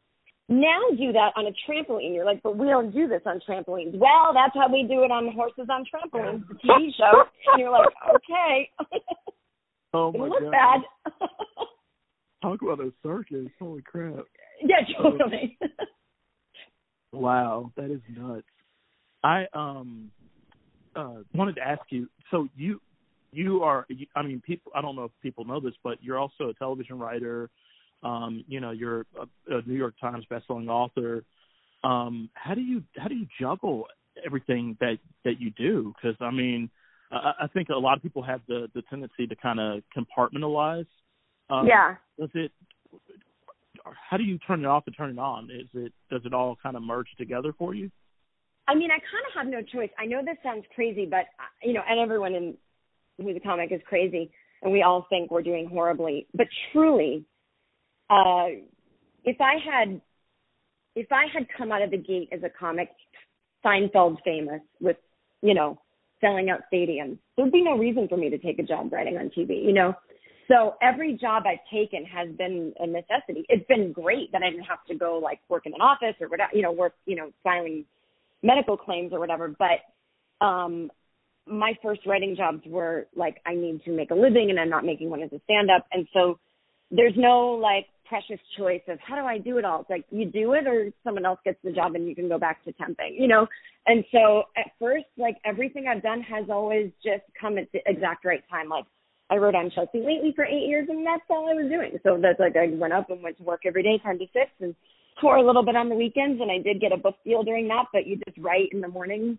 Now 0.48 0.80
do 0.98 1.12
that 1.12 1.32
on 1.36 1.46
a 1.46 1.54
trampoline. 1.64 2.14
You're 2.14 2.26
like, 2.26 2.42
but 2.42 2.58
we 2.58 2.66
don't 2.66 2.90
do 2.92 3.08
this 3.08 3.22
on 3.24 3.40
trampolines. 3.48 3.96
Well, 3.98 4.34
that's 4.34 4.54
how 4.54 4.70
we 4.70 4.82
do 4.82 5.02
it 5.02 5.10
on 5.10 5.32
horses 5.34 5.66
on 5.70 5.84
trampolines, 5.86 6.46
the 6.48 6.54
TV 6.54 6.90
show. 6.98 7.24
And 7.52 7.60
you're 7.60 7.70
like, 7.70 7.88
okay. 8.16 8.70
Oh 9.94 10.10
it 10.14 10.18
my 10.18 10.26
look 10.26 10.40
god. 10.40 10.50
bad. 10.50 10.80
Talk 12.42 12.60
about 12.62 12.80
a 12.80 12.92
circus. 13.02 13.48
Holy 13.58 13.82
crap. 13.82 14.24
yeah, 14.62 14.76
totally. 15.02 15.56
Wow, 17.12 17.72
that 17.76 17.90
is 17.90 18.00
nuts. 18.08 18.46
I 19.22 19.44
um 19.52 20.10
uh 20.96 21.18
wanted 21.34 21.56
to 21.56 21.62
ask 21.62 21.82
you. 21.90 22.08
So 22.30 22.48
you 22.56 22.80
you 23.32 23.62
are 23.62 23.86
I 24.16 24.22
mean 24.22 24.42
people 24.44 24.72
I 24.74 24.82
don't 24.82 24.96
know 24.96 25.04
if 25.04 25.12
people 25.22 25.44
know 25.44 25.60
this, 25.60 25.74
but 25.84 26.02
you're 26.02 26.18
also 26.18 26.48
a 26.48 26.54
television 26.54 26.98
writer. 26.98 27.50
Um, 28.02 28.44
you 28.48 28.58
know, 28.60 28.72
you're 28.72 29.06
a, 29.20 29.56
a 29.58 29.62
New 29.64 29.76
York 29.76 29.94
Times 30.00 30.24
bestselling 30.30 30.68
author. 30.68 31.22
Um, 31.84 32.30
how 32.34 32.54
do 32.54 32.60
you 32.60 32.82
how 32.96 33.08
do 33.08 33.14
you 33.14 33.26
juggle 33.40 33.86
everything 34.24 34.76
that 34.80 34.98
that 35.24 35.40
you 35.40 35.50
do? 35.50 35.94
Because 35.94 36.16
I 36.20 36.30
mean, 36.30 36.70
I, 37.10 37.32
I 37.42 37.46
think 37.48 37.68
a 37.68 37.74
lot 37.74 37.96
of 37.96 38.02
people 38.02 38.22
have 38.22 38.40
the 38.48 38.68
the 38.74 38.82
tendency 38.90 39.26
to 39.26 39.36
kind 39.36 39.60
of 39.60 39.82
compartmentalize. 39.96 40.86
Um, 41.52 41.66
yeah. 41.66 41.96
Does 42.18 42.30
it? 42.34 42.50
How 43.84 44.16
do 44.16 44.22
you 44.22 44.38
turn 44.38 44.60
it 44.60 44.66
off 44.66 44.84
and 44.86 44.96
turn 44.96 45.10
it 45.10 45.18
on? 45.18 45.50
Is 45.50 45.68
it 45.74 45.92
does 46.10 46.22
it 46.24 46.32
all 46.32 46.56
kind 46.62 46.76
of 46.76 46.82
merge 46.82 47.08
together 47.18 47.52
for 47.58 47.74
you? 47.74 47.90
I 48.68 48.74
mean, 48.74 48.90
I 48.90 48.98
kind 48.98 49.24
of 49.28 49.34
have 49.34 49.46
no 49.52 49.60
choice. 49.60 49.90
I 49.98 50.06
know 50.06 50.22
this 50.24 50.36
sounds 50.42 50.64
crazy, 50.74 51.04
but 51.04 51.26
uh, 51.38 51.52
you 51.62 51.72
know, 51.72 51.82
and 51.88 51.98
everyone 52.00 52.34
in 52.34 52.54
who's 53.20 53.36
a 53.36 53.40
comic 53.40 53.72
is 53.72 53.80
crazy, 53.88 54.30
and 54.62 54.72
we 54.72 54.82
all 54.82 55.06
think 55.10 55.30
we're 55.30 55.42
doing 55.42 55.68
horribly. 55.68 56.26
But 56.34 56.46
truly, 56.72 57.26
uh, 58.08 58.46
if 59.24 59.40
I 59.40 59.54
had, 59.64 60.00
if 60.94 61.10
I 61.10 61.24
had 61.32 61.46
come 61.56 61.72
out 61.72 61.82
of 61.82 61.90
the 61.90 61.98
gate 61.98 62.28
as 62.32 62.42
a 62.44 62.50
comic, 62.50 62.90
Seinfeld 63.64 64.18
famous 64.24 64.60
with, 64.80 64.96
you 65.42 65.54
know, 65.54 65.78
selling 66.20 66.50
out 66.50 66.60
stadiums, 66.72 67.18
there'd 67.36 67.52
be 67.52 67.62
no 67.62 67.76
reason 67.76 68.08
for 68.08 68.16
me 68.16 68.30
to 68.30 68.38
take 68.38 68.58
a 68.58 68.62
job 68.62 68.92
writing 68.92 69.16
on 69.16 69.30
TV. 69.36 69.64
You 69.64 69.72
know, 69.72 69.94
so 70.52 70.74
every 70.82 71.16
job 71.16 71.44
I've 71.46 71.64
taken 71.72 72.04
has 72.04 72.28
been 72.36 72.74
a 72.78 72.86
necessity. 72.86 73.46
It's 73.48 73.66
been 73.68 73.92
great 73.92 74.32
that 74.32 74.42
I 74.42 74.50
didn't 74.50 74.64
have 74.64 74.84
to 74.88 74.94
go 74.94 75.18
like 75.18 75.40
work 75.48 75.64
in 75.66 75.72
an 75.72 75.80
office 75.80 76.14
or 76.20 76.28
whatever, 76.28 76.50
you 76.52 76.62
know, 76.62 76.72
work, 76.72 76.94
you 77.06 77.16
know, 77.16 77.30
filing 77.42 77.84
medical 78.42 78.76
claims 78.76 79.12
or 79.12 79.20
whatever. 79.20 79.48
But 79.48 80.44
um 80.44 80.90
my 81.46 81.72
first 81.82 82.02
writing 82.06 82.36
jobs 82.36 82.60
were 82.66 83.06
like 83.16 83.40
I 83.46 83.54
need 83.54 83.82
to 83.84 83.92
make 83.92 84.10
a 84.10 84.14
living 84.14 84.50
and 84.50 84.60
I'm 84.60 84.68
not 84.68 84.84
making 84.84 85.08
one 85.08 85.22
as 85.22 85.32
a 85.32 85.40
stand 85.44 85.70
up. 85.70 85.86
And 85.90 86.06
so 86.12 86.38
there's 86.90 87.14
no 87.16 87.52
like 87.52 87.86
precious 88.04 88.40
choice 88.58 88.82
of 88.88 88.98
how 89.00 89.16
do 89.16 89.22
I 89.22 89.38
do 89.38 89.56
it 89.56 89.64
all. 89.64 89.80
It's 89.80 89.90
like 89.90 90.04
you 90.10 90.26
do 90.26 90.52
it 90.52 90.66
or 90.66 90.90
someone 91.02 91.24
else 91.24 91.40
gets 91.44 91.58
the 91.64 91.72
job 91.72 91.94
and 91.94 92.06
you 92.06 92.14
can 92.14 92.28
go 92.28 92.38
back 92.38 92.62
to 92.64 92.72
temping, 92.74 93.18
you 93.18 93.26
know? 93.26 93.46
And 93.86 94.04
so 94.12 94.44
at 94.54 94.70
first, 94.78 95.06
like 95.16 95.38
everything 95.46 95.86
I've 95.88 96.02
done 96.02 96.20
has 96.20 96.44
always 96.50 96.90
just 97.02 97.22
come 97.40 97.56
at 97.56 97.72
the 97.72 97.80
exact 97.86 98.26
right 98.26 98.42
time. 98.50 98.68
Like 98.68 98.84
I 99.32 99.38
wrote 99.38 99.54
on 99.54 99.70
Chelsea 99.70 100.00
Lately 100.00 100.32
for 100.36 100.44
eight 100.44 100.68
years 100.68 100.88
and 100.90 101.06
that's 101.06 101.22
all 101.30 101.48
I 101.48 101.54
was 101.54 101.70
doing. 101.70 101.98
So 102.02 102.18
that's 102.20 102.38
like 102.38 102.54
I 102.54 102.68
went 102.76 102.92
up 102.92 103.08
and 103.08 103.22
went 103.22 103.38
to 103.38 103.42
work 103.42 103.62
every 103.64 103.82
day, 103.82 103.98
ten 104.04 104.18
to 104.18 104.26
six 104.26 104.50
and 104.60 104.74
tour 105.20 105.36
a 105.36 105.46
little 105.46 105.64
bit 105.64 105.74
on 105.74 105.88
the 105.88 105.94
weekends 105.94 106.38
and 106.40 106.50
I 106.50 106.58
did 106.58 106.82
get 106.82 106.92
a 106.92 106.98
book 106.98 107.16
deal 107.24 107.42
during 107.42 107.66
that, 107.68 107.86
but 107.94 108.06
you 108.06 108.16
just 108.26 108.36
write 108.36 108.68
in 108.72 108.82
the 108.82 108.88
morning 108.88 109.38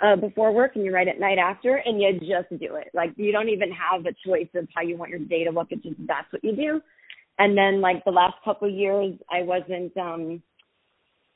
uh 0.00 0.16
before 0.16 0.52
work 0.52 0.76
and 0.76 0.84
you 0.84 0.94
write 0.94 1.08
at 1.08 1.20
night 1.20 1.38
after 1.38 1.76
and 1.76 2.00
you 2.00 2.12
just 2.20 2.48
do 2.58 2.76
it. 2.76 2.88
Like 2.94 3.10
you 3.16 3.30
don't 3.30 3.50
even 3.50 3.70
have 3.70 4.06
a 4.06 4.16
choice 4.26 4.48
of 4.54 4.66
how 4.74 4.80
you 4.80 4.96
want 4.96 5.10
your 5.10 5.20
day 5.20 5.44
to 5.44 5.50
look. 5.50 5.68
It's 5.70 5.82
just 5.82 5.96
that's 6.06 6.32
what 6.32 6.42
you 6.42 6.56
do. 6.56 6.80
And 7.38 7.56
then 7.56 7.82
like 7.82 8.04
the 8.06 8.10
last 8.10 8.36
couple 8.46 8.68
of 8.68 8.74
years 8.74 9.14
I 9.30 9.42
wasn't 9.42 9.94
um 9.98 10.42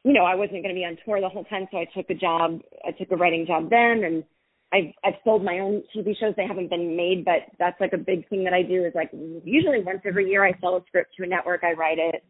you 0.02 0.14
know, 0.14 0.24
I 0.24 0.34
wasn't 0.34 0.62
gonna 0.62 0.74
be 0.74 0.86
on 0.86 0.96
tour 1.04 1.20
the 1.20 1.28
whole 1.28 1.44
time, 1.44 1.68
so 1.70 1.76
I 1.76 1.84
took 1.94 2.08
a 2.08 2.14
job 2.14 2.60
I 2.86 2.92
took 2.92 3.10
a 3.10 3.16
writing 3.16 3.44
job 3.46 3.68
then 3.68 4.04
and 4.04 4.24
I've 4.72 4.92
I've 5.04 5.20
sold 5.24 5.44
my 5.44 5.58
own 5.58 5.82
TV 5.94 6.14
shows. 6.18 6.34
They 6.36 6.46
haven't 6.46 6.70
been 6.70 6.96
made, 6.96 7.24
but 7.24 7.54
that's 7.58 7.80
like 7.80 7.92
a 7.92 7.98
big 7.98 8.28
thing 8.28 8.44
that 8.44 8.54
I 8.54 8.62
do. 8.62 8.84
Is 8.84 8.94
like 8.94 9.10
usually 9.12 9.82
once 9.82 10.00
every 10.06 10.28
year 10.28 10.44
I 10.44 10.58
sell 10.60 10.76
a 10.76 10.82
script 10.86 11.14
to 11.16 11.24
a 11.24 11.26
network. 11.26 11.62
I 11.62 11.72
write 11.72 11.98
it, 11.98 12.24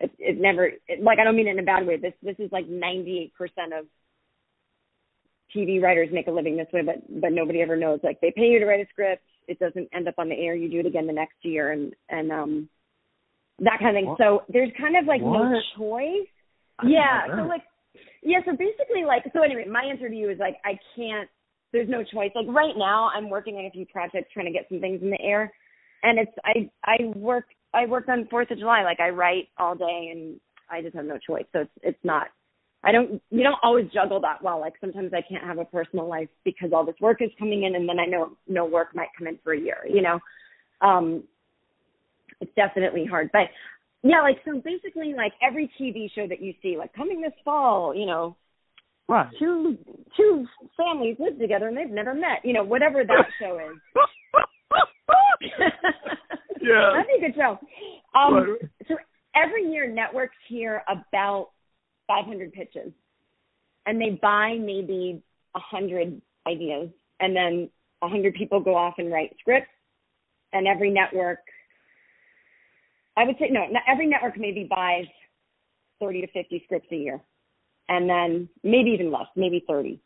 it, 0.00 0.10
it 0.18 0.40
never 0.40 0.66
it, 0.86 1.02
like 1.02 1.18
I 1.18 1.24
don't 1.24 1.36
mean 1.36 1.48
it 1.48 1.52
in 1.52 1.58
a 1.58 1.64
bad 1.64 1.86
way. 1.86 1.96
This 1.96 2.14
this 2.22 2.36
is 2.38 2.52
like 2.52 2.66
98% 2.68 3.30
of 3.78 3.86
TV 5.54 5.82
writers 5.82 6.08
make 6.12 6.28
a 6.28 6.30
living 6.30 6.56
this 6.56 6.68
way, 6.72 6.82
but 6.82 7.02
but 7.20 7.32
nobody 7.32 7.60
ever 7.62 7.76
knows. 7.76 8.00
Like 8.02 8.20
they 8.20 8.32
pay 8.34 8.46
you 8.46 8.60
to 8.60 8.66
write 8.66 8.80
a 8.80 8.88
script, 8.90 9.24
it 9.48 9.58
doesn't 9.58 9.88
end 9.92 10.08
up 10.08 10.14
on 10.18 10.28
the 10.28 10.36
air. 10.36 10.54
You 10.54 10.70
do 10.70 10.78
it 10.78 10.86
again 10.86 11.06
the 11.06 11.12
next 11.12 11.36
year, 11.42 11.72
and 11.72 11.92
and 12.08 12.30
um 12.30 12.68
that 13.58 13.78
kind 13.80 13.96
of 13.96 14.00
thing. 14.00 14.06
What? 14.06 14.18
So 14.18 14.42
there's 14.48 14.70
kind 14.78 14.96
of 14.96 15.06
like 15.06 15.20
what? 15.20 15.50
no 15.50 15.60
choice. 15.76 16.30
Yeah. 16.86 17.26
So 17.36 17.42
like 17.48 17.62
yeah. 18.22 18.38
So 18.44 18.52
basically 18.52 19.04
like 19.06 19.24
so 19.32 19.42
anyway, 19.42 19.66
my 19.68 19.82
answer 19.82 20.08
to 20.08 20.14
you 20.14 20.30
is 20.30 20.38
like 20.38 20.56
I 20.64 20.78
can't. 20.96 21.28
There's 21.72 21.88
no 21.88 22.02
choice. 22.02 22.30
Like 22.34 22.46
right 22.48 22.76
now, 22.76 23.10
I'm 23.14 23.30
working 23.30 23.56
on 23.56 23.64
a 23.64 23.70
few 23.70 23.86
projects 23.86 24.32
trying 24.32 24.46
to 24.46 24.52
get 24.52 24.66
some 24.68 24.80
things 24.80 25.02
in 25.02 25.10
the 25.10 25.20
air, 25.20 25.52
and 26.02 26.18
it's 26.18 26.32
I 26.44 26.70
I 26.84 27.04
work 27.16 27.46
I 27.72 27.86
work 27.86 28.08
on 28.08 28.26
Fourth 28.28 28.50
of 28.50 28.58
July. 28.58 28.82
Like 28.82 29.00
I 29.00 29.10
write 29.10 29.48
all 29.58 29.74
day, 29.74 30.10
and 30.12 30.40
I 30.70 30.82
just 30.82 30.94
have 30.96 31.04
no 31.04 31.18
choice. 31.18 31.44
So 31.52 31.60
it's 31.60 31.70
it's 31.82 32.04
not. 32.04 32.28
I 32.82 32.92
don't. 32.92 33.22
You 33.30 33.42
don't 33.42 33.58
always 33.62 33.86
juggle 33.92 34.20
that 34.22 34.42
well. 34.42 34.58
Like 34.60 34.74
sometimes 34.80 35.12
I 35.12 35.22
can't 35.28 35.44
have 35.44 35.58
a 35.58 35.64
personal 35.64 36.08
life 36.08 36.28
because 36.44 36.70
all 36.72 36.84
this 36.84 36.94
work 37.00 37.20
is 37.20 37.30
coming 37.38 37.64
in, 37.64 37.74
and 37.74 37.88
then 37.88 37.98
I 38.00 38.06
know 38.06 38.36
no 38.48 38.64
work 38.64 38.88
might 38.94 39.08
come 39.16 39.28
in 39.28 39.38
for 39.44 39.52
a 39.52 39.60
year. 39.60 39.78
You 39.88 40.02
know, 40.02 40.18
um, 40.80 41.24
it's 42.40 42.54
definitely 42.56 43.04
hard. 43.04 43.30
But 43.32 43.48
yeah, 44.02 44.22
like 44.22 44.38
so 44.44 44.60
basically, 44.64 45.14
like 45.14 45.32
every 45.42 45.70
TV 45.78 46.10
show 46.14 46.26
that 46.26 46.40
you 46.40 46.54
see, 46.62 46.76
like 46.78 46.92
coming 46.94 47.20
this 47.20 47.32
fall, 47.44 47.94
you 47.94 48.06
know, 48.06 48.36
right. 49.10 49.28
two 49.38 49.76
two 50.16 50.46
families 50.76 51.16
live 51.18 51.38
together 51.38 51.68
and 51.68 51.76
they've 51.76 51.90
never 51.90 52.14
met. 52.14 52.44
You 52.44 52.52
know, 52.54 52.64
whatever 52.64 53.04
that 53.04 53.26
show 53.40 53.58
is. 53.58 53.76
yeah. 56.62 56.92
That'd 56.94 57.06
be 57.20 57.26
a 57.26 57.28
good 57.28 57.36
show. 57.36 57.58
Um, 58.18 58.58
so 58.88 58.96
every 59.34 59.70
year 59.70 59.90
networks 59.90 60.36
hear 60.48 60.82
about 60.88 61.50
500 62.08 62.52
pitches 62.52 62.92
and 63.86 64.00
they 64.00 64.18
buy 64.22 64.56
maybe 64.60 65.22
100 65.52 66.20
ideas 66.46 66.88
and 67.20 67.36
then 67.36 67.70
100 68.00 68.34
people 68.34 68.60
go 68.60 68.74
off 68.76 68.94
and 68.98 69.12
write 69.12 69.36
scripts 69.40 69.70
and 70.52 70.66
every 70.66 70.90
network 70.90 71.38
I 73.16 73.24
would 73.24 73.36
say 73.38 73.48
no, 73.50 73.66
every 73.86 74.06
network 74.06 74.38
maybe 74.38 74.66
buys 74.68 75.04
30 76.00 76.22
to 76.22 76.26
50 76.28 76.62
scripts 76.64 76.88
a 76.90 76.96
year 76.96 77.20
and 77.90 78.08
then 78.08 78.48
maybe 78.62 78.90
even 78.90 79.12
less, 79.12 79.26
maybe 79.36 79.62
30. 79.68 80.00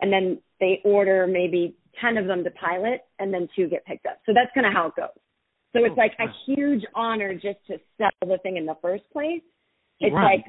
And 0.00 0.12
then 0.12 0.40
they 0.60 0.80
order 0.84 1.26
maybe 1.26 1.74
10 2.00 2.18
of 2.18 2.26
them 2.26 2.44
to 2.44 2.50
pilot 2.50 3.00
and 3.18 3.34
then 3.34 3.48
two 3.56 3.66
get 3.66 3.84
picked 3.86 4.06
up. 4.06 4.20
So 4.26 4.32
that's 4.34 4.52
kind 4.54 4.66
of 4.66 4.72
how 4.72 4.88
it 4.88 4.96
goes. 4.96 5.08
So 5.72 5.84
it's 5.84 5.94
oh, 5.96 6.00
like 6.00 6.12
a 6.20 6.26
huge 6.46 6.84
honor 6.94 7.32
just 7.34 7.58
to 7.68 7.78
sell 7.96 8.10
the 8.22 8.38
thing 8.42 8.56
in 8.56 8.66
the 8.66 8.76
first 8.82 9.04
place. 9.12 9.42
It's 10.00 10.14
right. 10.14 10.36
like 10.36 10.44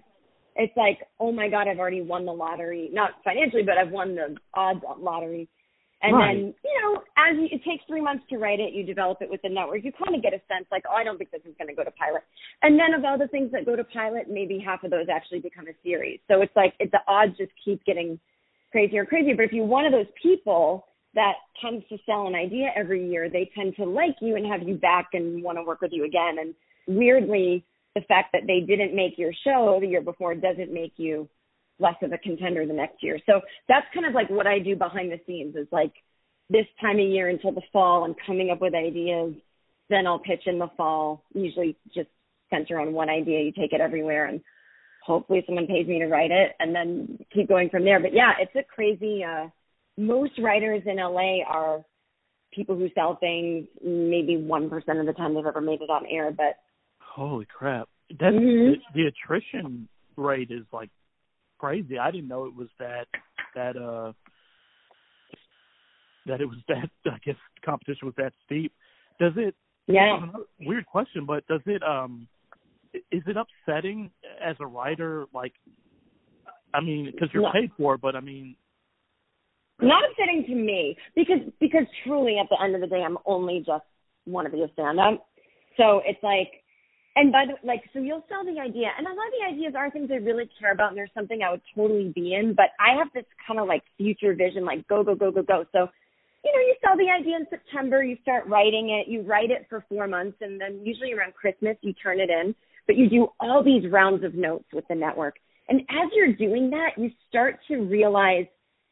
it's 0.56 0.76
like, 0.76 1.00
oh 1.20 1.32
my 1.32 1.48
God, 1.48 1.68
I've 1.68 1.80
already 1.80 2.02
won 2.02 2.26
the 2.26 2.34
lottery. 2.34 2.90
Not 2.92 3.12
financially, 3.24 3.64
but 3.64 3.78
I've 3.78 3.92
won 3.92 4.16
the 4.16 4.36
odds 4.54 4.82
lottery. 5.00 5.48
And 6.04 6.16
right. 6.16 6.34
then, 6.34 6.54
you 6.66 6.82
know, 6.82 7.02
as 7.16 7.38
you, 7.38 7.46
it 7.52 7.64
takes 7.64 7.84
three 7.88 8.02
months 8.02 8.24
to 8.30 8.38
write 8.38 8.60
it, 8.60 8.74
you 8.74 8.84
develop 8.84 9.22
it 9.22 9.30
with 9.30 9.42
the 9.44 9.50
network. 9.50 9.84
You 9.84 9.92
kind 9.92 10.16
of 10.16 10.24
get 10.24 10.34
a 10.34 10.42
sense 10.50 10.66
like, 10.72 10.84
oh, 10.90 10.96
I 10.96 11.04
don't 11.04 11.18
think 11.18 11.30
this 11.30 11.42
is 11.46 11.54
going 11.60 11.68
to 11.68 11.76
go 11.76 11.84
to 11.84 11.92
pilot. 11.92 12.24
And 12.64 12.80
then 12.80 12.94
of 12.98 13.06
all 13.06 13.18
the 13.18 13.28
things 13.28 13.52
that 13.52 13.66
go 13.66 13.76
to 13.76 13.84
pilot, 13.84 14.26
maybe 14.30 14.58
half 14.58 14.84
of 14.84 14.90
those 14.90 15.08
actually 15.14 15.40
become 15.40 15.68
a 15.68 15.78
series. 15.84 16.20
So 16.28 16.42
it's 16.42 16.56
like 16.56 16.74
it, 16.80 16.92
the 16.92 17.00
odds 17.08 17.38
just 17.38 17.52
keep 17.64 17.86
getting 17.86 18.20
crazier 18.72 19.02
and 19.02 19.10
crazier. 19.10 19.36
But 19.36 19.46
if 19.46 19.52
you're 19.54 19.66
one 19.66 19.86
of 19.86 19.92
those 19.92 20.10
people 20.22 20.88
that 21.14 21.34
tends 21.62 21.86
to 21.90 21.98
sell 22.06 22.26
an 22.26 22.36
idea 22.36 22.70
every 22.76 23.08
year, 23.08 23.30
they 23.30 23.52
tend 23.54 23.76
to 23.76 23.86
like 23.86 24.16
you 24.22 24.36
and 24.38 24.46
have 24.48 24.68
you 24.68 24.76
back 24.76 25.10
and 25.14 25.44
want 25.44 25.58
to 25.58 25.64
work 25.64 25.82
with 25.82 25.92
you 25.94 26.06
again. 26.06 26.38
And 26.40 26.56
weirdly, 26.88 27.64
the 27.96 28.02
fact 28.08 28.30
that 28.34 28.44
they 28.48 28.62
didn't 28.62 28.96
make 28.96 29.18
your 29.18 29.34
show 29.44 29.78
the 29.80 29.88
year 29.88 30.02
before 30.02 30.34
doesn't 30.34 30.74
make 30.74 30.94
you 30.98 31.30
less 31.82 31.96
of 32.02 32.14
a 32.14 32.18
contender 32.18 32.66
the 32.66 32.74
next 32.74 33.04
year. 33.04 33.20
So 33.26 33.42
that's 33.68 33.88
kind 33.94 34.06
of 34.06 34.14
like 34.14 34.30
what 34.30 34.48
I 34.48 34.60
do 34.60 34.76
behind 34.76 35.12
the 35.12 35.20
scenes 35.26 35.56
is 35.56 35.68
like 35.72 35.94
this 36.50 36.66
time 36.80 37.00
of 37.00 37.08
year 37.08 37.30
until 37.30 37.52
the 37.52 37.62
fall, 37.74 38.04
I'm 38.04 38.16
coming 38.26 38.50
up 38.52 38.62
with 38.62 38.76
ideas. 38.76 39.34
Then 39.90 40.08
I'll 40.08 40.20
pitch 40.20 40.44
in 40.46 40.60
the 40.60 40.70
fall, 40.78 41.24
usually 41.34 41.78
just 41.94 42.10
center 42.50 42.80
on 42.80 42.94
one 42.94 43.10
idea. 43.10 43.42
You 43.42 43.52
take 43.52 43.74
it 43.74 43.82
everywhere 43.82 44.26
and 44.26 44.42
hopefully 45.06 45.44
someone 45.46 45.68
pays 45.68 45.88
me 45.88 46.00
to 46.00 46.08
write 46.08 46.32
it 46.32 46.52
and 46.60 46.76
then 46.76 47.20
keep 47.34 47.48
going 47.48 47.70
from 47.70 47.84
there. 47.84 48.00
But 48.00 48.14
yeah, 48.14 48.34
it's 48.40 48.56
a 48.56 48.64
crazy, 48.64 49.24
uh, 49.24 49.48
most 49.98 50.34
writers 50.40 50.84
in 50.86 50.98
LA 50.98 51.44
are 51.48 51.84
people 52.54 52.76
who 52.76 52.90
sell 52.94 53.18
things 53.18 53.68
maybe 53.84 54.36
1% 54.38 55.00
of 55.00 55.06
the 55.06 55.14
time 55.14 55.34
they've 55.34 55.46
ever 55.46 55.62
made 55.62 55.82
it 55.82 55.90
on 55.90 56.06
air, 56.06 56.32
but 56.32 56.58
holy 57.00 57.46
crap. 57.46 57.90
That's 58.10 58.36
mm-hmm. 58.36 58.74
the, 58.94 59.04
the 59.04 59.08
attrition 59.08 59.88
rate 60.18 60.52
is 60.52 60.66
like 60.74 60.90
crazy. 61.62 62.00
I 62.00 62.10
didn't 62.10 62.28
know 62.28 62.46
it 62.46 62.56
was 62.56 62.70
that 62.80 63.06
that 63.54 63.78
uh 63.78 64.14
that 66.26 66.42
it 66.42 66.46
was 66.46 66.58
that 66.68 66.90
I 67.06 67.18
guess 67.24 67.36
competition 67.64 68.08
was 68.08 68.16
that 68.18 68.34
steep. 68.46 68.74
Does 69.20 69.34
it 69.38 69.56
Yeah. 69.88 70.20
Weird 70.60 70.88
question, 70.88 71.26
but 71.26 71.46
does 71.48 71.62
it 71.68 71.84
um 71.84 72.28
is 72.94 73.22
it 73.28 73.38
upsetting 73.38 74.10
as 74.44 74.56
a 74.60 74.66
writer 74.66 75.28
like 75.34 75.54
I 76.74 76.82
mean, 76.82 77.12
because 77.12 77.30
you're 77.32 77.44
no. 77.44 77.52
paid 77.52 77.70
for 77.78 77.96
but 77.98 78.16
I 78.16 78.22
mean, 78.22 78.56
not 79.80 80.04
upsetting 80.10 80.46
to 80.48 80.56
me 80.56 80.98
because 81.16 81.42
because 81.60 81.86
truly 82.04 82.38
at 82.40 82.48
the 82.50 82.58
end 82.62 82.74
of 82.74 82.82
the 82.82 82.88
day 82.88 83.04
I'm 83.04 83.20
only 83.26 83.60
just 83.60 83.86
to 84.48 84.52
be 84.52 84.64
a 84.64 84.72
stand 84.74 85.00
up. 85.00 85.28
So 85.78 86.02
it's 86.06 86.22
like 86.24 86.61
and 87.16 87.32
by 87.32 87.46
the 87.46 87.68
like, 87.68 87.84
so 87.92 88.00
you'll 88.00 88.24
sell 88.30 88.46
the 88.46 88.60
idea, 88.60 88.88
and 88.98 89.06
a 89.06 89.10
lot 89.10 89.28
of 89.28 89.34
the 89.38 89.54
ideas 89.54 89.74
are 89.76 89.90
things 89.92 90.10
I 90.12 90.16
really 90.16 90.50
care 90.60 90.72
about, 90.72 90.90
and 90.90 90.98
there's 90.98 91.12
something 91.14 91.42
I 91.44 91.52
would 91.52 91.62
totally 91.76 92.12
be 92.16 92.36
in. 92.36 92.54
But 92.54 92.72
I 92.80 92.98
have 92.98 93.08
this 93.14 93.26
kind 93.46 93.60
of 93.60 93.68
like 93.68 93.84
future 93.98 94.34
vision, 94.34 94.64
like 94.64 94.88
go, 94.88 95.04
go, 95.04 95.16
go, 95.16 95.30
go, 95.30 95.44
go. 95.44 95.66
So, 95.74 95.90
you 96.44 96.52
know, 96.54 96.60
you 96.60 96.76
sell 96.82 96.96
the 96.98 97.12
idea 97.12 97.36
in 97.36 97.48
September, 97.50 98.02
you 98.02 98.18
start 98.22 98.48
writing 98.48 98.90
it, 98.90 99.12
you 99.12 99.24
write 99.24 99.52
it 99.52 99.66
for 99.70 99.84
four 99.90 100.08
months, 100.08 100.38
and 100.40 100.60
then 100.60 100.80
usually 100.86 101.12
around 101.14 101.34
Christmas 101.34 101.76
you 101.82 101.94
turn 101.94 102.22
it 102.22 102.30
in. 102.30 102.56
But 102.88 102.96
you 102.96 103.10
do 103.10 103.28
all 103.42 103.62
these 103.62 103.92
rounds 103.92 104.24
of 104.24 104.34
notes 104.34 104.66
with 104.74 104.86
the 104.88 104.96
network, 104.96 105.36
and 105.68 105.82
as 105.82 106.10
you're 106.16 106.34
doing 106.34 106.70
that, 106.70 106.92
you 106.98 107.12
start 107.28 107.60
to 107.68 107.78
realize 107.78 108.46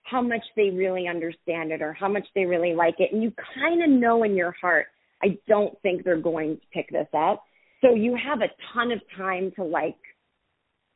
how 0.04 0.22
much 0.22 0.44
they 0.56 0.72
really 0.72 1.08
understand 1.08 1.72
it 1.72 1.82
or 1.82 1.94
how 1.94 2.08
much 2.08 2.26
they 2.36 2.46
really 2.46 2.74
like 2.74 2.96
it, 3.00 3.14
and 3.14 3.24
you 3.24 3.32
kind 3.56 3.82
of 3.82 3.90
know 3.90 4.24
in 4.24 4.36
your 4.36 4.54
heart, 4.62 4.88
I 5.24 5.38
don't 5.48 5.80
think 5.82 6.04
they're 6.04 6.18
going 6.18 6.58
to 6.58 6.62
pick 6.74 6.90
this 6.92 7.08
up 7.18 7.44
so 7.82 7.94
you 7.94 8.16
have 8.16 8.42
a 8.42 8.50
ton 8.74 8.92
of 8.92 9.00
time 9.16 9.52
to 9.56 9.64
like 9.64 9.98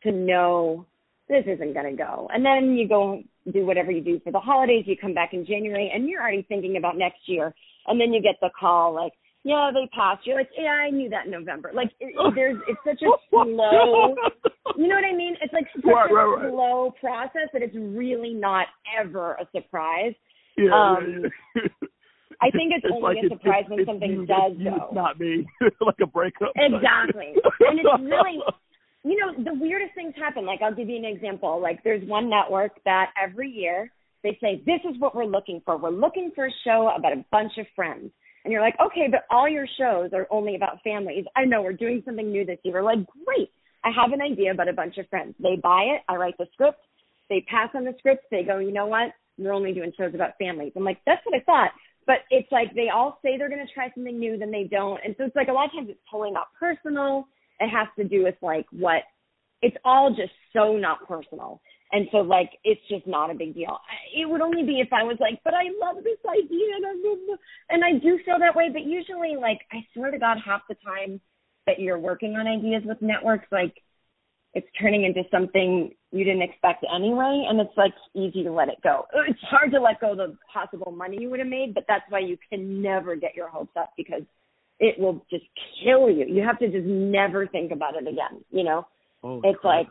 to 0.03 0.11
know 0.11 0.85
this 1.29 1.43
isn't 1.47 1.73
going 1.73 1.89
to 1.89 1.95
go. 1.95 2.29
And 2.33 2.45
then 2.45 2.75
you 2.75 2.87
go 2.87 3.21
do 3.51 3.65
whatever 3.65 3.91
you 3.91 4.01
do 4.01 4.19
for 4.23 4.31
the 4.31 4.39
holidays. 4.39 4.83
You 4.85 4.95
come 4.99 5.13
back 5.13 5.33
in 5.33 5.45
January 5.45 5.91
and 5.93 6.07
you're 6.07 6.21
already 6.21 6.45
thinking 6.47 6.77
about 6.77 6.97
next 6.97 7.19
year. 7.25 7.53
And 7.87 7.99
then 7.99 8.13
you 8.13 8.21
get 8.21 8.35
the 8.41 8.49
call 8.57 8.93
like, 8.93 9.13
yeah, 9.43 9.71
they 9.73 9.89
passed. 9.93 10.25
You're 10.25 10.37
like, 10.37 10.49
yeah, 10.57 10.69
I 10.69 10.89
knew 10.89 11.09
that 11.09 11.25
in 11.25 11.31
November. 11.31 11.71
Like, 11.73 11.91
it, 11.99 12.15
there's, 12.33 12.57
it's 12.67 12.79
such 12.85 13.01
a 13.01 13.11
slow, 13.29 14.15
you 14.77 14.87
know 14.87 14.95
what 14.95 15.03
I 15.03 15.15
mean? 15.15 15.35
It's 15.41 15.51
like 15.53 15.65
such 15.75 15.83
right, 15.85 16.09
a 16.09 16.13
right, 16.13 16.49
slow 16.49 16.83
right. 16.85 17.01
process 17.01 17.49
that 17.51 17.61
it's 17.61 17.75
really 17.75 18.33
not 18.33 18.67
ever 18.97 19.33
a 19.33 19.47
surprise. 19.53 20.13
Yeah, 20.57 20.71
um, 20.73 21.23
yeah, 21.55 21.61
yeah. 21.61 21.87
I 22.43 22.51
think 22.51 22.73
it's, 22.75 22.83
it's 22.83 22.93
only 22.93 23.15
like 23.15 23.23
a 23.23 23.29
surprise 23.29 23.63
when 23.69 23.85
something 23.85 24.11
you, 24.11 24.25
does 24.25 24.51
it's 24.59 24.63
go. 24.63 24.89
not 24.91 25.19
me, 25.19 25.47
like 25.79 25.95
a 26.01 26.07
breakup. 26.07 26.51
Exactly, 26.55 27.35
and 27.61 27.79
it's 27.79 27.89
really, 28.03 28.43
you 29.03 29.15
know, 29.15 29.31
the 29.43 29.53
weirdest 29.57 29.95
things 29.95 30.13
happen. 30.17 30.45
Like 30.45 30.61
I'll 30.61 30.75
give 30.75 30.89
you 30.89 30.97
an 30.97 31.05
example. 31.05 31.61
Like 31.61 31.83
there's 31.83 32.05
one 32.07 32.29
network 32.29 32.71
that 32.83 33.11
every 33.15 33.49
year 33.49 33.89
they 34.23 34.37
say 34.41 34.61
this 34.65 34.81
is 34.89 34.99
what 34.99 35.15
we're 35.15 35.25
looking 35.25 35.61
for. 35.65 35.77
We're 35.77 35.89
looking 35.89 36.31
for 36.35 36.47
a 36.47 36.51
show 36.65 36.91
about 36.95 37.13
a 37.13 37.23
bunch 37.31 37.53
of 37.57 37.65
friends. 37.75 38.11
And 38.43 38.51
you're 38.51 38.61
like, 38.61 38.75
okay, 38.85 39.07
but 39.09 39.23
all 39.31 39.47
your 39.47 39.67
shows 39.79 40.11
are 40.11 40.27
only 40.29 40.55
about 40.55 40.83
families. 40.83 41.23
I 41.33 41.45
know 41.45 41.61
we're 41.61 41.71
doing 41.71 42.03
something 42.05 42.29
new 42.29 42.45
this 42.45 42.59
year. 42.63 42.73
We're 42.73 42.83
like, 42.83 42.99
great. 43.25 43.49
I 43.85 43.91
have 43.95 44.11
an 44.11 44.21
idea 44.21 44.51
about 44.51 44.67
a 44.67 44.73
bunch 44.73 44.97
of 44.97 45.07
friends. 45.07 45.35
They 45.39 45.55
buy 45.55 45.83
it. 45.95 46.01
I 46.09 46.15
write 46.15 46.37
the 46.37 46.47
script. 46.51 46.79
They 47.29 47.45
pass 47.49 47.69
on 47.73 47.85
the 47.85 47.93
script. 47.99 48.25
They 48.31 48.43
go, 48.43 48.59
you 48.59 48.73
know 48.73 48.87
what? 48.87 49.13
We're 49.37 49.53
only 49.53 49.73
doing 49.73 49.93
shows 49.97 50.13
about 50.13 50.37
families. 50.37 50.73
I'm 50.75 50.83
like, 50.83 50.99
that's 51.05 51.21
what 51.25 51.35
I 51.39 51.43
thought 51.43 51.71
but 52.05 52.19
it's 52.29 52.51
like 52.51 52.73
they 52.75 52.89
all 52.89 53.19
say 53.23 53.37
they're 53.37 53.49
going 53.49 53.65
to 53.65 53.73
try 53.73 53.89
something 53.95 54.19
new, 54.19 54.37
then 54.37 54.51
they 54.51 54.63
don't. 54.63 54.99
And 55.03 55.15
so 55.17 55.25
it's 55.25 55.35
like 55.35 55.47
a 55.47 55.53
lot 55.53 55.65
of 55.65 55.71
times 55.71 55.87
it's 55.89 55.99
totally 56.09 56.31
not 56.31 56.47
personal. 56.59 57.27
It 57.59 57.69
has 57.69 57.87
to 57.97 58.03
do 58.03 58.23
with 58.23 58.35
like 58.41 58.65
what 58.71 59.03
it's 59.61 59.77
all 59.85 60.09
just 60.09 60.33
so 60.51 60.77
not 60.77 61.07
personal. 61.07 61.61
And 61.91 62.07
so 62.11 62.17
like 62.17 62.49
it's 62.63 62.81
just 62.89 63.05
not 63.07 63.29
a 63.29 63.35
big 63.35 63.53
deal. 63.53 63.77
It 64.15 64.27
would 64.27 64.41
only 64.41 64.63
be 64.63 64.79
if 64.79 64.91
I 64.91 65.03
was 65.03 65.17
like, 65.19 65.39
but 65.43 65.53
I 65.53 65.65
love 65.79 66.03
this 66.03 66.17
idea 66.27 66.75
and 66.75 66.85
I 66.85 67.35
and 67.69 67.83
I 67.83 67.99
do 67.99 68.19
feel 68.25 68.39
that 68.39 68.55
way. 68.55 68.69
But 68.71 68.83
usually 68.83 69.35
like 69.39 69.59
I 69.71 69.85
swear 69.93 70.11
to 70.11 70.19
God, 70.19 70.37
half 70.43 70.61
the 70.67 70.75
time 70.85 71.21
that 71.67 71.79
you're 71.79 71.99
working 71.99 72.35
on 72.35 72.47
ideas 72.47 72.83
with 72.85 73.01
networks, 73.01 73.47
like 73.51 73.73
it's 74.53 74.67
turning 74.79 75.03
into 75.03 75.23
something 75.31 75.91
you 76.11 76.23
didn't 76.23 76.43
expect 76.43 76.85
anyway 76.93 77.45
and 77.49 77.59
it's 77.59 77.75
like 77.75 77.93
easy 78.13 78.43
to 78.43 78.51
let 78.51 78.69
it 78.69 78.77
go. 78.83 79.05
It's 79.27 79.39
hard 79.41 79.71
to 79.71 79.81
let 79.81 79.99
go 79.99 80.11
of 80.11 80.17
the 80.17 80.37
possible 80.51 80.91
money 80.91 81.17
you 81.19 81.29
would 81.29 81.39
have 81.39 81.49
made 81.49 81.73
but 81.73 81.85
that's 81.87 82.03
why 82.09 82.19
you 82.19 82.37
can 82.49 82.81
never 82.81 83.15
get 83.15 83.35
your 83.35 83.49
hopes 83.49 83.75
up 83.77 83.91
because 83.97 84.21
it 84.79 84.99
will 84.99 85.25
just 85.29 85.45
kill 85.83 86.09
you. 86.09 86.25
You 86.27 86.43
have 86.43 86.59
to 86.59 86.69
just 86.69 86.85
never 86.85 87.47
think 87.47 87.71
about 87.71 87.95
it 87.95 88.07
again 88.07 88.43
you 88.51 88.63
know? 88.63 88.85
Oh, 89.23 89.41
it's 89.43 89.59
crap. 89.59 89.77
like 89.77 89.87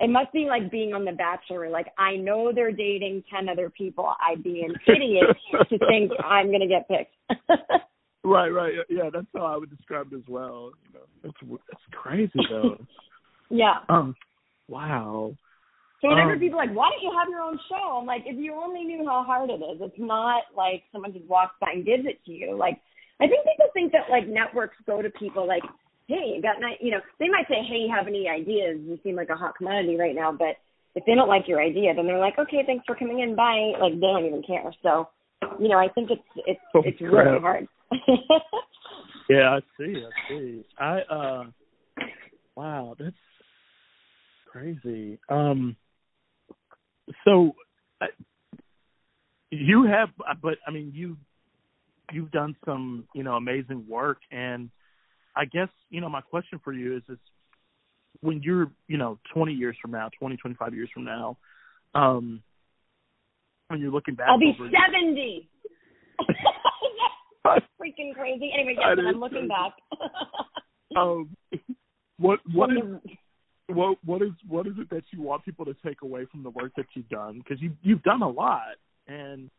it 0.00 0.08
must 0.08 0.32
be 0.32 0.46
like 0.46 0.70
being 0.70 0.94
on 0.94 1.04
the 1.04 1.12
bachelor. 1.12 1.68
Like 1.68 1.88
i 1.98 2.16
know 2.16 2.52
they're 2.54 2.72
dating 2.72 3.24
ten 3.32 3.48
other 3.48 3.68
people. 3.68 4.14
I'd 4.26 4.42
be 4.42 4.62
an 4.62 4.74
idiot 4.86 5.36
to 5.68 5.78
think 5.86 6.12
i'm 6.24 6.46
going 6.46 6.60
to 6.60 6.66
get 6.66 6.88
picked. 6.88 7.14
Right 8.24 8.48
right. 8.48 8.72
Yeah 8.88 9.10
that's 9.12 9.26
how 9.34 9.44
i 9.44 9.56
would 9.56 9.76
describe 9.76 10.12
it 10.12 10.16
as 10.16 10.28
well. 10.28 10.72
You 10.86 10.94
know 10.94 11.06
it's 11.24 11.60
it's 11.72 11.82
crazy 11.92 12.40
though 12.48 12.78
yeah. 13.50 13.80
Um. 13.88 14.14
Wow. 14.68 15.34
So 16.00 16.08
whenever 16.08 16.34
um, 16.34 16.38
people 16.38 16.60
are 16.60 16.66
like, 16.66 16.76
why 16.76 16.90
don't 16.90 17.02
you 17.02 17.10
have 17.18 17.28
your 17.28 17.40
own 17.40 17.58
show? 17.68 17.98
I'm 17.98 18.06
like, 18.06 18.22
if 18.24 18.38
you 18.38 18.54
only 18.54 18.84
knew 18.84 19.04
how 19.04 19.24
hard 19.24 19.50
it 19.50 19.58
is, 19.58 19.80
it's 19.80 19.98
not 19.98 20.44
like 20.56 20.84
someone 20.92 21.12
just 21.12 21.26
walks 21.26 21.56
by 21.60 21.72
and 21.74 21.84
gives 21.84 22.06
it 22.06 22.22
to 22.26 22.32
you. 22.32 22.56
Like, 22.56 22.78
I 23.20 23.26
think 23.26 23.42
people 23.42 23.66
think 23.74 23.92
that 23.92 24.10
like 24.10 24.28
networks 24.28 24.76
go 24.86 25.02
to 25.02 25.10
people 25.10 25.46
like, 25.46 25.64
hey, 26.06 26.34
you 26.36 26.42
got 26.42 26.60
night, 26.60 26.78
you 26.80 26.92
know, 26.92 27.00
they 27.18 27.28
might 27.28 27.48
say, 27.48 27.66
hey, 27.66 27.82
you 27.82 27.92
have 27.94 28.06
any 28.06 28.28
ideas? 28.28 28.78
You 28.80 28.98
seem 29.02 29.16
like 29.16 29.28
a 29.28 29.36
hot 29.36 29.56
commodity 29.56 29.96
right 29.96 30.14
now, 30.14 30.30
but 30.30 30.54
if 30.94 31.04
they 31.04 31.14
don't 31.14 31.28
like 31.28 31.48
your 31.48 31.60
idea, 31.60 31.94
then 31.94 32.06
they're 32.06 32.18
like, 32.18 32.38
okay, 32.38 32.62
thanks 32.64 32.84
for 32.86 32.94
coming 32.94 33.20
in, 33.20 33.34
bye. 33.34 33.72
Like 33.80 33.94
they 33.94 34.06
don't 34.06 34.24
even 34.24 34.42
care. 34.46 34.72
So, 34.82 35.08
you 35.58 35.68
know, 35.68 35.78
I 35.78 35.88
think 35.88 36.10
it's 36.10 36.22
it's 36.46 36.60
oh, 36.74 36.82
it's 36.84 36.98
crap. 36.98 37.26
really 37.26 37.40
hard. 37.40 37.68
yeah, 39.28 39.58
I 39.58 39.60
see. 39.76 40.02
I 40.04 40.28
see. 40.28 40.64
I 40.78 40.98
uh, 41.00 41.44
wow, 42.56 42.94
that's 42.98 43.14
crazy. 44.50 45.18
Um, 45.28 45.76
so 47.24 47.54
uh, 48.00 48.06
you 49.50 49.84
have, 49.84 50.10
but 50.42 50.58
I 50.66 50.70
mean, 50.70 50.92
you 50.94 51.16
you've 52.12 52.30
done 52.30 52.56
some, 52.64 53.06
you 53.14 53.22
know, 53.22 53.34
amazing 53.34 53.84
work, 53.88 54.18
and 54.30 54.70
I 55.36 55.44
guess 55.44 55.68
you 55.90 56.00
know 56.00 56.08
my 56.08 56.20
question 56.20 56.60
for 56.62 56.72
you 56.72 56.96
is 56.96 57.02
is 57.08 57.18
when 58.20 58.42
you're, 58.42 58.70
you 58.88 58.96
know, 58.96 59.18
20 59.32 59.52
years 59.52 59.76
from 59.80 59.92
now, 59.92 60.10
20, 60.18 60.36
25 60.36 60.74
years 60.74 60.90
from 60.92 61.04
now, 61.04 61.36
um, 61.94 62.42
when 63.68 63.80
you're 63.80 63.92
looking 63.92 64.14
back, 64.14 64.28
I'll 64.28 64.38
be 64.38 64.56
70. 64.58 65.48
That's 67.44 67.64
freaking 67.80 68.14
crazy. 68.14 68.50
Anyway, 68.52 68.74
yes, 68.76 68.98
I'm 68.98 69.20
looking 69.20 69.48
back. 69.48 69.72
um, 70.96 71.36
what 72.18 72.40
what 72.52 72.70
is 72.70 72.78
what 73.68 73.98
what 74.04 74.22
is 74.22 74.30
what 74.48 74.66
is 74.66 74.74
it 74.78 74.88
that 74.90 75.04
you 75.10 75.22
want 75.22 75.44
people 75.44 75.64
to 75.66 75.74
take 75.84 76.02
away 76.02 76.26
from 76.30 76.42
the 76.42 76.50
work 76.50 76.72
that 76.76 76.86
you've 76.94 77.08
done? 77.08 77.38
Because 77.38 77.60
you 77.60 77.72
you've 77.82 78.02
done 78.02 78.22
a 78.22 78.28
lot, 78.28 78.76
and 79.06 79.50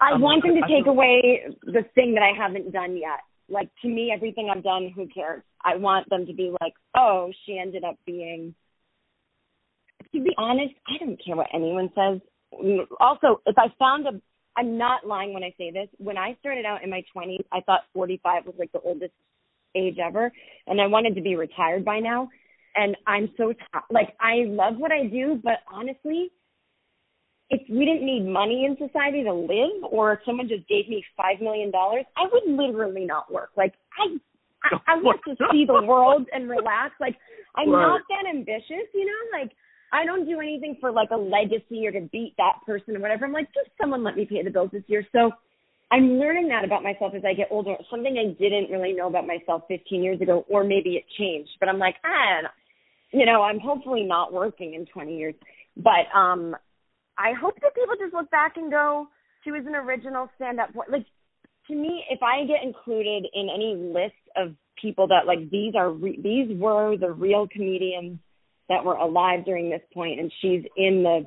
I 0.00 0.12
um, 0.12 0.20
want 0.20 0.42
them 0.44 0.54
to 0.54 0.62
I, 0.64 0.68
take 0.68 0.86
I, 0.86 0.90
away 0.90 1.40
the 1.64 1.84
thing 1.94 2.14
that 2.14 2.22
I 2.22 2.32
haven't 2.36 2.72
done 2.72 2.96
yet. 2.96 3.20
Like 3.48 3.68
to 3.82 3.88
me, 3.88 4.12
everything 4.14 4.50
I've 4.54 4.62
done, 4.62 4.92
who 4.94 5.08
cares? 5.08 5.42
I 5.64 5.76
want 5.76 6.08
them 6.08 6.26
to 6.26 6.32
be 6.32 6.54
like, 6.60 6.74
oh, 6.96 7.32
she 7.44 7.58
ended 7.58 7.84
up 7.84 7.96
being. 8.06 8.54
To 10.14 10.20
be 10.20 10.30
honest, 10.38 10.74
I 10.88 11.04
don't 11.04 11.20
care 11.24 11.36
what 11.36 11.48
anyone 11.52 11.90
says. 11.94 12.20
Also, 13.00 13.40
if 13.46 13.56
I 13.58 13.66
found 13.78 14.06
a, 14.06 14.20
I'm 14.56 14.78
not 14.78 15.06
lying 15.06 15.34
when 15.34 15.44
I 15.44 15.54
say 15.58 15.70
this. 15.70 15.88
When 15.98 16.16
I 16.16 16.36
started 16.40 16.64
out 16.64 16.82
in 16.82 16.90
my 16.90 17.02
20s, 17.14 17.44
I 17.52 17.60
thought 17.60 17.82
45 17.94 18.46
was 18.46 18.54
like 18.58 18.72
the 18.72 18.80
oldest 18.80 19.12
age 19.76 19.98
ever, 20.04 20.32
and 20.66 20.80
I 20.80 20.86
wanted 20.86 21.14
to 21.14 21.20
be 21.20 21.36
retired 21.36 21.84
by 21.84 22.00
now 22.00 22.28
and 22.76 22.96
I'm 23.06 23.30
so 23.36 23.52
t- 23.52 23.58
like 23.90 24.16
I 24.20 24.44
love 24.46 24.76
what 24.76 24.92
I 24.92 25.06
do, 25.06 25.40
but 25.42 25.58
honestly, 25.72 26.30
if 27.50 27.60
we 27.68 27.84
didn't 27.84 28.06
need 28.06 28.26
money 28.26 28.64
in 28.64 28.76
society 28.76 29.24
to 29.24 29.32
live, 29.32 29.82
or 29.90 30.12
if 30.12 30.20
someone 30.24 30.48
just 30.48 30.68
gave 30.68 30.88
me 30.88 31.04
five 31.16 31.40
million 31.40 31.70
dollars, 31.70 32.04
I 32.16 32.28
would 32.32 32.56
literally 32.56 33.04
not 33.04 33.32
work. 33.32 33.50
Like 33.56 33.74
I, 33.98 34.16
I, 34.64 34.94
I 34.94 35.02
want 35.02 35.20
to 35.26 35.34
see 35.50 35.64
the 35.66 35.82
world 35.82 36.26
and 36.32 36.48
relax. 36.48 36.94
Like 37.00 37.16
I'm 37.56 37.70
right. 37.70 37.86
not 37.86 38.02
that 38.08 38.28
ambitious, 38.28 38.86
you 38.94 39.04
know. 39.04 39.38
Like 39.38 39.50
I 39.92 40.04
don't 40.04 40.26
do 40.26 40.40
anything 40.40 40.76
for 40.80 40.92
like 40.92 41.10
a 41.10 41.16
legacy 41.16 41.86
or 41.86 41.92
to 41.92 42.02
beat 42.12 42.34
that 42.38 42.60
person 42.64 42.96
or 42.96 43.00
whatever. 43.00 43.24
I'm 43.24 43.32
like, 43.32 43.48
just 43.52 43.70
someone 43.80 44.04
let 44.04 44.16
me 44.16 44.26
pay 44.26 44.42
the 44.44 44.50
bills 44.50 44.70
this 44.72 44.84
year. 44.86 45.04
So 45.12 45.32
I'm 45.90 46.20
learning 46.20 46.48
that 46.48 46.64
about 46.64 46.84
myself 46.84 47.14
as 47.16 47.22
I 47.24 47.34
get 47.34 47.48
older. 47.50 47.74
Something 47.90 48.16
I 48.16 48.32
didn't 48.40 48.70
really 48.70 48.92
know 48.92 49.08
about 49.08 49.26
myself 49.26 49.62
15 49.66 50.02
years 50.02 50.20
ago, 50.20 50.44
or 50.48 50.62
maybe 50.62 50.90
it 50.90 51.04
changed. 51.18 51.50
But 51.58 51.68
I'm 51.68 51.78
like, 51.78 51.96
ah, 52.04 52.48
you 53.12 53.26
know, 53.26 53.42
I'm 53.42 53.58
hopefully 53.58 54.02
not 54.02 54.32
working 54.32 54.74
in 54.74 54.86
20 54.86 55.16
years, 55.16 55.34
but 55.76 56.06
um, 56.14 56.56
I 57.18 57.32
hope 57.40 57.54
that 57.60 57.74
people 57.74 57.94
just 58.00 58.14
look 58.14 58.30
back 58.30 58.56
and 58.56 58.70
go, 58.70 59.08
she 59.44 59.50
was 59.50 59.64
an 59.66 59.74
original 59.74 60.28
stand-up. 60.36 60.70
Like 60.88 61.06
to 61.68 61.74
me, 61.74 62.04
if 62.10 62.22
I 62.22 62.44
get 62.44 62.62
included 62.62 63.26
in 63.32 63.48
any 63.48 63.74
list 63.76 64.14
of 64.36 64.54
people 64.80 65.08
that 65.08 65.26
like 65.26 65.50
these 65.50 65.74
are 65.74 65.90
re- 65.90 66.20
these 66.22 66.56
were 66.58 66.96
the 66.96 67.10
real 67.10 67.46
comedians 67.50 68.18
that 68.68 68.84
were 68.84 68.94
alive 68.94 69.44
during 69.44 69.70
this 69.70 69.82
point, 69.92 70.20
and 70.20 70.32
she's 70.40 70.62
in 70.76 71.02
the 71.02 71.26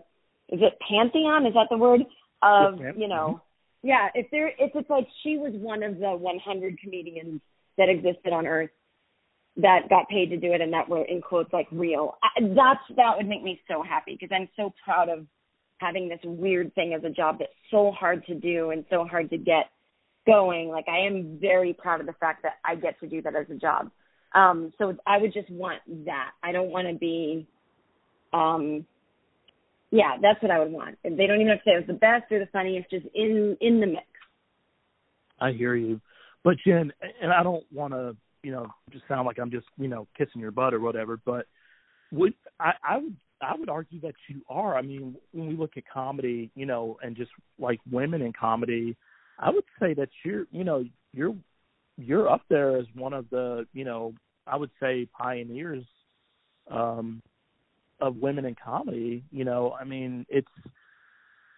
is 0.49 0.59
it 0.61 0.77
pantheon? 0.87 1.45
Is 1.45 1.53
that 1.53 1.67
the 1.69 1.77
word 1.77 2.01
of 2.41 2.79
you 2.97 3.07
know? 3.07 3.41
Yeah, 3.81 4.09
if 4.13 4.27
there 4.31 4.47
if 4.47 4.71
it's 4.75 4.89
like 4.89 5.07
she 5.23 5.37
was 5.37 5.53
one 5.53 5.83
of 5.83 5.99
the 5.99 6.11
100 6.11 6.79
comedians 6.79 7.41
that 7.77 7.89
existed 7.89 8.31
on 8.31 8.47
Earth 8.47 8.69
that 9.57 9.89
got 9.89 10.09
paid 10.09 10.29
to 10.29 10.37
do 10.37 10.51
it 10.53 10.61
and 10.61 10.73
that 10.73 10.89
were 10.89 11.03
in 11.03 11.21
quotes 11.21 11.53
like 11.53 11.67
real. 11.71 12.17
I, 12.23 12.41
that's 12.41 12.81
that 12.97 13.17
would 13.17 13.27
make 13.27 13.43
me 13.43 13.59
so 13.67 13.83
happy 13.83 14.17
because 14.19 14.35
I'm 14.35 14.49
so 14.55 14.73
proud 14.83 15.09
of 15.09 15.25
having 15.77 16.09
this 16.09 16.19
weird 16.23 16.73
thing 16.75 16.93
as 16.93 17.03
a 17.03 17.09
job 17.09 17.39
that's 17.39 17.51
so 17.69 17.91
hard 17.91 18.25
to 18.25 18.35
do 18.35 18.71
and 18.71 18.85
so 18.89 19.05
hard 19.05 19.29
to 19.29 19.37
get 19.37 19.69
going. 20.25 20.69
Like 20.69 20.85
I 20.87 21.05
am 21.05 21.37
very 21.39 21.73
proud 21.73 21.99
of 21.99 22.07
the 22.07 22.13
fact 22.13 22.43
that 22.43 22.53
I 22.65 22.75
get 22.75 22.99
to 23.01 23.07
do 23.07 23.21
that 23.21 23.35
as 23.35 23.45
a 23.49 23.55
job. 23.55 23.91
Um, 24.33 24.73
so 24.77 24.95
I 25.05 25.17
would 25.17 25.33
just 25.33 25.49
want 25.49 25.81
that. 26.05 26.31
I 26.41 26.51
don't 26.51 26.69
want 26.69 26.87
to 26.87 26.95
be, 26.95 27.47
um, 28.33 28.85
yeah, 29.91 30.17
that's 30.19 30.41
what 30.41 30.49
I 30.49 30.57
would 30.57 30.71
want. 30.71 30.97
They 31.03 31.27
don't 31.27 31.39
even 31.39 31.49
have 31.49 31.59
to 31.59 31.63
say 31.65 31.73
it 31.73 31.85
was 31.85 31.87
the 31.87 31.93
best 31.93 32.31
or 32.31 32.39
the 32.39 32.47
funniest, 32.47 32.89
just 32.89 33.05
in 33.13 33.55
in 33.61 33.79
the 33.79 33.85
mix. 33.85 34.07
I 35.39 35.51
hear 35.51 35.75
you, 35.75 36.01
but 36.43 36.55
Jen, 36.65 36.91
and 37.21 37.31
I 37.31 37.43
don't 37.43 37.63
want 37.71 37.93
to, 37.93 38.15
you 38.43 38.51
know, 38.51 38.67
just 38.91 39.07
sound 39.07 39.25
like 39.25 39.39
I'm 39.39 39.49
just, 39.49 39.65
you 39.77 39.87
know, 39.87 40.07
kissing 40.17 40.41
your 40.41 40.51
butt 40.51 40.73
or 40.73 40.79
whatever, 40.79 41.19
but 41.25 41.47
would 42.11 42.33
I, 42.59 42.73
I 42.87 42.97
would 42.97 43.15
I 43.41 43.55
would 43.55 43.69
argue 43.69 43.99
that 44.01 44.15
you 44.29 44.41
are. 44.49 44.77
I 44.77 44.81
mean, 44.81 45.15
when 45.31 45.47
we 45.47 45.55
look 45.55 45.71
at 45.77 45.83
comedy, 45.91 46.51
you 46.55 46.65
know, 46.65 46.97
and 47.01 47.15
just 47.15 47.31
like 47.59 47.79
women 47.91 48.21
in 48.21 48.31
comedy, 48.33 48.95
I 49.39 49.49
would 49.49 49.65
say 49.79 49.93
that 49.95 50.09
you're, 50.23 50.45
you 50.51 50.63
know, 50.63 50.85
you're 51.13 51.35
you're 51.97 52.29
up 52.29 52.41
there 52.49 52.77
as 52.77 52.85
one 52.95 53.13
of 53.13 53.29
the, 53.29 53.65
you 53.73 53.85
know, 53.85 54.13
I 54.45 54.57
would 54.57 54.71
say 54.79 55.07
pioneers 55.17 55.83
um 56.69 57.21
of 57.99 58.17
women 58.17 58.45
in 58.45 58.55
comedy. 58.55 59.23
You 59.31 59.45
know, 59.45 59.75
I 59.79 59.85
mean, 59.85 60.25
it's 60.29 60.47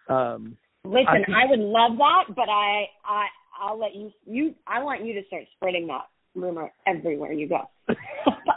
um 0.08 0.56
Listen, 0.84 1.24
I, 1.34 1.42
I 1.42 1.50
would 1.50 1.58
love 1.58 1.98
that, 1.98 2.24
but 2.34 2.48
I 2.48 2.84
I 3.04 3.26
I'll 3.60 3.78
let 3.78 3.94
you 3.94 4.12
you 4.24 4.54
I 4.66 4.82
want 4.82 5.04
you 5.04 5.14
to 5.14 5.26
start 5.26 5.44
spreading 5.56 5.88
that 5.88 6.06
rumor 6.36 6.70
everywhere 6.86 7.32
you 7.32 7.48
go. 7.48 7.62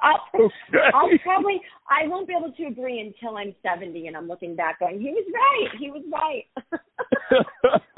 I'll, 0.03 0.19
okay. 0.35 0.77
I'll 0.93 1.09
probably 1.23 1.61
I 1.89 2.07
won't 2.07 2.27
be 2.27 2.33
able 2.37 2.51
to 2.51 2.63
agree 2.65 2.99
until 2.99 3.37
I'm 3.37 3.55
70 3.63 4.07
and 4.07 4.15
I'm 4.15 4.27
looking 4.27 4.55
back 4.55 4.79
going, 4.79 4.99
he 4.99 5.09
was 5.09 5.25
right, 5.33 5.79
he 5.79 5.91
was 5.91 6.03
right. 6.11 6.45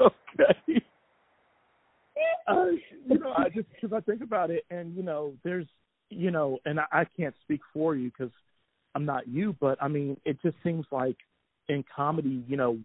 okay. 0.00 0.84
Uh, 2.48 2.66
you 3.08 3.18
know, 3.18 3.32
I 3.36 3.48
just 3.48 3.68
because 3.70 3.96
I 3.96 4.00
think 4.00 4.22
about 4.22 4.50
it, 4.50 4.64
and 4.70 4.94
you 4.96 5.02
know, 5.02 5.32
there's, 5.44 5.66
you 6.10 6.30
know, 6.30 6.58
and 6.64 6.80
I, 6.80 6.84
I 6.92 7.04
can't 7.16 7.34
speak 7.42 7.60
for 7.72 7.94
you 7.94 8.10
because 8.10 8.32
I'm 8.94 9.04
not 9.04 9.28
you, 9.28 9.56
but 9.60 9.80
I 9.80 9.88
mean, 9.88 10.16
it 10.24 10.38
just 10.42 10.56
seems 10.64 10.84
like 10.90 11.16
in 11.68 11.84
comedy, 11.94 12.44
you 12.48 12.56
know, 12.56 12.78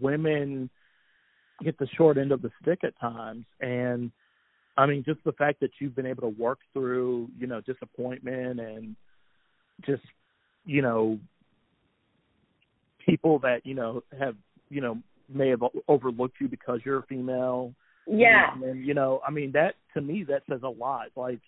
women 0.00 0.68
get 1.62 1.78
the 1.78 1.86
short 1.96 2.18
end 2.18 2.32
of 2.32 2.42
the 2.42 2.50
stick 2.60 2.80
at 2.82 2.98
times, 3.00 3.46
and 3.60 4.10
I 4.76 4.86
mean, 4.86 5.04
just 5.04 5.22
the 5.24 5.32
fact 5.32 5.60
that 5.60 5.70
you've 5.80 5.94
been 5.94 6.06
able 6.06 6.22
to 6.22 6.40
work 6.40 6.58
through, 6.72 7.28
you 7.38 7.46
know, 7.46 7.60
disappointment 7.60 8.60
and 8.60 8.96
just, 9.86 10.02
you 10.64 10.82
know, 10.82 11.18
people 13.06 13.38
that, 13.40 13.64
you 13.64 13.74
know, 13.74 14.02
have, 14.18 14.34
you 14.68 14.80
know, 14.80 14.98
may 15.28 15.48
have 15.50 15.62
overlooked 15.88 16.36
you 16.40 16.48
because 16.48 16.80
you're 16.84 16.98
a 16.98 17.06
female. 17.06 17.74
Yeah. 18.06 18.52
And, 18.54 18.62
and 18.64 18.86
you 18.86 18.94
know, 18.94 19.20
I 19.26 19.30
mean, 19.30 19.52
that 19.52 19.74
to 19.94 20.00
me, 20.00 20.24
that 20.24 20.42
says 20.48 20.60
a 20.62 20.68
lot. 20.68 21.08
Like, 21.16 21.40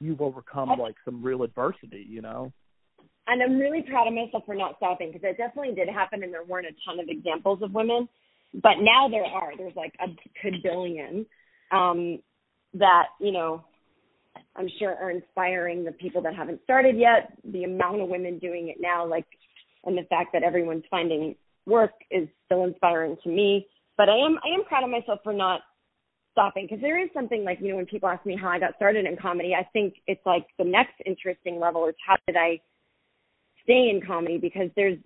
you've 0.00 0.20
overcome 0.20 0.70
like 0.78 0.96
some 1.04 1.22
real 1.22 1.42
adversity, 1.44 2.06
you 2.08 2.20
know? 2.20 2.52
And 3.26 3.42
I'm 3.42 3.58
really 3.58 3.82
proud 3.82 4.06
of 4.06 4.12
myself 4.12 4.44
for 4.44 4.54
not 4.54 4.76
stopping 4.76 5.12
because 5.12 5.22
it 5.24 5.38
definitely 5.38 5.74
did 5.74 5.88
happen 5.88 6.22
and 6.22 6.32
there 6.32 6.44
weren't 6.44 6.66
a 6.66 6.74
ton 6.84 7.00
of 7.00 7.08
examples 7.08 7.62
of 7.62 7.72
women. 7.72 8.08
But 8.52 8.80
now 8.80 9.08
there 9.08 9.24
are. 9.24 9.52
There's 9.56 9.76
like 9.76 9.94
a 10.00 10.08
billion. 10.62 11.24
Um, 11.72 12.18
that 12.74 13.06
you 13.20 13.32
know 13.32 13.64
I'm 14.56 14.68
sure 14.78 14.94
are 14.94 15.10
inspiring 15.10 15.84
the 15.84 15.92
people 15.92 16.22
that 16.22 16.34
haven't 16.34 16.60
started 16.64 16.96
yet. 16.96 17.32
The 17.44 17.64
amount 17.64 18.00
of 18.02 18.08
women 18.08 18.38
doing 18.38 18.68
it 18.68 18.76
now, 18.80 19.06
like, 19.06 19.26
and 19.84 19.96
the 19.96 20.04
fact 20.04 20.30
that 20.32 20.42
everyone's 20.42 20.84
finding 20.90 21.34
work 21.66 21.92
is 22.10 22.28
still 22.46 22.64
inspiring 22.64 23.16
to 23.24 23.28
me. 23.28 23.66
But 23.96 24.08
I 24.08 24.16
am 24.16 24.38
I 24.44 24.54
am 24.54 24.64
proud 24.64 24.84
of 24.84 24.90
myself 24.90 25.20
for 25.22 25.32
not 25.32 25.60
stopping 26.32 26.66
because 26.68 26.80
there 26.80 27.00
is 27.00 27.08
something 27.14 27.44
like 27.44 27.58
you 27.60 27.70
know 27.70 27.76
when 27.76 27.86
people 27.86 28.08
ask 28.08 28.24
me 28.26 28.36
how 28.40 28.48
I 28.48 28.58
got 28.58 28.76
started 28.76 29.06
in 29.06 29.16
comedy, 29.16 29.54
I 29.54 29.64
think 29.72 29.94
it's 30.06 30.24
like 30.26 30.46
the 30.58 30.64
next 30.64 30.94
interesting 31.06 31.58
level 31.60 31.86
is 31.88 31.94
how 32.06 32.16
did 32.26 32.36
I 32.36 32.60
stay 33.62 33.90
in 33.90 34.00
comedy 34.06 34.38
because 34.38 34.68
there's 34.76 34.98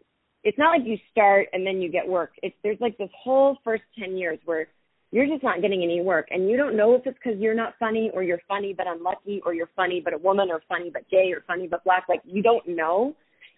it's 0.45 0.59
not 0.59 0.71
like 0.71 0.87
you 0.87 0.97
start 1.11 1.49
and 1.53 1.67
then 1.67 1.81
you 1.81 1.91
get 1.91 2.07
work. 2.07 2.33
It's 2.43 2.57
there's 2.63 2.81
like 2.81 2.97
this 2.99 3.11
whole 3.23 3.59
first 3.65 3.83
ten 3.99 4.17
years 4.17 4.39
where 4.45 4.69
you're 5.11 5.27
just 5.27 5.43
not 5.43 5.63
getting 5.63 5.83
any 5.83 6.03
work. 6.03 6.29
And 6.31 6.49
you 6.49 6.57
don't 6.57 6.77
know 6.77 6.95
if 6.95 7.07
it's 7.07 7.19
because 7.23 7.41
you're 7.41 7.55
not 7.55 7.75
funny 7.79 8.11
or 8.13 8.23
you're 8.23 8.41
funny 8.47 8.75
but 8.77 8.87
unlucky 8.87 9.41
or 9.45 9.55
you're 9.55 9.71
funny 9.75 10.01
but 10.05 10.13
a 10.13 10.19
woman 10.19 10.49
or 10.51 10.61
funny 10.69 10.91
but 10.93 11.09
gay 11.11 11.33
or 11.33 11.43
funny 11.47 11.67
but 11.67 11.85
black. 11.85 12.05
Like 12.09 12.21
you 12.25 12.43
don't 12.43 12.67
know. 12.69 13.15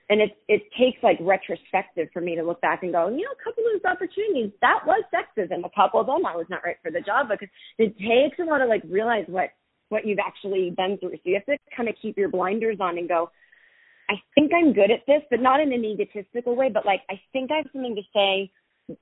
And 0.09 0.21
it 0.21 0.31
it 0.49 0.63
takes 0.79 1.03
like 1.03 1.19
retrospective 1.21 2.09
for 2.13 2.21
me 2.21 2.35
to 2.37 2.43
look 2.43 2.61
back 2.61 2.83
and 2.83 2.93
go, 2.93 3.09
you 3.09 3.23
know, 3.23 3.33
a 3.33 3.45
couple 3.45 3.65
of 3.65 3.73
those 3.75 3.91
opportunities, 3.91 4.51
that 4.61 4.81
was 4.87 5.03
sexism. 5.15 5.65
A 5.65 5.71
couple 5.75 6.01
of 6.01 6.07
them 6.07 6.27
I 6.27 6.37
was 6.37 6.47
not 6.49 6.63
right 6.65 6.77
for 6.83 6.91
the 6.91 7.01
job 7.01 7.29
because 7.31 7.49
it 7.79 7.97
takes 7.99 8.39
a 8.39 8.45
lot 8.45 8.59
to 8.59 8.67
like 8.67 8.83
realize 8.89 9.25
what 9.27 9.51
what 9.89 10.07
you've 10.07 10.19
actually 10.25 10.73
been 10.77 10.99
through. 10.99 11.13
So 11.15 11.23
you 11.25 11.35
have 11.35 11.47
to 11.47 11.59
kind 11.77 11.89
of 11.89 11.97
keep 12.01 12.17
your 12.17 12.29
blinders 12.29 12.79
on 12.81 12.97
and 12.97 13.09
go, 13.09 13.31
I 14.09 14.15
think 14.35 14.53
I'm 14.55 14.73
good 14.73 14.91
at 14.91 15.07
this, 15.07 15.23
but 15.31 15.41
not 15.41 15.61
in 15.61 15.73
an 15.73 15.85
egotistical 15.85 16.57
way, 16.57 16.71
but 16.73 16.87
like 16.87 17.03
I 17.11 17.21
think 17.33 17.51
I 17.51 17.57
have 17.59 17.67
something 17.73 17.97
to 17.97 18.03
say 18.15 18.51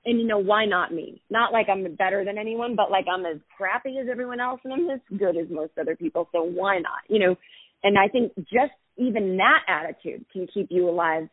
and 0.05 0.19
you 0.19 0.27
know 0.27 0.39
why 0.39 0.65
not 0.65 0.93
me? 0.93 1.21
Not 1.29 1.53
like 1.53 1.67
i'm 1.69 1.83
better 1.95 2.23
than 2.25 2.37
anyone 2.37 2.75
but 2.75 2.91
like 2.91 3.05
i'm 3.11 3.25
as 3.25 3.37
crappy 3.55 3.97
as 3.99 4.07
everyone 4.09 4.39
else 4.39 4.59
and 4.63 4.73
i'm 4.73 4.89
as 4.89 4.99
good 5.17 5.37
as 5.37 5.47
most 5.49 5.71
other 5.79 5.95
people 5.95 6.29
so 6.31 6.43
why 6.43 6.79
not 6.79 7.01
you 7.07 7.19
know? 7.19 7.35
And 7.83 7.97
i 7.97 8.07
think 8.07 8.33
just 8.37 8.73
even 8.97 9.37
that 9.37 9.61
attitude 9.67 10.25
can 10.31 10.47
keep 10.53 10.67
you 10.69 10.89
alive 10.89 11.29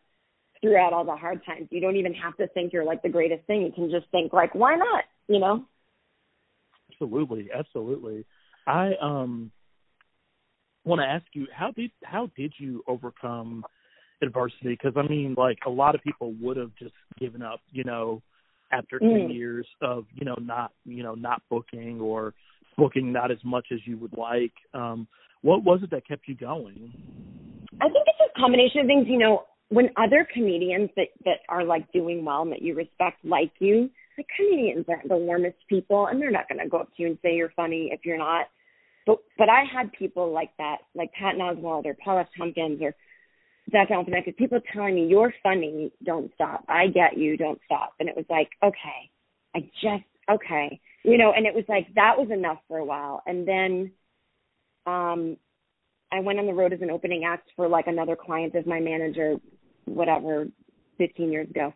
throughout 0.60 0.92
all 0.92 1.04
the 1.04 1.16
hard 1.16 1.44
times. 1.44 1.68
You 1.70 1.80
don't 1.80 1.96
even 1.96 2.14
have 2.14 2.36
to 2.38 2.46
think 2.48 2.72
you're 2.72 2.84
like 2.84 3.02
the 3.02 3.08
greatest 3.08 3.46
thing. 3.46 3.62
You 3.62 3.72
can 3.72 3.90
just 3.90 4.10
think 4.10 4.32
like 4.32 4.54
why 4.54 4.76
not 4.76 5.04
you 5.28 5.40
know? 5.40 5.64
Absolutely 6.92 7.48
absolutely. 7.54 8.24
I 8.66 8.92
um 9.00 9.50
want 10.84 11.00
to 11.00 11.06
ask 11.06 11.24
you 11.32 11.46
how 11.52 11.72
did 11.72 11.90
how 12.04 12.30
did 12.36 12.54
you 12.58 12.82
overcome 12.86 13.64
adversity? 14.22 14.70
Because 14.70 14.94
i 14.96 15.02
mean 15.06 15.34
like 15.36 15.58
a 15.66 15.70
lot 15.70 15.94
of 15.94 16.02
people 16.02 16.34
would 16.40 16.56
have 16.56 16.74
just 16.78 16.94
given 17.18 17.42
up 17.42 17.60
you 17.70 17.84
know 17.84 18.22
after 18.72 18.98
mm. 18.98 19.28
10 19.28 19.30
years 19.30 19.66
of 19.80 20.04
you 20.14 20.24
know 20.24 20.36
not 20.40 20.72
you 20.84 21.02
know 21.02 21.14
not 21.14 21.42
booking 21.50 22.00
or 22.00 22.34
booking 22.76 23.12
not 23.12 23.30
as 23.30 23.38
much 23.44 23.66
as 23.72 23.78
you 23.84 23.96
would 23.96 24.16
like 24.16 24.52
um 24.74 25.06
what 25.42 25.62
was 25.62 25.80
it 25.82 25.90
that 25.90 26.06
kept 26.06 26.26
you 26.26 26.34
going? 26.34 26.92
I 27.80 27.88
think 27.88 28.04
it's 28.06 28.32
a 28.34 28.40
combination 28.40 28.80
of 28.80 28.86
things 28.86 29.06
you 29.08 29.18
know 29.18 29.44
when 29.68 29.90
other 29.96 30.26
comedians 30.32 30.90
that 30.96 31.08
that 31.24 31.38
are 31.48 31.64
like 31.64 31.90
doing 31.92 32.24
well 32.24 32.42
and 32.42 32.52
that 32.52 32.62
you 32.62 32.74
respect 32.74 33.24
like 33.24 33.52
you 33.58 33.90
the 34.16 34.24
comedians 34.36 34.86
aren't 34.88 35.08
the 35.08 35.16
warmest 35.16 35.58
people 35.68 36.06
and 36.06 36.20
they're 36.20 36.30
not 36.30 36.48
going 36.48 36.58
to 36.58 36.68
go 36.68 36.78
up 36.78 36.88
to 36.96 37.02
you 37.02 37.08
and 37.08 37.18
say 37.22 37.34
you're 37.34 37.52
funny 37.54 37.90
if 37.92 38.00
you're 38.04 38.18
not. 38.18 38.46
But 39.06 39.18
but 39.38 39.48
i 39.48 39.62
had 39.72 39.92
people 39.92 40.32
like 40.32 40.50
that 40.58 40.78
like 40.94 41.12
patton 41.12 41.40
oswalt 41.40 41.86
or 41.86 41.96
paul 42.02 42.18
f. 42.18 42.26
Tompkins 42.36 42.80
or 42.82 42.94
Zach 43.70 43.88
Galifianakis, 43.88 44.36
people 44.36 44.60
telling 44.72 44.94
me 44.94 45.06
you're 45.06 45.34
funny, 45.42 45.92
don't 46.04 46.32
stop. 46.34 46.64
I 46.68 46.86
get 46.86 47.18
you, 47.18 47.36
don't 47.36 47.60
stop. 47.64 47.94
And 47.98 48.08
it 48.08 48.16
was 48.16 48.26
like, 48.30 48.50
okay, 48.62 49.10
I 49.54 49.60
just 49.82 50.04
okay, 50.30 50.80
you 51.04 51.18
know. 51.18 51.32
And 51.36 51.46
it 51.46 51.54
was 51.54 51.64
like 51.68 51.86
that 51.94 52.16
was 52.16 52.30
enough 52.30 52.58
for 52.68 52.78
a 52.78 52.84
while. 52.84 53.22
And 53.26 53.46
then, 53.46 53.92
um, 54.86 55.36
I 56.12 56.20
went 56.20 56.38
on 56.38 56.46
the 56.46 56.54
road 56.54 56.72
as 56.72 56.80
an 56.80 56.90
opening 56.90 57.24
act 57.24 57.50
for 57.56 57.68
like 57.68 57.88
another 57.88 58.16
client 58.16 58.54
as 58.54 58.64
my 58.66 58.78
manager, 58.78 59.36
whatever, 59.86 60.46
15 60.98 61.32
years 61.32 61.50
ago. 61.50 61.72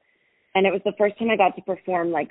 And 0.55 0.67
it 0.67 0.73
was 0.73 0.83
the 0.85 0.93
first 0.97 1.19
time 1.19 1.31
I 1.31 1.37
got 1.37 1.57
to 1.57 1.63
perform 1.63 2.13
like 2.13 2.31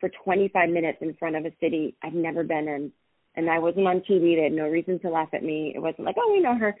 for 0.00 0.10
25 0.24 0.70
minutes 0.70 0.98
in 1.02 1.14
front 1.14 1.36
of 1.36 1.44
a 1.44 1.52
city 1.60 1.96
I've 2.02 2.14
never 2.14 2.42
been 2.44 2.68
in. 2.68 2.92
And 3.34 3.50
I 3.50 3.58
wasn't 3.58 3.86
on 3.86 4.00
TV. 4.00 4.36
They 4.36 4.44
had 4.44 4.52
no 4.52 4.68
reason 4.68 4.98
to 5.00 5.10
laugh 5.10 5.28
at 5.34 5.44
me. 5.44 5.72
It 5.74 5.80
wasn't 5.80 6.06
like, 6.06 6.16
oh, 6.18 6.32
we 6.32 6.40
know 6.40 6.56
her 6.56 6.74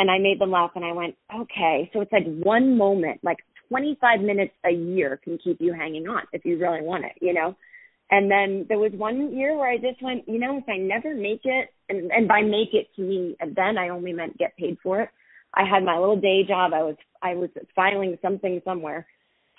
and 0.00 0.10
I 0.10 0.16
made 0.16 0.40
them 0.40 0.50
laugh 0.50 0.70
and 0.76 0.84
I 0.84 0.92
went, 0.92 1.14
okay. 1.42 1.90
So 1.92 2.00
it's 2.00 2.10
like 2.10 2.24
one 2.24 2.78
moment, 2.78 3.20
like 3.22 3.36
25 3.68 4.20
minutes 4.22 4.54
a 4.64 4.70
year 4.70 5.20
can 5.22 5.36
keep 5.36 5.58
you 5.60 5.74
hanging 5.74 6.08
on 6.08 6.22
if 6.32 6.42
you 6.46 6.58
really 6.58 6.80
want 6.80 7.04
it, 7.04 7.12
you 7.20 7.34
know? 7.34 7.54
And 8.10 8.30
then 8.30 8.64
there 8.66 8.78
was 8.78 8.92
one 8.94 9.36
year 9.36 9.54
where 9.58 9.70
I 9.70 9.76
just 9.76 10.02
went, 10.02 10.26
you 10.26 10.38
know, 10.38 10.56
if 10.56 10.64
I 10.70 10.78
never 10.78 11.14
make 11.14 11.42
it, 11.44 11.68
and, 11.90 12.10
and 12.12 12.26
by 12.26 12.40
make 12.40 12.72
it 12.72 12.88
to 12.96 13.02
me, 13.02 13.36
then 13.54 13.76
I 13.76 13.90
only 13.90 14.14
meant 14.14 14.38
get 14.38 14.56
paid 14.56 14.78
for 14.82 15.02
it. 15.02 15.10
I 15.52 15.68
had 15.68 15.84
my 15.84 15.98
little 15.98 16.18
day 16.18 16.44
job. 16.48 16.72
I 16.72 16.82
was, 16.82 16.96
I 17.22 17.34
was 17.34 17.50
filing 17.76 18.16
something 18.22 18.62
somewhere. 18.64 19.06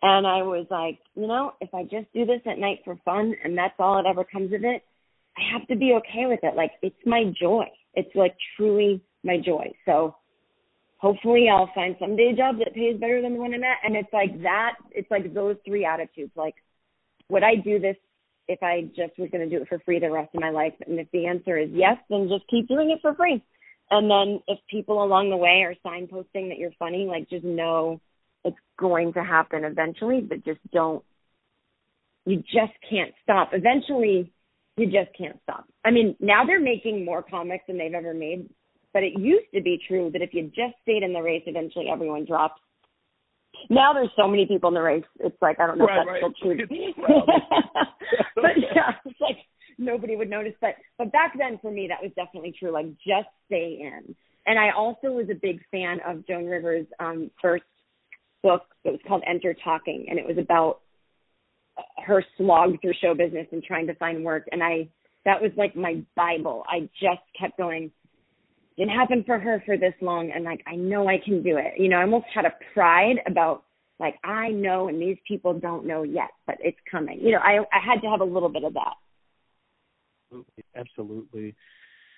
And 0.01 0.25
I 0.25 0.41
was 0.41 0.65
like, 0.71 0.97
you 1.13 1.27
know, 1.27 1.51
if 1.61 1.71
I 1.71 1.83
just 1.83 2.11
do 2.15 2.25
this 2.25 2.41
at 2.47 2.57
night 2.57 2.79
for 2.83 2.97
fun 3.05 3.35
and 3.43 3.55
that's 3.55 3.75
all 3.77 4.01
that 4.01 4.09
ever 4.09 4.23
comes 4.23 4.51
of 4.53 4.63
it, 4.63 4.81
I 5.37 5.41
have 5.53 5.67
to 5.67 5.75
be 5.75 5.93
okay 5.97 6.25
with 6.25 6.39
it. 6.41 6.55
Like 6.55 6.71
it's 6.81 6.95
my 7.05 7.25
joy. 7.39 7.65
It's 7.93 8.15
like 8.15 8.35
truly 8.57 9.03
my 9.23 9.37
joy. 9.37 9.71
So 9.85 10.15
hopefully 11.01 11.47
I'll 11.51 11.69
find 11.73 11.95
someday 11.99 12.31
a 12.31 12.37
job 12.37 12.59
that 12.59 12.75
pays 12.75 12.99
better 12.99 13.21
than 13.21 13.33
the 13.33 13.39
one 13.39 13.53
I'm 13.53 13.63
at. 13.63 13.77
And 13.83 13.95
it's 13.95 14.13
like 14.13 14.43
that, 14.43 14.75
it's 14.91 15.09
like 15.09 15.33
those 15.33 15.55
three 15.65 15.83
attitudes. 15.83 16.31
Like, 16.35 16.53
would 17.27 17.43
I 17.43 17.55
do 17.55 17.79
this 17.79 17.97
if 18.47 18.61
I 18.61 18.83
just 18.95 19.17
was 19.17 19.29
going 19.31 19.49
to 19.49 19.49
do 19.49 19.63
it 19.63 19.67
for 19.67 19.79
free 19.79 19.99
the 19.99 20.11
rest 20.11 20.29
of 20.35 20.41
my 20.41 20.51
life? 20.51 20.73
And 20.85 20.99
if 20.99 21.07
the 21.11 21.25
answer 21.25 21.57
is 21.57 21.69
yes, 21.73 21.97
then 22.09 22.29
just 22.29 22.47
keep 22.49 22.67
doing 22.67 22.91
it 22.91 22.99
for 23.01 23.15
free. 23.15 23.43
And 23.89 24.09
then 24.09 24.41
if 24.47 24.59
people 24.69 25.03
along 25.03 25.31
the 25.31 25.37
way 25.37 25.63
are 25.65 25.75
signposting 25.85 26.49
that 26.49 26.59
you're 26.59 26.71
funny, 26.77 27.07
like 27.09 27.29
just 27.29 27.43
know 27.43 27.99
it's 28.45 28.57
going 28.79 29.13
to 29.13 29.23
happen 29.23 29.65
eventually, 29.65 30.21
but 30.21 30.45
just 30.45 30.59
don't, 30.71 31.03
you 32.25 32.37
just 32.37 32.73
can't 32.89 33.11
stop. 33.23 33.49
Eventually, 33.53 34.31
you 34.77 34.85
just 34.85 35.17
can't 35.17 35.39
stop. 35.43 35.65
I 35.83 35.89
mean, 35.89 36.15
now 36.19 36.45
they're 36.45 36.61
making 36.61 37.03
more 37.03 37.23
comics 37.23 37.63
than 37.67 37.79
they've 37.79 37.93
ever 37.93 38.13
made 38.13 38.49
But 38.93 39.03
it 39.03 39.19
used 39.19 39.47
to 39.53 39.61
be 39.61 39.79
true 39.87 40.09
that 40.11 40.21
if 40.21 40.33
you 40.33 40.47
just 40.47 40.75
stayed 40.83 41.03
in 41.03 41.13
the 41.13 41.21
race, 41.21 41.43
eventually 41.45 41.87
everyone 41.91 42.25
drops. 42.25 42.59
Now 43.69 43.93
there's 43.93 44.09
so 44.15 44.27
many 44.27 44.45
people 44.45 44.69
in 44.69 44.73
the 44.73 44.81
race. 44.81 45.03
It's 45.19 45.37
like 45.41 45.59
I 45.59 45.67
don't 45.67 45.77
know 45.77 45.85
right, 45.85 45.99
if 45.99 46.23
that's 46.23 46.43
right. 46.43 46.65
still 46.65 46.77
true. 46.77 47.23
But 48.35 48.57
yeah, 48.57 48.93
it's 49.05 49.21
like 49.21 49.37
nobody 49.77 50.15
would 50.15 50.29
notice. 50.29 50.53
But 50.59 50.75
but 50.97 51.11
back 51.11 51.33
then 51.37 51.59
for 51.61 51.71
me 51.71 51.87
that 51.89 52.01
was 52.01 52.11
definitely 52.15 52.53
true. 52.57 52.71
Like 52.71 52.87
just 52.97 53.27
stay 53.47 53.79
in. 53.81 54.15
And 54.45 54.57
I 54.57 54.71
also 54.75 55.11
was 55.11 55.27
a 55.29 55.35
big 55.35 55.61
fan 55.69 55.99
of 56.05 56.25
Joan 56.27 56.45
Rivers' 56.45 56.87
um 56.99 57.29
first 57.41 57.63
book. 58.43 58.63
It 58.83 58.91
was 58.91 58.99
called 59.07 59.23
Enter 59.27 59.55
Talking, 59.63 60.07
and 60.09 60.17
it 60.17 60.25
was 60.25 60.37
about 60.37 60.81
her 62.05 62.23
slog 62.37 62.81
through 62.81 62.93
show 63.01 63.13
business 63.13 63.47
and 63.51 63.63
trying 63.63 63.87
to 63.87 63.95
find 63.95 64.23
work. 64.23 64.47
And 64.51 64.63
I 64.63 64.89
that 65.25 65.41
was 65.41 65.51
like 65.55 65.75
my 65.75 66.01
bible. 66.15 66.63
I 66.67 66.89
just 66.99 67.21
kept 67.39 67.57
going. 67.57 67.91
It 68.81 68.89
happened 68.89 69.27
for 69.27 69.37
her 69.37 69.61
for 69.63 69.77
this 69.77 69.93
long, 70.01 70.31
and 70.33 70.43
like 70.43 70.63
I 70.65 70.75
know 70.75 71.07
I 71.07 71.19
can 71.23 71.43
do 71.43 71.57
it. 71.57 71.73
You 71.77 71.87
know, 71.87 71.97
I 71.97 72.01
almost 72.01 72.25
had 72.33 72.45
a 72.45 72.53
pride 72.73 73.17
about 73.27 73.63
like 73.99 74.15
I 74.23 74.47
know, 74.47 74.87
and 74.87 74.99
these 74.99 75.17
people 75.27 75.53
don't 75.53 75.85
know 75.85 76.01
yet, 76.01 76.31
but 76.47 76.55
it's 76.61 76.79
coming. 76.89 77.19
You 77.21 77.33
know, 77.33 77.37
I 77.37 77.59
I 77.59 77.79
had 77.79 78.01
to 78.01 78.09
have 78.09 78.21
a 78.21 78.25
little 78.25 78.49
bit 78.49 78.63
of 78.63 78.73
that. 78.73 78.93
Absolutely, 80.25 80.63
absolutely. 80.75 81.55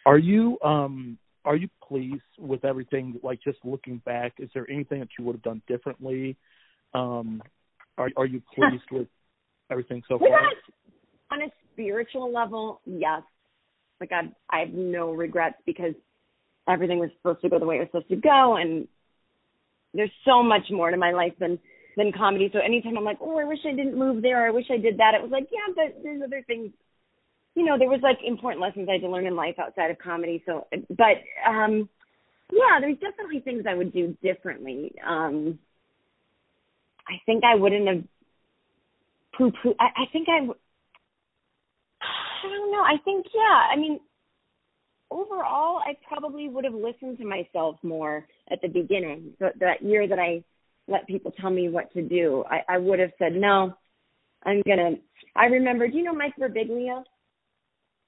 Are 0.06 0.18
you 0.18 0.58
um 0.64 1.18
are 1.44 1.58
you 1.58 1.68
pleased 1.86 2.22
with 2.40 2.64
everything? 2.64 3.20
Like 3.22 3.42
just 3.44 3.58
looking 3.66 3.98
back, 4.06 4.32
is 4.40 4.50
there 4.54 4.66
anything 4.72 5.02
that 5.02 5.10
you 5.20 5.26
would 5.26 5.36
have 5.36 5.44
done 5.44 5.62
differently? 5.68 6.38
Um, 6.94 7.44
are 7.98 8.10
are 8.16 8.26
you 8.26 8.42
pleased 8.56 8.90
with 8.90 9.10
everything 9.70 10.02
so 10.08 10.18
far? 10.18 10.30
on 10.30 10.54
on 11.30 11.42
a 11.42 11.52
spiritual 11.74 12.32
level, 12.32 12.80
yes. 12.86 13.22
Like 14.00 14.14
I 14.14 14.32
I 14.50 14.62
have 14.62 14.74
no 14.74 15.12
regrets 15.12 15.58
because 15.66 15.96
everything 16.68 17.00
was 17.00 17.10
supposed 17.18 17.42
to 17.42 17.50
go 17.50 17.60
the 17.60 17.66
way 17.66 17.78
it 17.78 17.80
was 17.80 17.88
supposed 17.90 18.10
to 18.10 18.16
go, 18.16 18.56
and 18.58 18.88
there's 19.94 20.12
so 20.26 20.44
much 20.44 20.64
more 20.72 20.92
to 20.92 20.98
my 20.98 21.12
life 21.12 21.34
than 21.40 21.60
than 21.96 22.12
comedy. 22.12 22.50
So 22.52 22.60
anytime 22.60 22.98
I'm 22.98 23.04
like, 23.04 23.20
oh, 23.22 23.38
I 23.38 23.44
wish 23.44 23.60
I 23.66 23.76
didn't 23.76 23.98
move 23.98 24.22
there, 24.22 24.46
I 24.46 24.52
wish 24.52 24.66
I 24.72 24.78
did 24.78 24.98
that, 24.98 25.14
it 25.14 25.22
was 25.22 25.32
like, 25.32 25.48
yeah, 25.52 25.74
but 25.76 26.02
there's 26.04 26.22
other 26.24 26.44
things. 26.46 26.72
You 27.56 27.66
know, 27.66 27.78
there 27.78 27.90
was 27.90 28.00
like 28.02 28.18
important 28.26 28.64
lessons 28.64 28.88
I 28.90 28.94
had 28.94 29.02
to 29.02 29.10
learn 29.10 29.28
in 29.28 29.36
life 29.36 29.60
outside 29.60 29.92
of 29.92 30.00
comedy. 30.00 30.44
So, 30.46 30.68
but 30.90 31.22
um 31.48 31.88
yeah, 32.52 32.80
there's 32.82 32.98
definitely 32.98 33.42
things 33.42 33.66
I 33.70 33.76
would 33.76 33.94
do 33.94 34.18
differently. 34.24 34.94
Um 35.06 35.60
I 37.08 37.22
think 37.26 37.44
I 37.44 37.56
wouldn't 37.56 37.88
have 37.88 38.04
poo 39.38 39.52
poo. 39.52 39.76
I, 39.80 39.86
I 39.86 40.06
think 40.12 40.28
I. 40.30 40.40
I 42.44 42.48
don't 42.48 42.72
know. 42.72 42.84
I 42.84 42.98
think 43.04 43.26
yeah. 43.34 43.68
I 43.72 43.76
mean, 43.78 44.00
overall, 45.14 45.80
I 45.86 45.96
probably 46.08 46.50
would 46.50 46.64
have 46.64 46.74
listened 46.74 47.18
to 47.20 47.26
myself 47.26 47.78
more 47.84 48.26
at 48.52 48.62
the 48.62 48.68
beginning. 48.68 49.34
So 49.40 49.50
that 49.60 49.82
year 49.82 50.08
that 50.08 50.20
I 50.20 50.44
let 50.88 51.08
people 51.08 51.32
tell 51.40 51.50
me 51.50 51.70
what 51.70 51.92
to 51.94 52.02
do, 52.02 52.44
I, 52.50 52.76
I 52.76 52.78
would 52.78 53.00
have 53.00 53.12
said 53.18 53.34
no. 53.34 53.74
I'm 54.46 54.62
gonna. 54.68 54.92
I 55.36 55.46
remember. 55.46 55.88
Do 55.88 55.98
you 55.98 56.04
know 56.04 56.14
Mike 56.14 56.34
Birbiglia? 56.40 57.04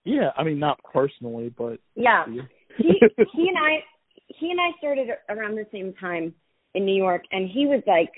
Yeah, 0.04 0.32
I 0.38 0.44
mean 0.44 0.60
not 0.60 0.80
personally, 0.94 1.54
but 1.58 1.80
Yeah. 1.96 2.26
he 2.28 2.42
he 3.34 3.48
and 3.48 3.58
I 3.58 3.84
he 4.28 4.52
and 4.52 4.60
I 4.60 4.78
started 4.78 5.08
around 5.30 5.56
the 5.56 5.66
same 5.72 5.94
time 5.94 6.34
in 6.74 6.86
New 6.86 6.96
York 6.96 7.24
and 7.32 7.50
he 7.50 7.66
was 7.66 7.82
like 7.88 8.12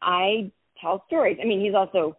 I 0.00 0.52
tell 0.80 1.04
stories. 1.06 1.38
I 1.42 1.46
mean, 1.46 1.60
he's 1.60 1.74
also 1.74 2.16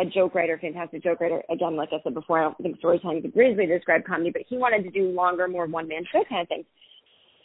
a 0.00 0.04
joke 0.04 0.34
writer, 0.34 0.58
fantastic 0.58 1.02
joke 1.02 1.20
writer. 1.20 1.42
Again, 1.50 1.76
like 1.76 1.90
I 1.92 2.00
said 2.02 2.14
before, 2.14 2.38
I 2.38 2.44
don't 2.44 2.58
think 2.58 2.78
storytelling 2.78 3.18
is 3.18 3.24
a 3.26 3.28
great 3.28 3.56
way 3.56 3.66
to 3.66 3.76
describe 3.76 4.04
comedy, 4.04 4.30
but 4.30 4.42
he 4.48 4.56
wanted 4.56 4.84
to 4.84 4.90
do 4.90 5.10
longer, 5.10 5.46
more 5.46 5.66
one 5.66 5.88
man 5.88 6.04
show 6.10 6.24
kind 6.28 6.42
of 6.42 6.48
things. 6.48 6.64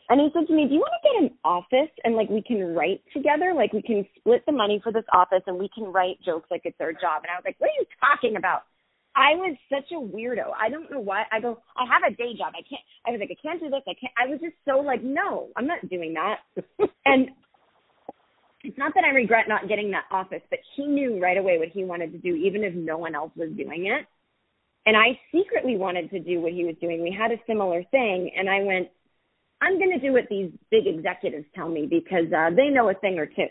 And 0.08 0.22
he 0.22 0.30
said 0.34 0.48
to 0.48 0.54
me, 0.54 0.68
Do 0.68 0.76
you 0.76 0.80
want 0.80 0.94
to 1.02 1.10
get 1.10 1.24
an 1.24 1.38
office 1.44 1.92
and 2.04 2.16
like 2.16 2.30
we 2.30 2.42
can 2.42 2.76
write 2.76 3.02
together? 3.14 3.54
Like 3.56 3.74
we 3.74 3.82
can 3.82 4.06
split 4.18 4.46
the 4.46 4.52
money 4.52 4.80
for 4.84 4.92
this 4.92 5.06
office 5.12 5.42
and 5.48 5.58
we 5.58 5.70
can 5.74 5.86
write 5.86 6.18
jokes 6.24 6.48
like 6.52 6.62
it's 6.64 6.80
our 6.80 6.94
job. 6.94 7.24
And 7.24 7.32
I 7.34 7.36
was 7.36 7.44
like, 7.44 7.60
What 7.60 7.72
are 7.72 7.80
you 7.80 7.86
talking 8.00 8.38
about? 8.38 8.64
I 9.16 9.34
was 9.36 9.56
such 9.72 9.92
a 9.92 10.00
weirdo. 10.00 10.52
I 10.60 10.70
don't 10.70 10.92
know 10.92 11.00
why. 11.00 11.24
I 11.32 11.40
go, 11.40 11.60
I 11.78 11.86
have 11.88 12.04
a 12.06 12.16
day 12.16 12.36
job. 12.38 12.52
I 12.52 12.62
can't. 12.68 12.84
I 13.08 13.12
was 13.12 13.20
like, 13.20 13.32
I 13.32 13.40
can't 13.42 13.62
do 13.62 13.70
this. 13.70 13.82
I 13.88 13.96
can't. 13.96 14.14
I 14.20 14.28
was 14.28 14.40
just 14.42 14.56
so 14.68 14.80
like, 14.80 15.02
no, 15.04 15.48
I'm 15.56 15.66
not 15.66 15.88
doing 15.90 16.14
that. 16.14 16.40
and 17.06 17.30
not 18.78 18.94
that 18.96 19.04
I 19.04 19.10
regret 19.10 19.48
not 19.48 19.68
getting 19.68 19.92
that 19.92 20.06
office, 20.12 20.42
but 20.50 20.60
he 20.76 20.86
knew 20.86 21.22
right 21.22 21.38
away 21.38 21.58
what 21.58 21.70
he 21.70 21.84
wanted 21.84 22.12
to 22.14 22.18
do, 22.18 22.36
even 22.36 22.64
if 22.64 22.74
no 22.74 22.98
one 22.98 23.16
else 23.16 23.32
was 23.36 23.50
doing 23.50 23.88
it. 23.88 24.06
And 24.86 24.96
I 24.96 25.20
secretly 25.34 25.78
wanted 25.78 26.12
to 26.12 26.20
do 26.20 26.42
what 26.42 26.54
he 26.54 26.64
was 26.64 26.76
doing. 26.80 27.02
We 27.02 27.16
had 27.18 27.32
a 27.32 27.42
similar 27.48 27.84
thing, 27.92 28.32
and 28.38 28.50
I 28.50 28.62
went, 28.62 28.90
I'm 29.62 29.80
going 29.80 29.92
to 29.92 30.00
do 30.00 30.14
what 30.14 30.26
these 30.30 30.52
big 30.70 30.86
executives 30.86 31.46
tell 31.56 31.70
me 31.70 31.88
because 31.90 32.32
uh, 32.36 32.50
they 32.56 32.70
know 32.70 32.90
a 32.90 32.94
thing 32.94 33.18
or 33.18 33.26
two. 33.26 33.48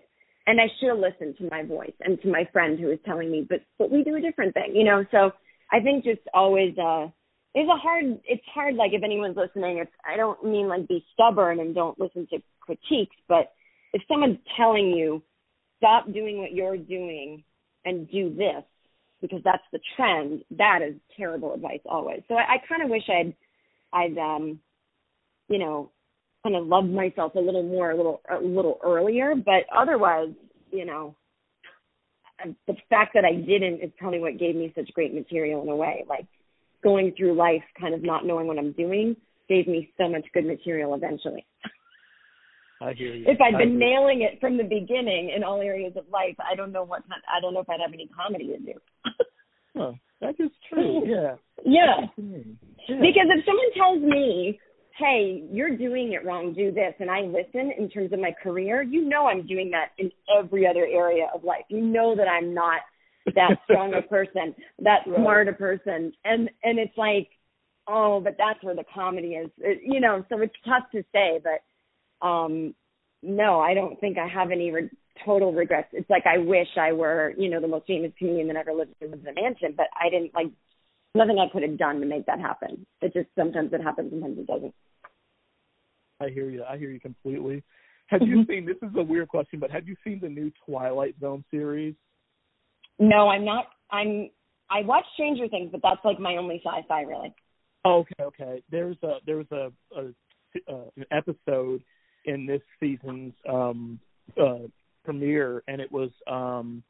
And 0.46 0.60
I 0.60 0.66
should 0.78 0.90
have 0.90 0.98
listened 0.98 1.36
to 1.38 1.48
my 1.50 1.62
voice 1.64 1.94
and 2.00 2.20
to 2.22 2.28
my 2.28 2.46
friend 2.52 2.78
who 2.78 2.86
was 2.86 2.98
telling 3.06 3.30
me, 3.30 3.46
but 3.48 3.60
but 3.78 3.90
we 3.90 4.04
do 4.04 4.14
a 4.14 4.20
different 4.20 4.52
thing, 4.52 4.76
you 4.76 4.84
know. 4.84 5.04
So 5.10 5.32
I 5.72 5.80
think 5.80 6.04
just 6.04 6.20
always 6.34 6.76
uh 6.76 7.08
it's 7.54 7.70
a 7.70 7.76
hard 7.78 8.20
it's 8.26 8.44
hard 8.52 8.74
like 8.74 8.92
if 8.92 9.02
anyone's 9.02 9.38
listening, 9.38 9.78
it's 9.78 9.90
I 10.04 10.18
don't 10.18 10.44
mean 10.44 10.68
like 10.68 10.86
be 10.86 11.02
stubborn 11.14 11.60
and 11.60 11.74
don't 11.74 11.98
listen 11.98 12.26
to 12.30 12.42
critiques, 12.60 13.16
but 13.26 13.52
if 13.95 14.03
someone's 14.09 14.38
telling 14.57 14.90
you 14.90 15.22
stop 15.78 16.12
doing 16.12 16.38
what 16.38 16.53
you're 16.53 16.76
doing 16.76 17.42
and 17.86 18.11
do 18.11 18.34
this 18.34 18.64
because 19.22 19.40
that's 19.45 19.62
the 19.72 19.80
trend, 19.97 20.42
that 20.59 20.80
is 20.86 20.95
terrible 21.16 21.55
advice 21.55 21.80
always. 21.86 22.20
So 22.28 22.34
I, 22.34 22.55
I 22.55 22.57
kind 22.68 22.82
of 22.82 22.90
wish 22.90 23.05
I'd 23.09 23.34
I'd 23.92 24.18
um 24.18 24.61
you 25.49 25.59
know 25.59 25.90
kind 26.42 26.57
of 26.57 26.66
loved 26.66 26.90
myself 26.90 27.34
a 27.36 27.40
little 27.40 27.62
more 27.62 27.92
a 27.92 27.97
little 27.97 28.20
a 28.30 28.42
little 28.42 28.78
earlier, 28.84 29.34
but 29.34 29.64
otherwise, 29.74 30.30
you 30.70 30.84
know, 30.84 31.14
the 32.66 32.74
fact 32.90 33.14
that 33.14 33.24
I 33.24 33.34
didn't 33.34 33.80
is 33.80 33.92
probably 33.97 34.18
what 34.18 34.38
gave 34.38 34.57
me 34.57 34.72
such 34.74 34.92
great 34.92 35.14
material 35.14 35.62
in 35.62 35.68
a 35.68 35.76
way. 35.76 36.05
Like 36.09 36.26
going 36.82 37.14
through 37.16 37.34
life 37.34 37.62
kind 37.80 37.95
of 37.95 38.03
not 38.03 38.26
knowing 38.26 38.49
what 38.49 38.59
I'm 38.59 38.72
doing 38.72 39.16
gave 39.49 39.68
me 39.68 39.92
so 39.97 40.09
much 40.09 40.26
good 40.34 40.47
material 40.47 40.95
eventually. 40.95 41.47
I 42.80 42.92
hear 42.92 43.14
you. 43.14 43.24
If 43.26 43.40
I'd 43.40 43.54
I 43.54 43.58
been 43.58 43.70
hear 43.70 43.78
nailing 43.78 44.22
it 44.22 44.40
from 44.40 44.56
the 44.56 44.64
beginning 44.64 45.32
in 45.34 45.42
all 45.44 45.60
areas 45.60 45.94
of 45.96 46.04
life, 46.12 46.36
I 46.40 46.54
don't 46.54 46.72
know 46.72 46.84
what 46.84 47.02
I 47.10 47.40
don't 47.40 47.54
know 47.54 47.60
if 47.60 47.70
I'd 47.70 47.80
have 47.80 47.92
any 47.94 48.08
comedy 48.08 48.48
to 48.48 48.58
do. 48.58 48.72
Huh, 49.76 49.92
that 50.20 50.34
is 50.38 50.50
true. 50.70 51.02
Yeah. 51.06 51.36
yeah. 51.64 52.06
Yeah. 52.16 52.96
Because 53.00 53.26
if 53.34 53.44
someone 53.46 53.72
tells 53.76 54.02
me, 54.02 54.58
"Hey, 54.98 55.42
you're 55.50 55.76
doing 55.76 56.12
it 56.12 56.24
wrong. 56.24 56.52
Do 56.52 56.70
this," 56.70 56.94
and 57.00 57.10
I 57.10 57.22
listen 57.22 57.72
in 57.78 57.88
terms 57.88 58.12
of 58.12 58.20
my 58.20 58.32
career, 58.42 58.82
you 58.82 59.04
know 59.08 59.26
I'm 59.26 59.46
doing 59.46 59.70
that 59.70 59.88
in 59.98 60.10
every 60.38 60.66
other 60.66 60.84
area 60.86 61.28
of 61.34 61.44
life. 61.44 61.64
You 61.68 61.80
know 61.80 62.14
that 62.16 62.28
I'm 62.28 62.52
not 62.54 62.80
that 63.34 63.56
strong 63.64 63.94
a 63.94 64.02
person, 64.02 64.54
that 64.80 65.00
Right. 65.06 65.16
smart 65.18 65.48
a 65.48 65.52
person, 65.54 66.12
and 66.24 66.50
and 66.62 66.78
it's 66.78 66.96
like, 66.98 67.28
oh, 67.88 68.20
but 68.20 68.34
that's 68.38 68.62
where 68.62 68.74
the 68.76 68.84
comedy 68.94 69.34
is, 69.34 69.50
It- 69.58 69.80
you 69.82 70.00
know. 70.00 70.24
So 70.28 70.40
it's 70.40 70.54
tough 70.66 70.90
to 70.92 71.02
say, 71.12 71.40
but 71.42 71.62
um 72.22 72.74
no, 73.22 73.60
I 73.60 73.72
don't 73.74 73.98
think 74.00 74.18
I 74.18 74.28
have 74.28 74.50
any 74.50 74.70
re- 74.70 74.90
total 75.24 75.52
regrets. 75.52 75.88
It's 75.92 76.08
like 76.10 76.24
I 76.26 76.38
wish 76.38 76.68
I 76.76 76.92
were, 76.92 77.32
you 77.38 77.48
know, 77.48 77.60
the 77.60 77.68
most 77.68 77.86
famous 77.86 78.12
comedian 78.18 78.48
that 78.48 78.56
ever 78.56 78.74
lived 78.74 78.92
in 79.00 79.10
the 79.10 79.16
mansion, 79.16 79.74
but 79.76 79.86
I 79.98 80.10
didn't 80.10 80.34
like 80.34 80.48
nothing 81.14 81.38
I 81.38 81.50
could 81.50 81.62
have 81.62 81.78
done 81.78 82.00
to 82.00 82.06
make 82.06 82.26
that 82.26 82.40
happen. 82.40 82.86
It 83.00 83.12
just 83.14 83.28
sometimes 83.38 83.72
it 83.72 83.82
happens, 83.82 84.10
sometimes 84.10 84.38
it 84.38 84.46
doesn't. 84.46 84.74
I 86.20 86.28
hear 86.28 86.50
you. 86.50 86.64
I 86.64 86.76
hear 86.76 86.90
you 86.90 87.00
completely. 87.00 87.62
Have 88.08 88.22
you 88.22 88.44
seen? 88.48 88.66
This 88.66 88.76
is 88.82 88.94
a 88.96 89.02
weird 89.02 89.28
question, 89.28 89.58
but 89.58 89.70
have 89.70 89.88
you 89.88 89.96
seen 90.04 90.20
the 90.20 90.28
new 90.28 90.52
Twilight 90.66 91.14
Zone 91.20 91.44
series? 91.50 91.94
No, 92.98 93.28
I'm 93.28 93.44
not. 93.44 93.66
I'm. 93.90 94.30
I 94.70 94.82
watch 94.82 95.04
Stranger 95.14 95.48
Things, 95.48 95.70
but 95.72 95.80
that's 95.82 96.04
like 96.04 96.18
my 96.18 96.36
only 96.36 96.60
sci-fi, 96.64 97.02
really. 97.02 97.34
Okay, 97.86 98.14
okay. 98.22 98.62
There's 98.70 98.96
a 99.02 99.16
there 99.26 99.38
was 99.38 99.46
a, 99.50 99.72
a 99.96 100.12
uh, 100.72 100.84
an 100.96 101.04
episode 101.10 101.82
in 102.24 102.46
this 102.46 102.62
season's 102.80 103.34
um 103.48 103.98
uh 104.40 104.66
premiere, 105.04 105.62
and 105.68 105.80
it 105.80 105.90
was 105.90 106.10
um 106.26 106.82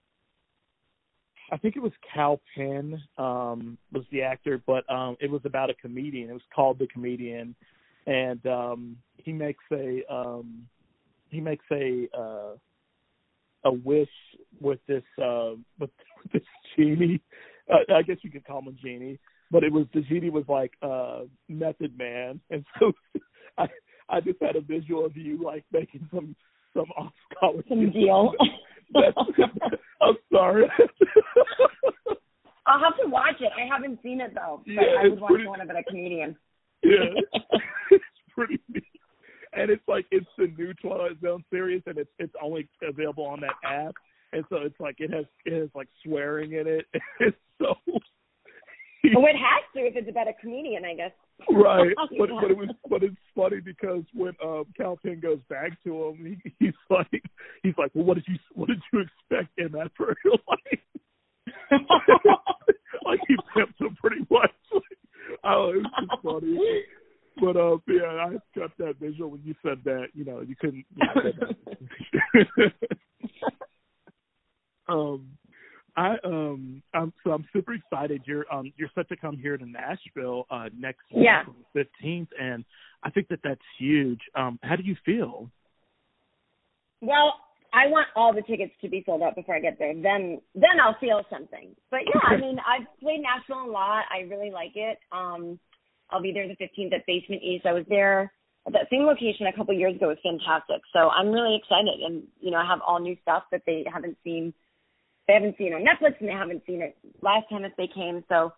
I 1.53 1.57
think 1.59 1.77
it 1.77 1.83
was 1.83 1.93
Kal 2.13 2.41
Penn 2.55 3.01
um 3.19 3.79
was 3.93 4.05
the 4.11 4.23
actor, 4.23 4.63
but 4.67 4.89
um 4.91 5.17
it 5.21 5.31
was 5.31 5.43
about 5.45 5.71
a 5.71 5.75
comedian. 5.75 6.31
It 6.31 6.35
was 6.35 6.43
called 6.55 6.79
The 6.79 6.87
Comedian, 6.87 7.55
and 8.07 8.45
um 8.47 8.97
he 9.19 9.33
makes 9.33 9.65
a 9.73 10.03
um 10.13 10.67
he 11.31 11.41
makes 11.41 11.65
a 11.73 12.09
uh 12.17 12.57
a 13.65 13.73
wish 13.73 14.09
with 14.61 14.79
this 14.87 15.03
uh 15.23 15.53
with, 15.79 15.91
with 16.23 16.33
this 16.33 16.43
genie. 16.77 17.21
Uh, 17.73 17.95
I 17.95 18.03
guess 18.03 18.19
you 18.23 18.31
could 18.31 18.47
call 18.47 18.59
him 18.61 18.69
a 18.69 18.73
genie, 18.73 19.19
but 19.51 19.65
it 19.65 19.73
was 19.73 19.87
the 19.95 20.03
genie 20.03 20.31
was 20.31 20.45
like 20.49 20.73
uh 20.83 21.21
Method 21.49 21.97
Man, 21.99 22.41
and 22.51 22.65
so 22.79 22.93
I 23.59 23.69
I 24.09 24.21
just 24.21 24.41
had 24.43 24.57
a 24.57 24.61
visual 24.61 25.05
of 25.05 25.17
you 25.17 25.43
like 25.43 25.65
making 25.73 26.09
some 26.13 26.35
some 26.75 26.91
off 26.97 27.13
color 27.39 27.63
Some 27.69 27.91
deal. 27.91 28.33
I'm 30.03 30.17
sorry. 30.33 30.65
I'll 32.67 32.81
have 32.81 32.97
to 33.03 33.09
watch 33.09 33.37
it. 33.41 33.51
I 33.57 33.67
haven't 33.73 34.01
seen 34.03 34.21
it 34.21 34.33
though, 34.35 34.63
but 34.65 34.73
Yeah, 34.73 34.81
I 35.05 35.09
watch 35.09 35.31
pretty- 35.31 35.47
one 35.47 35.61
about 35.61 35.79
a 35.79 35.83
comedian. 35.85 36.37
yeah, 36.83 37.21
it's 37.91 38.05
pretty 38.35 38.59
neat. 38.69 38.85
and 39.53 39.71
it's 39.71 39.83
like 39.87 40.07
it's 40.11 40.27
the 40.39 40.47
new 40.59 40.73
Twilight 40.75 41.21
Zone 41.23 41.45
series, 41.51 41.83
and 41.87 41.99
it's 41.99 42.11
it's 42.19 42.35
only 42.43 42.69
available 42.83 43.25
on 43.27 43.41
that 43.41 43.55
app, 43.65 43.95
and 44.33 44.45
so 44.49 44.57
it's 44.63 44.79
like 44.81 44.97
it 44.99 45.13
has 45.13 45.25
it 45.45 45.53
has 45.59 45.69
like 45.75 45.89
swearing 46.05 46.53
in 46.53 46.67
it. 46.67 46.87
It's 47.21 47.37
so. 47.61 47.75
well, 47.87 49.27
it 49.27 49.37
has 49.37 49.63
to 49.77 49.81
if 49.87 49.97
it's 49.97 50.09
about 50.09 50.29
a 50.29 50.33
comedian, 50.41 50.85
I 50.85 50.95
guess. 50.95 51.13
Right, 51.51 51.95
but 52.19 52.29
but 52.41 52.51
it 52.51 52.57
was 52.57 52.69
but 52.89 53.03
it's 53.03 53.17
funny 53.35 53.61
because 53.61 54.03
when 54.15 54.35
um 54.43 54.65
Kal 54.77 54.99
Penn 55.03 55.21
goes 55.21 55.41
back 55.49 55.83
to 55.85 56.07
him, 56.07 56.41
he, 56.43 56.55
he's 56.59 56.75
like 56.91 57.23
he's 57.63 57.75
like, 57.77 57.91
well, 57.95 58.05
what 58.05 58.15
did 58.15 58.25
you 58.29 58.37
what 58.55 58.69
did 58.69 58.81
you 58.93 59.01
expect 59.01 59.59
in 59.59 59.73
that 59.73 59.91
for 59.97 60.15
your 60.25 60.37
life? 60.49 60.81
like 63.05 63.21
he 63.29 63.37
pimped 63.57 63.81
him 63.81 63.97
pretty 64.01 64.27
much. 64.31 64.51
oh, 65.45 65.71
it 65.71 65.77
was 65.77 65.87
just 66.01 66.23
funny. 66.23 66.59
But 67.41 67.57
uh, 67.57 67.79
yeah, 67.89 68.27
I 68.27 68.59
got 68.59 68.77
that 68.79 68.97
visual 69.01 69.31
when 69.31 69.43
you 69.45 69.55
said 69.63 69.79
that. 69.85 70.09
You 70.15 70.25
know, 70.25 70.41
you 70.41 70.55
couldn't. 70.57 70.85
You 70.95 71.07
know, 72.47 72.71
um, 74.89 75.29
I 75.97 76.17
um, 76.25 76.83
I'm 76.93 77.13
so 77.23 77.31
I'm 77.31 77.47
super 77.53 77.75
excited. 77.75 78.23
You're 78.27 78.53
um, 78.53 78.73
you're 78.77 78.91
set 78.95 79.09
to 79.09 79.17
come 79.17 79.37
here 79.37 79.57
to 79.57 79.65
Nashville 79.65 80.47
uh 80.51 80.69
next 80.77 81.03
yeah. 81.11 81.43
fifteenth, 81.73 82.29
and 82.41 82.65
I 83.03 83.11
think 83.11 83.29
that 83.29 83.41
that's 83.45 83.61
huge. 83.79 84.21
Um, 84.35 84.59
how 84.63 84.77
do 84.77 84.83
you 84.83 84.97
feel? 85.05 85.51
Well, 87.01 87.35
I 87.73 87.89
want 87.89 88.07
all 88.17 88.33
the 88.33 88.43
tickets 88.43 88.73
to 88.83 88.89
be 88.89 89.03
sold 89.05 89.23
out 89.23 89.35
before 89.35 89.57
I 89.57 89.61
get 89.61 89.79
there. 89.79 89.95
Then 89.95 90.41
then 90.55 90.81
I'll 90.83 90.97
feel 91.01 91.23
something. 91.31 91.75
But 91.91 92.01
yeah, 92.07 92.21
I 92.29 92.37
mean, 92.41 92.59
I've 92.59 92.87
played 93.01 93.21
Nashville 93.21 93.65
a 93.65 93.71
lot. 93.71 94.05
I 94.13 94.23
really 94.29 94.51
like 94.51 94.73
it. 94.75 94.99
Um 95.13 95.59
I'll 96.11 96.23
be 96.23 96.33
there 96.33 96.47
the 96.47 96.55
15th 96.55 96.95
at 96.95 97.07
Basement 97.07 97.43
East. 97.43 97.67
I 97.67 97.73
was 97.73 97.85
there 97.89 98.33
at 98.67 98.73
that 98.73 98.87
same 98.91 99.03
location 99.03 99.47
a 99.47 99.57
couple 99.57 99.75
years 99.75 99.97
ago. 99.97 100.11
It 100.11 100.19
was 100.23 100.39
fantastic. 100.39 100.83
So 100.93 101.11
I'm 101.11 101.31
really 101.31 101.57
excited, 101.57 102.01
and 102.05 102.23
you 102.41 102.51
know, 102.51 102.59
I 102.59 102.67
have 102.67 102.81
all 102.87 103.01
new 103.01 103.17
stuff 103.23 103.45
that 103.51 103.63
they 103.67 103.85
haven't 103.93 104.17
seen. 104.25 104.55
They 105.27 105.35
haven't 105.35 105.57
seen 105.57 105.73
on 105.73 105.83
Netflix, 105.83 106.21
and 106.21 106.29
they 106.29 106.33
haven't 106.33 106.63
seen 106.67 106.83
it 106.83 106.97
last 107.23 107.49
time 107.49 107.63
that 107.63 107.73
they 107.79 107.89
came. 107.93 108.25
So, 108.29 108.53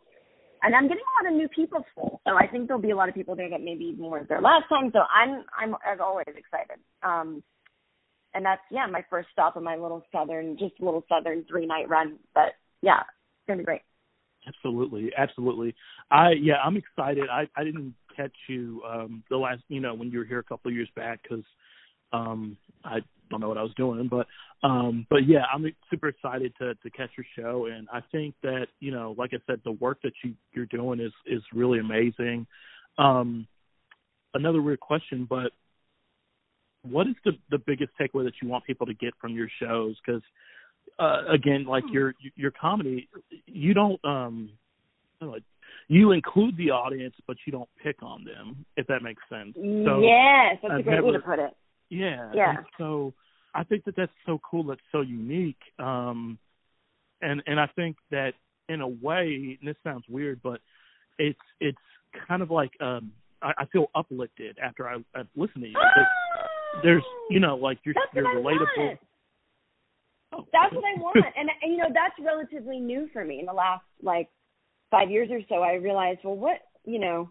and 0.62 0.74
I'm 0.74 0.88
getting 0.88 1.02
a 1.02 1.24
lot 1.24 1.32
of 1.32 1.38
new 1.38 1.48
people. 1.48 1.84
So 1.96 2.34
I 2.34 2.46
think 2.48 2.66
there'll 2.66 2.82
be 2.82 2.90
a 2.90 2.96
lot 2.96 3.08
of 3.08 3.14
people 3.14 3.36
there 3.36 3.50
that 3.50 3.62
maybe 3.62 3.84
even 3.84 4.06
weren't 4.06 4.28
there 4.28 4.40
last 4.40 4.64
time. 4.68 4.90
So 4.92 5.00
I'm 5.00 5.44
I'm 5.56 5.74
as 5.86 6.00
always 6.00 6.26
excited. 6.26 6.78
Um, 7.02 7.42
and 8.34 8.44
that's 8.44 8.62
yeah, 8.70 8.86
my 8.86 9.04
first 9.08 9.28
stop 9.32 9.56
on 9.56 9.64
my 9.64 9.76
little 9.76 10.04
southern, 10.12 10.58
just 10.58 10.74
little 10.80 11.04
southern 11.08 11.44
three 11.48 11.66
night 11.66 11.88
run. 11.88 12.18
But 12.34 12.54
yeah, 12.82 13.00
it's 13.00 13.48
gonna 13.48 13.58
be 13.58 13.64
great. 13.64 13.82
Absolutely, 14.46 15.10
absolutely. 15.16 15.74
I 16.10 16.32
yeah, 16.32 16.56
I'm 16.64 16.76
excited. 16.76 17.24
I 17.30 17.48
I 17.56 17.64
didn't 17.64 17.94
catch 18.16 18.36
you 18.48 18.82
um 18.88 19.22
the 19.30 19.36
last 19.36 19.62
you 19.68 19.80
know 19.80 19.94
when 19.94 20.10
you 20.10 20.18
were 20.18 20.24
here 20.24 20.38
a 20.38 20.44
couple 20.44 20.68
of 20.68 20.74
years 20.74 20.88
back 20.96 21.22
because 21.22 21.44
um 22.16 22.56
I 22.84 22.98
don't 23.30 23.40
know 23.40 23.48
what 23.48 23.58
I 23.58 23.62
was 23.62 23.74
doing, 23.76 24.08
but 24.08 24.26
um 24.66 25.06
but 25.10 25.26
yeah, 25.26 25.44
I'm 25.52 25.64
super 25.90 26.08
excited 26.08 26.52
to 26.58 26.74
to 26.74 26.90
catch 26.90 27.10
your 27.16 27.26
show, 27.36 27.66
and 27.66 27.88
I 27.92 28.00
think 28.12 28.34
that 28.42 28.66
you 28.80 28.92
know, 28.92 29.14
like 29.18 29.30
I 29.32 29.38
said, 29.46 29.60
the 29.64 29.72
work 29.72 29.98
that 30.02 30.12
you 30.24 30.34
you're 30.52 30.66
doing 30.66 31.00
is 31.00 31.12
is 31.26 31.42
really 31.52 31.78
amazing. 31.78 32.46
Um, 32.98 33.46
another 34.34 34.62
weird 34.62 34.80
question, 34.80 35.26
but 35.28 35.52
what 36.82 37.06
is 37.06 37.14
the 37.24 37.32
the 37.50 37.58
biggest 37.58 37.90
takeaway 38.00 38.24
that 38.24 38.34
you 38.42 38.48
want 38.48 38.64
people 38.64 38.86
to 38.86 38.94
get 38.94 39.14
from 39.20 39.34
your 39.34 39.48
shows? 39.60 39.96
Because 40.04 40.22
uh, 40.98 41.22
again, 41.32 41.64
like 41.66 41.84
your 41.90 42.14
your 42.36 42.52
comedy, 42.52 43.08
you 43.46 43.74
don't 43.74 44.02
um, 44.04 44.50
like 45.20 45.42
you 45.88 46.12
include 46.12 46.56
the 46.56 46.70
audience, 46.70 47.14
but 47.26 47.36
you 47.46 47.52
don't 47.52 47.68
pick 47.82 48.02
on 48.02 48.24
them. 48.24 48.64
If 48.76 48.86
that 48.86 49.02
makes 49.02 49.22
sense. 49.28 49.54
So 49.54 50.00
yes, 50.00 50.58
that's 50.62 50.72
I've 50.72 50.80
a 50.80 50.82
great 50.82 51.04
way 51.04 51.12
to 51.12 51.18
put 51.18 51.38
it. 51.38 51.54
Yeah, 51.88 52.30
Yeah. 52.34 52.56
so 52.78 53.14
I 53.54 53.64
think 53.64 53.84
that 53.84 53.96
that's 53.96 54.12
so 54.26 54.40
cool. 54.48 54.64
That's 54.64 54.80
so 54.92 55.00
unique. 55.00 55.60
Um, 55.78 56.38
and 57.22 57.42
and 57.46 57.58
I 57.58 57.66
think 57.74 57.96
that 58.10 58.34
in 58.68 58.80
a 58.80 58.88
way, 58.88 59.56
and 59.58 59.68
this 59.68 59.76
sounds 59.82 60.04
weird, 60.08 60.40
but 60.42 60.60
it's 61.18 61.38
it's 61.60 61.78
kind 62.28 62.42
of 62.42 62.50
like 62.50 62.70
um, 62.80 63.12
I, 63.42 63.52
I 63.58 63.64
feel 63.66 63.86
uplifted 63.94 64.58
after 64.62 64.88
I, 64.88 64.96
I 65.14 65.22
listen 65.34 65.62
to 65.62 65.68
you. 65.68 65.74
Because 65.74 66.10
there's 66.82 67.04
you 67.30 67.40
know 67.40 67.56
like 67.56 67.78
you're 67.84 67.94
That's 67.94 68.14
you're 68.14 68.26
relatable. 68.26 68.98
Oh, 70.32 70.44
That's 70.52 70.74
what 70.74 70.84
I 70.84 71.00
want, 71.00 71.16
and, 71.16 71.48
and 71.62 71.72
you 71.72 71.78
know 71.78 71.88
that's 71.92 72.14
relatively 72.20 72.78
new 72.80 73.08
for 73.12 73.24
me 73.24 73.40
in 73.40 73.46
the 73.46 73.52
last 73.52 73.84
like 74.02 74.28
five 74.90 75.10
years 75.10 75.28
or 75.30 75.40
so. 75.48 75.62
I 75.62 75.74
realized, 75.74 76.20
well, 76.24 76.36
what 76.36 76.58
you 76.84 76.98
know, 76.98 77.30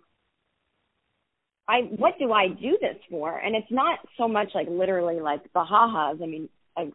I 1.67 1.79
what 1.97 2.19
do 2.19 2.31
I 2.31 2.47
do 2.47 2.77
this 2.79 2.97
for? 3.09 3.37
And 3.37 3.55
it's 3.55 3.71
not 3.71 3.99
so 4.17 4.27
much 4.27 4.49
like 4.53 4.67
literally 4.69 5.19
like 5.19 5.41
the 5.53 5.63
ha-has. 5.63 6.19
I 6.21 6.25
mean, 6.27 6.49
I, 6.77 6.91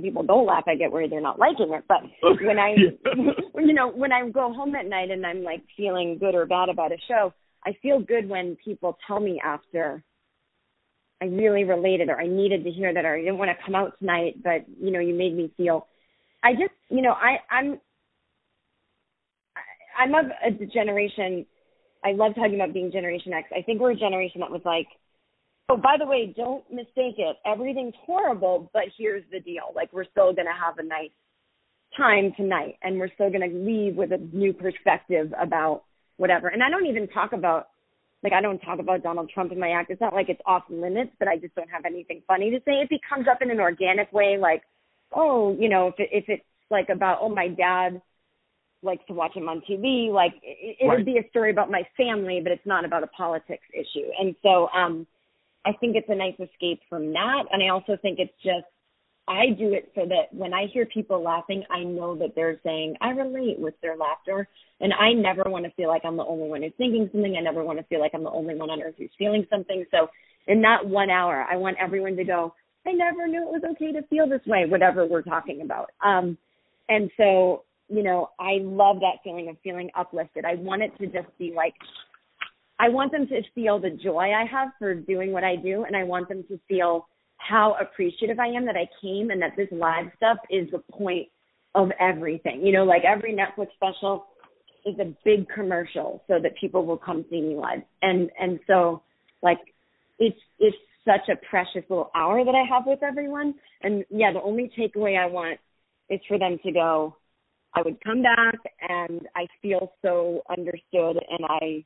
people 0.00 0.22
don't 0.22 0.46
laugh, 0.46 0.64
I 0.66 0.76
get 0.76 0.92
worried 0.92 1.10
they're 1.10 1.20
not 1.20 1.38
liking 1.38 1.72
it. 1.72 1.84
But 1.88 2.02
when 2.42 2.58
I, 2.58 2.74
you 3.56 3.72
know, 3.72 3.90
when 3.90 4.12
I 4.12 4.28
go 4.28 4.52
home 4.52 4.74
at 4.76 4.86
night 4.86 5.10
and 5.10 5.26
I'm 5.26 5.42
like 5.42 5.62
feeling 5.76 6.18
good 6.18 6.34
or 6.34 6.46
bad 6.46 6.68
about 6.68 6.92
a 6.92 6.96
show, 7.08 7.32
I 7.66 7.76
feel 7.82 7.98
good 8.00 8.28
when 8.28 8.56
people 8.64 8.98
tell 9.06 9.20
me 9.20 9.40
after. 9.44 10.02
I 11.22 11.26
really 11.26 11.64
related, 11.64 12.10
or 12.10 12.20
I 12.20 12.26
needed 12.26 12.64
to 12.64 12.70
hear 12.70 12.92
that, 12.92 13.04
or 13.04 13.14
I 13.14 13.20
didn't 13.20 13.38
want 13.38 13.50
to 13.50 13.64
come 13.64 13.74
out 13.74 13.98
tonight, 13.98 14.42
but 14.42 14.66
you 14.80 14.90
know, 14.90 14.98
you 14.98 15.14
made 15.14 15.34
me 15.34 15.50
feel. 15.56 15.86
I 16.42 16.52
just, 16.52 16.74
you 16.90 17.00
know, 17.00 17.12
I, 17.12 17.38
I'm, 17.50 17.80
I'm 19.96 20.14
of 20.14 20.32
a 20.44 20.66
generation. 20.66 21.46
I 22.04 22.12
love 22.12 22.34
talking 22.34 22.56
about 22.56 22.74
being 22.74 22.92
Generation 22.92 23.32
X. 23.32 23.48
I 23.56 23.62
think 23.62 23.80
we're 23.80 23.92
a 23.92 23.96
generation 23.96 24.40
that 24.40 24.50
was 24.50 24.60
like, 24.64 24.86
oh, 25.70 25.76
by 25.76 25.96
the 25.98 26.06
way, 26.06 26.34
don't 26.36 26.62
mistake 26.70 27.16
it. 27.18 27.36
Everything's 27.46 27.94
horrible, 28.04 28.70
but 28.74 28.84
here's 28.98 29.24
the 29.32 29.40
deal. 29.40 29.72
Like, 29.74 29.92
we're 29.92 30.04
still 30.04 30.34
going 30.34 30.46
to 30.46 30.52
have 30.52 30.78
a 30.78 30.82
nice 30.82 31.10
time 31.96 32.32
tonight, 32.36 32.76
and 32.82 32.98
we're 32.98 33.12
still 33.14 33.30
going 33.30 33.48
to 33.48 33.56
leave 33.56 33.96
with 33.96 34.12
a 34.12 34.18
new 34.36 34.52
perspective 34.52 35.32
about 35.40 35.84
whatever. 36.16 36.48
And 36.48 36.62
I 36.62 36.68
don't 36.68 36.86
even 36.86 37.08
talk 37.08 37.32
about, 37.32 37.68
like, 38.22 38.32
I 38.32 38.42
don't 38.42 38.58
talk 38.58 38.80
about 38.80 39.02
Donald 39.02 39.30
Trump 39.32 39.52
in 39.52 39.58
my 39.58 39.70
act. 39.70 39.90
It's 39.90 40.00
not 40.00 40.12
like 40.12 40.28
it's 40.28 40.40
off 40.44 40.64
limits, 40.68 41.12
but 41.18 41.28
I 41.28 41.38
just 41.38 41.54
don't 41.54 41.70
have 41.70 41.86
anything 41.86 42.22
funny 42.26 42.50
to 42.50 42.58
say. 42.58 42.82
If 42.82 42.90
he 42.90 43.00
comes 43.08 43.26
up 43.30 43.40
in 43.40 43.50
an 43.50 43.60
organic 43.60 44.12
way, 44.12 44.36
like, 44.38 44.62
oh, 45.12 45.56
you 45.58 45.68
know, 45.70 45.88
if 45.88 45.94
it, 45.98 46.08
if 46.12 46.24
it's 46.28 46.44
like 46.70 46.88
about, 46.90 47.18
oh, 47.22 47.28
my 47.28 47.48
dad 47.48 48.02
likes 48.84 49.04
to 49.08 49.14
watch 49.14 49.34
him 49.34 49.48
on 49.48 49.62
TV. 49.68 50.10
Like 50.12 50.34
it, 50.42 50.76
it 50.80 50.86
Right. 50.86 50.98
would 50.98 51.06
be 51.06 51.18
a 51.18 51.28
story 51.30 51.50
about 51.50 51.70
my 51.70 51.86
family, 51.96 52.40
but 52.42 52.52
it's 52.52 52.66
not 52.66 52.84
about 52.84 53.02
a 53.02 53.08
politics 53.08 53.64
issue. 53.72 54.08
And 54.20 54.34
so 54.42 54.68
um 54.74 55.06
I 55.66 55.72
think 55.80 55.96
it's 55.96 56.08
a 56.10 56.14
nice 56.14 56.34
escape 56.38 56.80
from 56.88 57.12
that. 57.12 57.44
And 57.50 57.62
I 57.62 57.68
also 57.68 57.96
think 58.02 58.18
it's 58.18 58.34
just 58.42 58.66
I 59.26 59.50
do 59.58 59.72
it 59.72 59.90
so 59.94 60.02
that 60.06 60.32
when 60.32 60.52
I 60.52 60.66
hear 60.66 60.84
people 60.84 61.22
laughing, 61.22 61.64
I 61.70 61.82
know 61.82 62.14
that 62.16 62.34
they're 62.34 62.60
saying 62.62 62.96
I 63.00 63.10
relate 63.10 63.58
with 63.58 63.74
their 63.80 63.96
laughter. 63.96 64.46
And 64.80 64.92
I 64.92 65.12
never 65.14 65.44
want 65.46 65.64
to 65.64 65.70
feel 65.72 65.88
like 65.88 66.02
I'm 66.04 66.16
the 66.16 66.24
only 66.24 66.48
one 66.48 66.62
who's 66.62 66.72
thinking 66.76 67.08
something. 67.10 67.34
I 67.36 67.40
never 67.40 67.64
want 67.64 67.78
to 67.78 67.84
feel 67.84 68.00
like 68.00 68.12
I'm 68.14 68.24
the 68.24 68.30
only 68.30 68.54
one 68.54 68.68
on 68.70 68.82
earth 68.82 68.96
who's 68.98 69.10
feeling 69.18 69.46
something. 69.48 69.84
So 69.90 70.08
in 70.46 70.60
that 70.62 70.86
one 70.86 71.08
hour, 71.10 71.46
I 71.50 71.56
want 71.56 71.78
everyone 71.80 72.16
to 72.16 72.24
go, 72.24 72.54
I 72.86 72.92
never 72.92 73.26
knew 73.26 73.42
it 73.48 73.52
was 73.52 73.62
okay 73.72 73.92
to 73.92 74.02
feel 74.08 74.28
this 74.28 74.44
way, 74.46 74.66
whatever 74.66 75.06
we're 75.06 75.22
talking 75.22 75.62
about. 75.62 75.90
Um, 76.04 76.36
and 76.88 77.10
so, 77.16 77.64
you 77.88 78.02
know, 78.02 78.30
I 78.38 78.58
love 78.62 79.00
that 79.00 79.22
feeling 79.22 79.48
of 79.48 79.56
feeling 79.62 79.90
uplifted. 79.96 80.44
I 80.44 80.54
want 80.54 80.82
it 80.82 80.92
to 80.98 81.06
just 81.06 81.36
be 81.38 81.52
like, 81.54 81.74
I 82.78 82.88
want 82.88 83.12
them 83.12 83.26
to 83.28 83.42
feel 83.54 83.78
the 83.78 83.90
joy 83.90 84.32
I 84.32 84.44
have 84.50 84.70
for 84.78 84.94
doing 84.94 85.32
what 85.32 85.44
I 85.44 85.56
do, 85.56 85.84
and 85.84 85.96
I 85.96 86.02
want 86.02 86.28
them 86.28 86.44
to 86.48 86.58
feel 86.68 87.06
how 87.36 87.76
appreciative 87.80 88.38
I 88.38 88.48
am 88.48 88.66
that 88.66 88.76
I 88.76 88.88
came 89.02 89.30
and 89.30 89.40
that 89.42 89.52
this 89.56 89.68
live 89.70 90.06
stuff 90.16 90.38
is 90.50 90.68
the 90.70 90.78
point 90.92 91.28
of 91.74 91.90
everything. 92.00 92.64
You 92.64 92.72
know, 92.72 92.84
like 92.84 93.02
every 93.04 93.34
Netflix 93.34 93.68
special 93.74 94.26
is 94.86 94.98
a 94.98 95.14
big 95.24 95.48
commercial 95.48 96.22
so 96.28 96.38
that 96.42 96.56
people 96.60 96.84
will 96.86 96.96
come 96.96 97.24
see 97.30 97.40
me 97.40 97.56
live. 97.56 97.82
And 98.02 98.30
and 98.40 98.60
so 98.66 99.02
like 99.42 99.58
it's 100.18 100.38
it's 100.58 100.76
such 101.04 101.28
a 101.28 101.36
precious 101.48 101.82
little 101.88 102.10
hour 102.14 102.44
that 102.44 102.54
I 102.54 102.64
have 102.68 102.84
with 102.86 103.02
everyone. 103.02 103.54
And 103.82 104.04
yeah, 104.10 104.32
the 104.32 104.42
only 104.42 104.70
takeaway 104.78 105.18
I 105.18 105.26
want 105.26 105.58
is 106.08 106.20
for 106.28 106.38
them 106.38 106.58
to 106.64 106.72
go, 106.72 107.16
I 107.74 107.82
would 107.82 108.02
come 108.02 108.22
back 108.22 108.56
and 108.88 109.22
I 109.34 109.46
feel 109.60 109.92
so 110.02 110.42
understood 110.48 111.16
and 111.28 111.44
I 111.48 111.84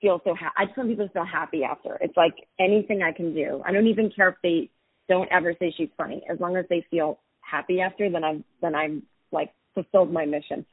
feel 0.00 0.20
so 0.24 0.34
ha- 0.34 0.52
I 0.56 0.66
just 0.66 0.76
want 0.76 0.90
people 0.90 1.06
to 1.06 1.12
feel 1.12 1.24
happy 1.24 1.62
after. 1.64 1.98
It's 2.00 2.16
like 2.16 2.34
anything 2.60 3.02
I 3.02 3.12
can 3.12 3.34
do. 3.34 3.62
I 3.64 3.72
don't 3.72 3.86
even 3.86 4.10
care 4.14 4.28
if 4.28 4.36
they 4.42 4.70
don't 5.08 5.30
ever 5.32 5.54
say 5.58 5.72
she's 5.76 5.88
funny. 5.96 6.22
As 6.30 6.38
long 6.40 6.56
as 6.56 6.64
they 6.70 6.84
feel 6.90 7.18
happy 7.40 7.80
after, 7.80 8.10
then 8.10 8.24
I'm 8.24 8.44
then 8.60 8.74
I'm 8.74 9.02
like 9.32 9.52
fulfilled 9.74 10.12
my 10.12 10.24
mission. 10.24 10.64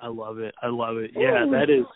I 0.00 0.08
love 0.08 0.38
it. 0.38 0.54
I 0.62 0.68
love 0.68 0.96
it. 0.96 1.12
Yeah, 1.14 1.44
Ooh. 1.44 1.50
that 1.50 1.70
is 1.70 1.86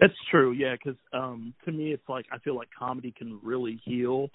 that's 0.00 0.14
true. 0.30 0.52
Yeah, 0.52 0.74
because 0.74 0.98
um, 1.12 1.54
to 1.64 1.72
me, 1.72 1.92
it's 1.92 2.08
like 2.08 2.26
I 2.32 2.38
feel 2.38 2.56
like 2.56 2.68
comedy 2.76 3.12
can 3.16 3.40
really 3.42 3.80
heal, 3.84 4.28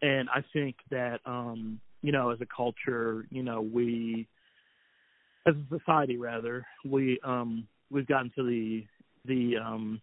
and 0.00 0.28
I 0.28 0.42
think 0.52 0.76
that 0.90 1.20
um, 1.26 1.80
you 2.02 2.12
know, 2.12 2.30
as 2.30 2.40
a 2.40 2.46
culture, 2.46 3.26
you 3.30 3.42
know, 3.42 3.60
we 3.60 4.26
as 5.46 5.54
a 5.54 5.78
society 5.78 6.16
rather, 6.16 6.64
we 6.84 7.18
um, 7.24 7.66
we've 7.90 8.06
gotten 8.06 8.30
to 8.36 8.42
the 8.42 8.84
the 9.24 9.56
um, 9.58 10.00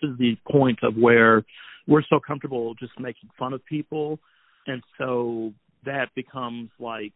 to 0.00 0.14
the 0.18 0.36
point 0.50 0.78
of 0.82 0.96
where 0.96 1.44
we're 1.86 2.02
so 2.08 2.20
comfortable 2.24 2.74
just 2.74 2.92
making 2.98 3.30
fun 3.38 3.52
of 3.52 3.64
people, 3.64 4.18
and 4.66 4.82
so 4.98 5.52
that 5.84 6.08
becomes 6.14 6.70
like, 6.78 7.12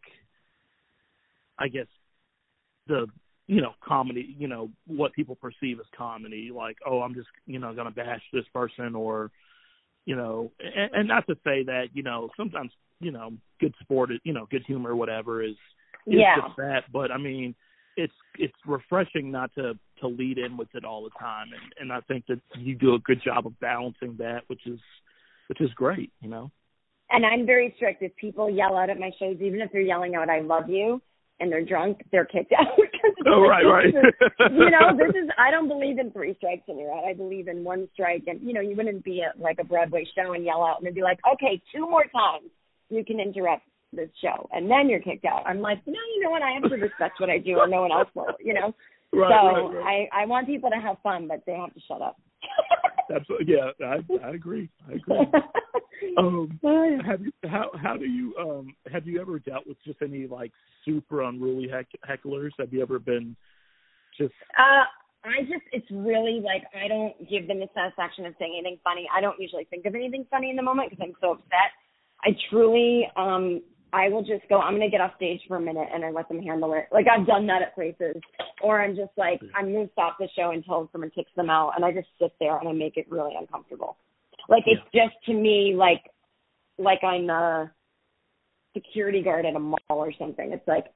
I 1.58 1.68
guess, 1.68 1.86
the 2.86 3.06
you 3.46 3.62
know 3.62 3.72
comedy 3.82 4.36
you 4.38 4.46
know 4.46 4.70
what 4.86 5.12
people 5.14 5.36
perceive 5.36 5.80
as 5.80 5.86
comedy. 5.96 6.50
Like 6.54 6.76
oh 6.86 7.00
i'm 7.00 7.14
just 7.14 7.28
you 7.46 7.58
know 7.58 7.74
going 7.74 7.86
to 7.86 7.94
bash 7.94 8.22
this 8.32 8.44
person 8.52 8.94
or 8.94 9.30
you 10.04 10.16
know 10.16 10.52
and, 10.60 10.90
and 10.94 11.08
not 11.08 11.26
to 11.26 11.34
say 11.44 11.64
that 11.64 11.86
you 11.94 12.02
know 12.02 12.28
sometimes 12.36 12.72
you 13.00 13.10
know 13.10 13.32
good 13.58 13.74
sport 13.80 14.10
you 14.22 14.32
know 14.32 14.46
good 14.50 14.64
humor 14.66 14.94
whatever 14.94 15.42
is 15.42 15.56
is 16.08 16.18
Yeah. 16.18 16.36
just 16.42 16.56
that 16.56 16.84
but 16.92 17.10
i 17.10 17.18
mean 17.18 17.54
it's 17.96 18.12
it's 18.38 18.54
refreshing 18.66 19.30
not 19.30 19.52
to 19.54 19.74
to 20.00 20.06
lead 20.08 20.38
in 20.38 20.56
with 20.56 20.68
it 20.74 20.84
all 20.84 21.02
the 21.04 21.10
time 21.18 21.48
and 21.52 21.72
and 21.80 21.92
i 21.92 22.00
think 22.08 22.24
that 22.26 22.40
you 22.56 22.74
do 22.74 22.94
a 22.94 22.98
good 23.00 23.20
job 23.22 23.46
of 23.46 23.58
balancing 23.60 24.16
that 24.18 24.42
which 24.48 24.66
is 24.66 24.78
which 25.48 25.60
is 25.60 25.70
great 25.74 26.12
you 26.20 26.28
know 26.28 26.50
And 27.10 27.24
I'm 27.24 27.46
very 27.46 27.72
strict. 27.76 28.02
If 28.02 28.14
people 28.16 28.50
yell 28.50 28.76
out 28.76 28.90
at 28.90 28.98
my 29.00 29.10
shows, 29.18 29.38
even 29.40 29.62
if 29.62 29.72
they're 29.72 29.80
yelling 29.92 30.14
out 30.14 30.28
"I 30.28 30.40
love 30.40 30.68
you" 30.68 31.00
and 31.40 31.50
they're 31.50 31.64
drunk, 31.64 31.94
they're 32.12 32.26
kicked 32.26 32.52
out. 32.60 32.68
Oh, 33.32 33.40
right, 33.40 33.64
right. 33.64 33.94
you 34.52 34.68
know, 34.74 34.86
this 35.00 35.14
is. 35.16 35.26
I 35.38 35.50
don't 35.50 35.68
believe 35.68 35.98
in 35.98 36.10
three 36.12 36.34
strikes 36.36 36.64
and 36.68 36.78
you're 36.78 36.92
out. 36.92 37.04
I 37.08 37.14
believe 37.14 37.48
in 37.48 37.64
one 37.64 37.88
strike, 37.94 38.24
and 38.26 38.38
you 38.46 38.52
know, 38.52 38.60
you 38.60 38.76
wouldn't 38.76 39.04
be 39.04 39.22
at 39.22 39.40
like 39.40 39.58
a 39.58 39.64
Broadway 39.64 40.04
show 40.14 40.34
and 40.34 40.44
yell 40.44 40.62
out 40.62 40.82
and 40.82 40.94
be 40.94 41.00
like, 41.10 41.18
"Okay, 41.32 41.54
two 41.74 41.88
more 41.88 42.04
times, 42.20 42.50
you 42.90 43.02
can 43.08 43.18
interrupt 43.20 43.64
this 43.92 44.10
show," 44.20 44.48
and 44.52 44.70
then 44.70 44.88
you're 44.88 45.00
kicked 45.00 45.24
out. 45.24 45.42
I'm 45.46 45.60
like, 45.60 45.78
no, 45.86 45.98
you 46.14 46.22
know 46.22 46.30
what? 46.30 46.42
I 46.42 46.52
have 46.52 46.68
to 46.68 46.76
respect 46.76 47.20
what 47.20 47.30
I 47.30 47.38
do, 47.38 47.58
or 47.58 47.66
no 47.66 47.82
one 47.82 47.92
else 47.92 48.08
will. 48.14 48.26
You 48.40 48.54
know. 48.54 48.74
right 49.12 49.30
so 49.30 49.46
right, 49.46 49.74
right. 49.74 50.08
I 50.12 50.22
I 50.22 50.26
want 50.26 50.46
people 50.46 50.70
to 50.70 50.76
have 50.76 50.96
fun, 51.02 51.28
but 51.28 51.42
they 51.46 51.54
have 51.54 51.72
to 51.74 51.80
shut 51.88 52.02
up. 52.02 52.20
Absolutely. 53.14 53.54
Yeah, 53.54 53.70
I 53.86 54.26
I 54.26 54.30
agree. 54.34 54.68
I 54.88 54.94
agree. 54.94 55.16
Um, 56.16 56.60
have 57.04 57.20
you 57.20 57.32
how 57.44 57.70
how 57.74 57.96
do 57.96 58.04
you 58.04 58.32
um 58.38 58.74
have 58.90 59.04
you 59.06 59.20
ever 59.20 59.40
dealt 59.40 59.66
with 59.66 59.76
just 59.84 59.98
any 60.00 60.28
like 60.28 60.52
super 60.84 61.22
unruly 61.22 61.68
heck, 61.68 61.88
hecklers? 62.08 62.50
Have 62.60 62.72
you 62.72 62.82
ever 62.82 63.00
been 63.00 63.34
just 64.16 64.32
Uh, 64.56 64.84
I 65.24 65.42
just, 65.42 65.64
it's 65.72 65.86
really 65.90 66.40
like, 66.40 66.64
I 66.74 66.88
don't 66.88 67.28
give 67.28 67.48
them 67.48 67.58
the 67.58 67.68
satisfaction 67.74 68.26
of 68.26 68.34
saying 68.38 68.54
anything 68.58 68.78
funny. 68.84 69.08
I 69.14 69.20
don't 69.20 69.38
usually 69.38 69.64
think 69.64 69.84
of 69.84 69.94
anything 69.94 70.26
funny 70.30 70.50
in 70.50 70.56
the 70.56 70.62
moment 70.62 70.90
because 70.90 71.04
I'm 71.04 71.16
so 71.20 71.32
upset. 71.32 71.74
I 72.24 72.30
truly, 72.50 73.08
um, 73.16 73.60
I 73.92 74.08
will 74.08 74.22
just 74.22 74.48
go, 74.48 74.60
I'm 74.60 74.74
going 74.74 74.88
to 74.88 74.90
get 74.90 75.00
off 75.00 75.16
stage 75.16 75.40
for 75.48 75.56
a 75.56 75.60
minute 75.60 75.88
and 75.92 76.04
I 76.04 76.10
let 76.10 76.28
them 76.28 76.42
handle 76.42 76.74
it. 76.74 76.88
Like 76.92 77.06
I've 77.08 77.26
done 77.26 77.46
that 77.46 77.62
at 77.62 77.74
places. 77.74 78.16
Or 78.62 78.80
I'm 78.82 78.96
just 78.96 79.12
like, 79.16 79.40
I'm 79.54 79.72
going 79.72 79.86
to 79.86 79.92
stop 79.92 80.16
the 80.18 80.28
show 80.36 80.50
until 80.50 80.88
someone 80.92 81.10
kicks 81.10 81.30
them 81.36 81.48
out 81.48 81.72
and 81.76 81.84
I 81.84 81.92
just 81.92 82.08
sit 82.20 82.32
there 82.40 82.58
and 82.58 82.68
I 82.68 82.72
make 82.72 82.96
it 82.96 83.06
really 83.10 83.34
uncomfortable. 83.38 83.96
Like 84.48 84.64
it's 84.66 84.82
just 84.92 85.14
to 85.26 85.32
me 85.32 85.74
like, 85.76 86.02
like 86.78 87.02
I'm 87.02 87.30
a 87.30 87.72
security 88.74 89.22
guard 89.22 89.46
at 89.46 89.56
a 89.56 89.58
mall 89.58 89.78
or 89.88 90.12
something. 90.18 90.52
It's 90.52 90.68
like, 90.68 90.86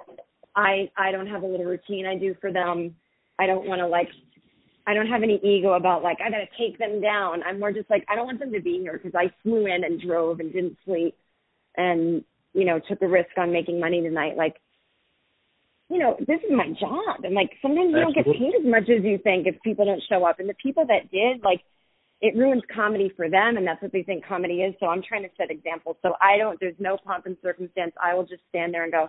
I, 0.55 0.91
I 0.99 1.13
don't 1.13 1.27
have 1.29 1.43
a 1.43 1.47
little 1.47 1.67
routine 1.67 2.07
I 2.07 2.19
do 2.19 2.35
for 2.41 2.53
them. 2.53 2.95
I 3.39 3.47
don't 3.47 3.67
want 3.67 3.81
to 3.81 3.87
like 3.87 4.09
I 4.87 4.95
don't 4.95 5.07
have 5.07 5.23
any 5.23 5.41
ego 5.43 5.73
about 5.75 6.03
like 6.03 6.19
I 6.25 6.31
got 6.31 6.39
to 6.39 6.47
take 6.59 6.79
them 6.79 7.01
down. 7.01 7.43
I'm 7.45 7.61
more 7.61 7.73
just 7.73 7.89
like 7.89 8.05
I 8.09 8.15
don't 8.15 8.27
want 8.27 8.41
them 8.41 8.53
to 8.53 8.61
be 8.61 8.81
here 8.81 9.01
because 9.03 9.15
I 9.15 9.33
flew 9.43 9.67
in 9.67 9.85
and 9.85 10.01
drove 10.01 10.41
and 10.41 10.53
didn't 10.53 10.77
sleep 10.85 11.17
and 11.77 12.25
you 12.55 12.65
know 12.65 12.81
took 12.89 13.03
a 13.03 13.09
risk 13.09 13.31
on 13.37 13.53
making 13.53 13.81
money 13.81 14.01
tonight. 14.03 14.37
Like 14.37 14.57
you 15.89 15.99
know 15.99 16.17
this 16.21 16.41
is 16.41 16.51
my 16.51 16.69
job 16.81 17.25
and 17.25 17.35
like 17.35 17.51
sometimes 17.61 17.91
you 17.91 18.01
don't 18.01 18.15
get 18.15 18.25
paid 18.25 18.55
as 18.59 18.65
much 18.65 18.89
as 18.89 19.05
you 19.05 19.19
think 19.19 19.47
if 19.47 19.61
people 19.63 19.85
don't 19.85 20.03
show 20.09 20.25
up 20.25 20.41
and 20.41 20.49
the 20.49 20.55
people 20.63 20.87
that 20.87 21.11
did 21.11 21.43
like 21.43 21.61
it 22.21 22.37
ruins 22.37 22.63
comedy 22.73 23.13
for 23.17 23.29
them 23.29 23.57
and 23.57 23.67
that's 23.67 23.83
what 23.83 23.93
they 23.93 24.05
think 24.05 24.25
comedy 24.25 24.63
is. 24.63 24.75
So 24.79 24.87
I'm 24.87 25.03
trying 25.03 25.25
to 25.25 25.29
set 25.37 25.51
examples. 25.51 25.97
So 26.03 26.15
I 26.21 26.39
don't 26.39 26.59
there's 26.61 26.77
no 26.79 26.97
pomp 27.05 27.27
and 27.27 27.37
circumstance. 27.43 27.93
I 28.03 28.15
will 28.15 28.25
just 28.25 28.43
stand 28.49 28.73
there 28.73 28.85
and 28.85 28.93
go, 28.93 29.09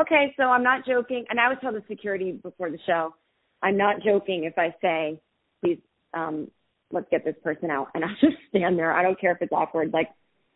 okay, 0.00 0.34
so 0.36 0.44
I'm 0.44 0.62
not 0.62 0.86
joking. 0.86 1.24
And 1.28 1.38
I 1.38 1.48
would 1.48 1.60
tell 1.60 1.72
the 1.72 1.82
security 1.88 2.32
before 2.32 2.70
the 2.70 2.78
show, 2.86 3.14
I'm 3.62 3.76
not 3.76 4.02
joking 4.02 4.44
if 4.44 4.58
I 4.58 4.74
say, 4.80 5.20
please, 5.62 5.78
um, 6.14 6.50
let's 6.90 7.06
get 7.10 7.24
this 7.24 7.36
person 7.42 7.70
out. 7.70 7.88
And 7.94 8.04
I'll 8.04 8.16
just 8.20 8.36
stand 8.48 8.78
there. 8.78 8.92
I 8.92 9.02
don't 9.02 9.20
care 9.20 9.32
if 9.32 9.38
it's 9.42 9.52
awkward. 9.52 9.92
Like, 9.92 10.08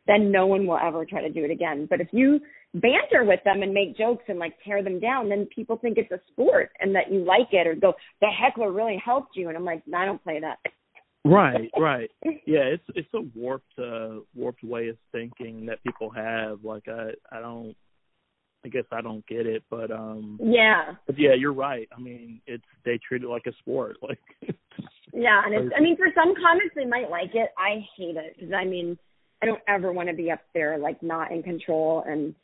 then 0.08 0.32
no 0.32 0.46
one 0.46 0.66
will 0.66 0.78
ever 0.78 1.04
try 1.04 1.20
to 1.22 1.30
do 1.30 1.44
it 1.44 1.52
again. 1.52 1.86
But 1.88 2.00
if 2.00 2.08
you 2.12 2.40
banter 2.74 3.24
with 3.24 3.40
them 3.44 3.62
and 3.62 3.72
make 3.72 3.96
jokes 3.96 4.24
and 4.26 4.40
like 4.40 4.54
tear 4.64 4.82
them 4.82 4.98
down, 4.98 5.28
then 5.28 5.46
people 5.54 5.76
think 5.76 5.98
it's 5.98 6.10
a 6.10 6.20
sport 6.32 6.70
and 6.80 6.92
that 6.96 7.12
you 7.12 7.20
like 7.24 7.48
it 7.52 7.66
or 7.68 7.76
go, 7.76 7.92
the 8.20 8.26
heckler 8.26 8.72
really 8.72 9.00
helped 9.04 9.36
you. 9.36 9.48
And 9.48 9.56
I'm 9.56 9.64
like, 9.64 9.82
I 9.94 10.04
don't 10.04 10.22
play 10.24 10.40
that. 10.40 10.58
right 11.24 11.70
right 11.76 12.10
yeah 12.46 12.60
it's 12.62 12.84
it's 12.94 13.12
a 13.14 13.20
warped 13.38 13.78
uh 13.78 14.20
warped 14.34 14.62
way 14.62 14.88
of 14.88 14.96
thinking 15.12 15.66
that 15.66 15.82
people 15.84 16.08
have 16.08 16.62
like 16.62 16.86
i 16.88 17.10
i 17.32 17.40
don't 17.40 17.74
i 18.64 18.68
guess 18.68 18.84
i 18.92 19.00
don't 19.00 19.26
get 19.26 19.44
it 19.44 19.62
but 19.68 19.90
um 19.90 20.38
Yeah. 20.40 20.94
but 21.06 21.18
yeah 21.18 21.34
you're 21.34 21.52
right 21.52 21.88
i 21.94 22.00
mean 22.00 22.40
it's 22.46 22.64
they 22.84 22.98
treat 23.06 23.24
it 23.24 23.28
like 23.28 23.46
a 23.46 23.52
sport 23.58 23.96
like 24.00 24.20
Yeah, 25.12 25.40
and 25.44 25.54
it's, 25.54 25.72
I 25.76 25.80
mean, 25.80 25.96
for 25.96 26.06
some 26.14 26.34
comics 26.36 26.74
they 26.76 26.84
might 26.84 27.10
like 27.10 27.34
it. 27.34 27.50
I 27.56 27.84
hate 27.96 28.16
it 28.16 28.36
because 28.36 28.52
I 28.52 28.64
mean, 28.64 28.98
I 29.42 29.46
don't 29.46 29.60
ever 29.68 29.92
want 29.92 30.08
to 30.08 30.14
be 30.14 30.30
up 30.30 30.40
there 30.54 30.78
like 30.78 31.02
not 31.02 31.30
in 31.30 31.42
control, 31.42 32.04
and 32.06 32.34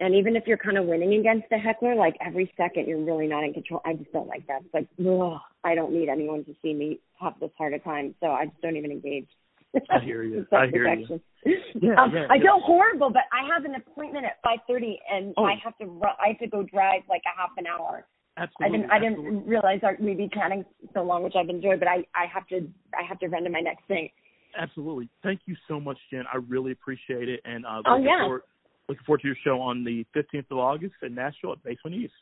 and 0.00 0.14
even 0.14 0.36
if 0.36 0.44
you're 0.46 0.58
kind 0.58 0.76
of 0.76 0.86
winning 0.86 1.14
against 1.18 1.48
the 1.50 1.58
heckler, 1.58 1.94
like 1.94 2.16
every 2.24 2.52
second 2.56 2.86
you're 2.86 3.02
really 3.02 3.26
not 3.26 3.44
in 3.44 3.52
control. 3.52 3.80
I 3.84 3.94
just 3.94 4.12
don't 4.12 4.26
like 4.28 4.46
that. 4.46 4.62
It's 4.64 4.74
like, 4.74 4.88
ugh, 5.00 5.40
I 5.62 5.74
don't 5.74 5.92
need 5.92 6.08
anyone 6.08 6.44
to 6.44 6.54
see 6.62 6.74
me 6.74 7.00
have 7.20 7.34
this 7.40 7.50
hard 7.56 7.74
a 7.74 7.78
time, 7.78 8.14
so 8.20 8.28
I 8.28 8.46
just 8.46 8.60
don't 8.60 8.76
even 8.76 8.90
engage. 8.90 9.28
I 9.90 9.98
hear 10.04 10.22
you. 10.22 10.46
I 10.52 10.66
hear 10.66 10.92
you. 10.94 11.20
Yeah, 11.44 11.94
um, 12.00 12.12
yeah, 12.14 12.26
I 12.30 12.36
yeah. 12.36 12.42
feel 12.42 12.60
horrible, 12.60 13.10
but 13.10 13.22
I 13.32 13.46
have 13.52 13.64
an 13.64 13.74
appointment 13.74 14.24
at 14.24 14.38
five 14.42 14.60
thirty, 14.68 14.98
and 15.10 15.34
Oh. 15.36 15.44
I 15.44 15.54
have 15.62 15.76
to 15.78 15.86
ru- 15.86 16.02
I 16.02 16.28
have 16.28 16.38
to 16.38 16.46
go 16.46 16.62
drive 16.62 17.02
like 17.08 17.22
a 17.26 17.40
half 17.40 17.50
an 17.56 17.66
hour. 17.66 18.06
Absolutely. 18.36 18.66
I 18.66 18.70
didn't 18.78 18.90
I 18.90 18.98
didn't 18.98 19.46
realize 19.46 19.80
our, 19.82 19.96
we'd 20.00 20.18
be 20.18 20.28
chatting 20.32 20.64
so 20.92 21.02
long, 21.02 21.22
which 21.22 21.34
I've 21.36 21.48
enjoyed. 21.48 21.78
But 21.78 21.88
I 21.88 22.04
I 22.14 22.26
have 22.32 22.46
to 22.48 22.68
I 22.96 23.02
have 23.08 23.18
to 23.20 23.28
run 23.28 23.44
to 23.44 23.50
my 23.50 23.60
next 23.60 23.84
thing. 23.86 24.10
Absolutely. 24.58 25.08
Thank 25.22 25.40
you 25.46 25.56
so 25.68 25.80
much, 25.80 25.98
Jen. 26.10 26.24
I 26.32 26.36
really 26.48 26.72
appreciate 26.72 27.28
it. 27.28 27.40
And 27.44 27.64
uh, 27.66 27.82
Oh, 27.86 27.92
looking, 27.92 28.04
yeah. 28.06 28.24
forward, 28.24 28.42
looking 28.88 29.04
forward 29.04 29.20
to 29.22 29.26
your 29.28 29.36
show 29.44 29.60
on 29.60 29.84
the 29.84 30.04
15th 30.14 30.50
of 30.50 30.58
August 30.58 30.94
in 31.02 31.14
Nashville 31.14 31.52
at 31.52 31.62
Basement 31.62 31.96
East. 31.96 32.12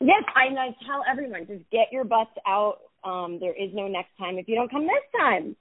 Yes, 0.00 0.22
I, 0.34 0.52
I 0.58 0.74
tell 0.86 1.04
everyone 1.10 1.46
just 1.46 1.68
get 1.70 1.92
your 1.92 2.04
butts 2.04 2.30
out. 2.46 2.78
Um, 3.04 3.38
there 3.40 3.52
is 3.52 3.70
no 3.72 3.86
next 3.88 4.10
time 4.18 4.38
if 4.38 4.48
you 4.48 4.54
don't 4.56 4.70
come 4.70 4.82
this 4.82 5.20
time. 5.20 5.56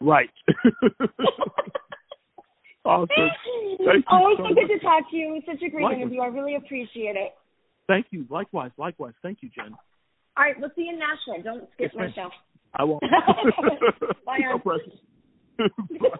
Right. 0.00 0.30
awesome. 2.84 3.08
Thank 3.08 3.32
you 3.78 4.02
Always 4.08 4.38
so 4.38 4.44
so 4.48 4.54
good 4.54 4.68
to 4.68 4.78
talk 4.80 5.10
to 5.10 5.16
you. 5.16 5.28
It 5.28 5.32
was 5.32 5.42
such 5.46 5.62
a 5.66 5.70
great 5.70 5.84
Likewise. 5.84 6.00
interview. 6.02 6.20
I 6.20 6.26
really 6.28 6.56
appreciate 6.56 7.16
it. 7.16 7.32
Thank 7.86 8.06
you. 8.10 8.26
Likewise. 8.30 8.70
Likewise. 8.78 9.14
Thank 9.22 9.38
you, 9.42 9.50
Jen. 9.54 9.74
All 10.36 10.44
right, 10.44 10.54
we'll 10.58 10.70
see 10.74 10.82
you 10.82 10.94
in 10.94 10.98
Nashville. 10.98 11.42
Don't 11.42 11.68
skip 11.74 11.92
Yes, 11.94 11.98
my 11.98 12.12
show. 12.14 12.30
I 12.74 12.84
won't. 12.84 13.02
Bye, 14.24 14.38
no 15.90 16.10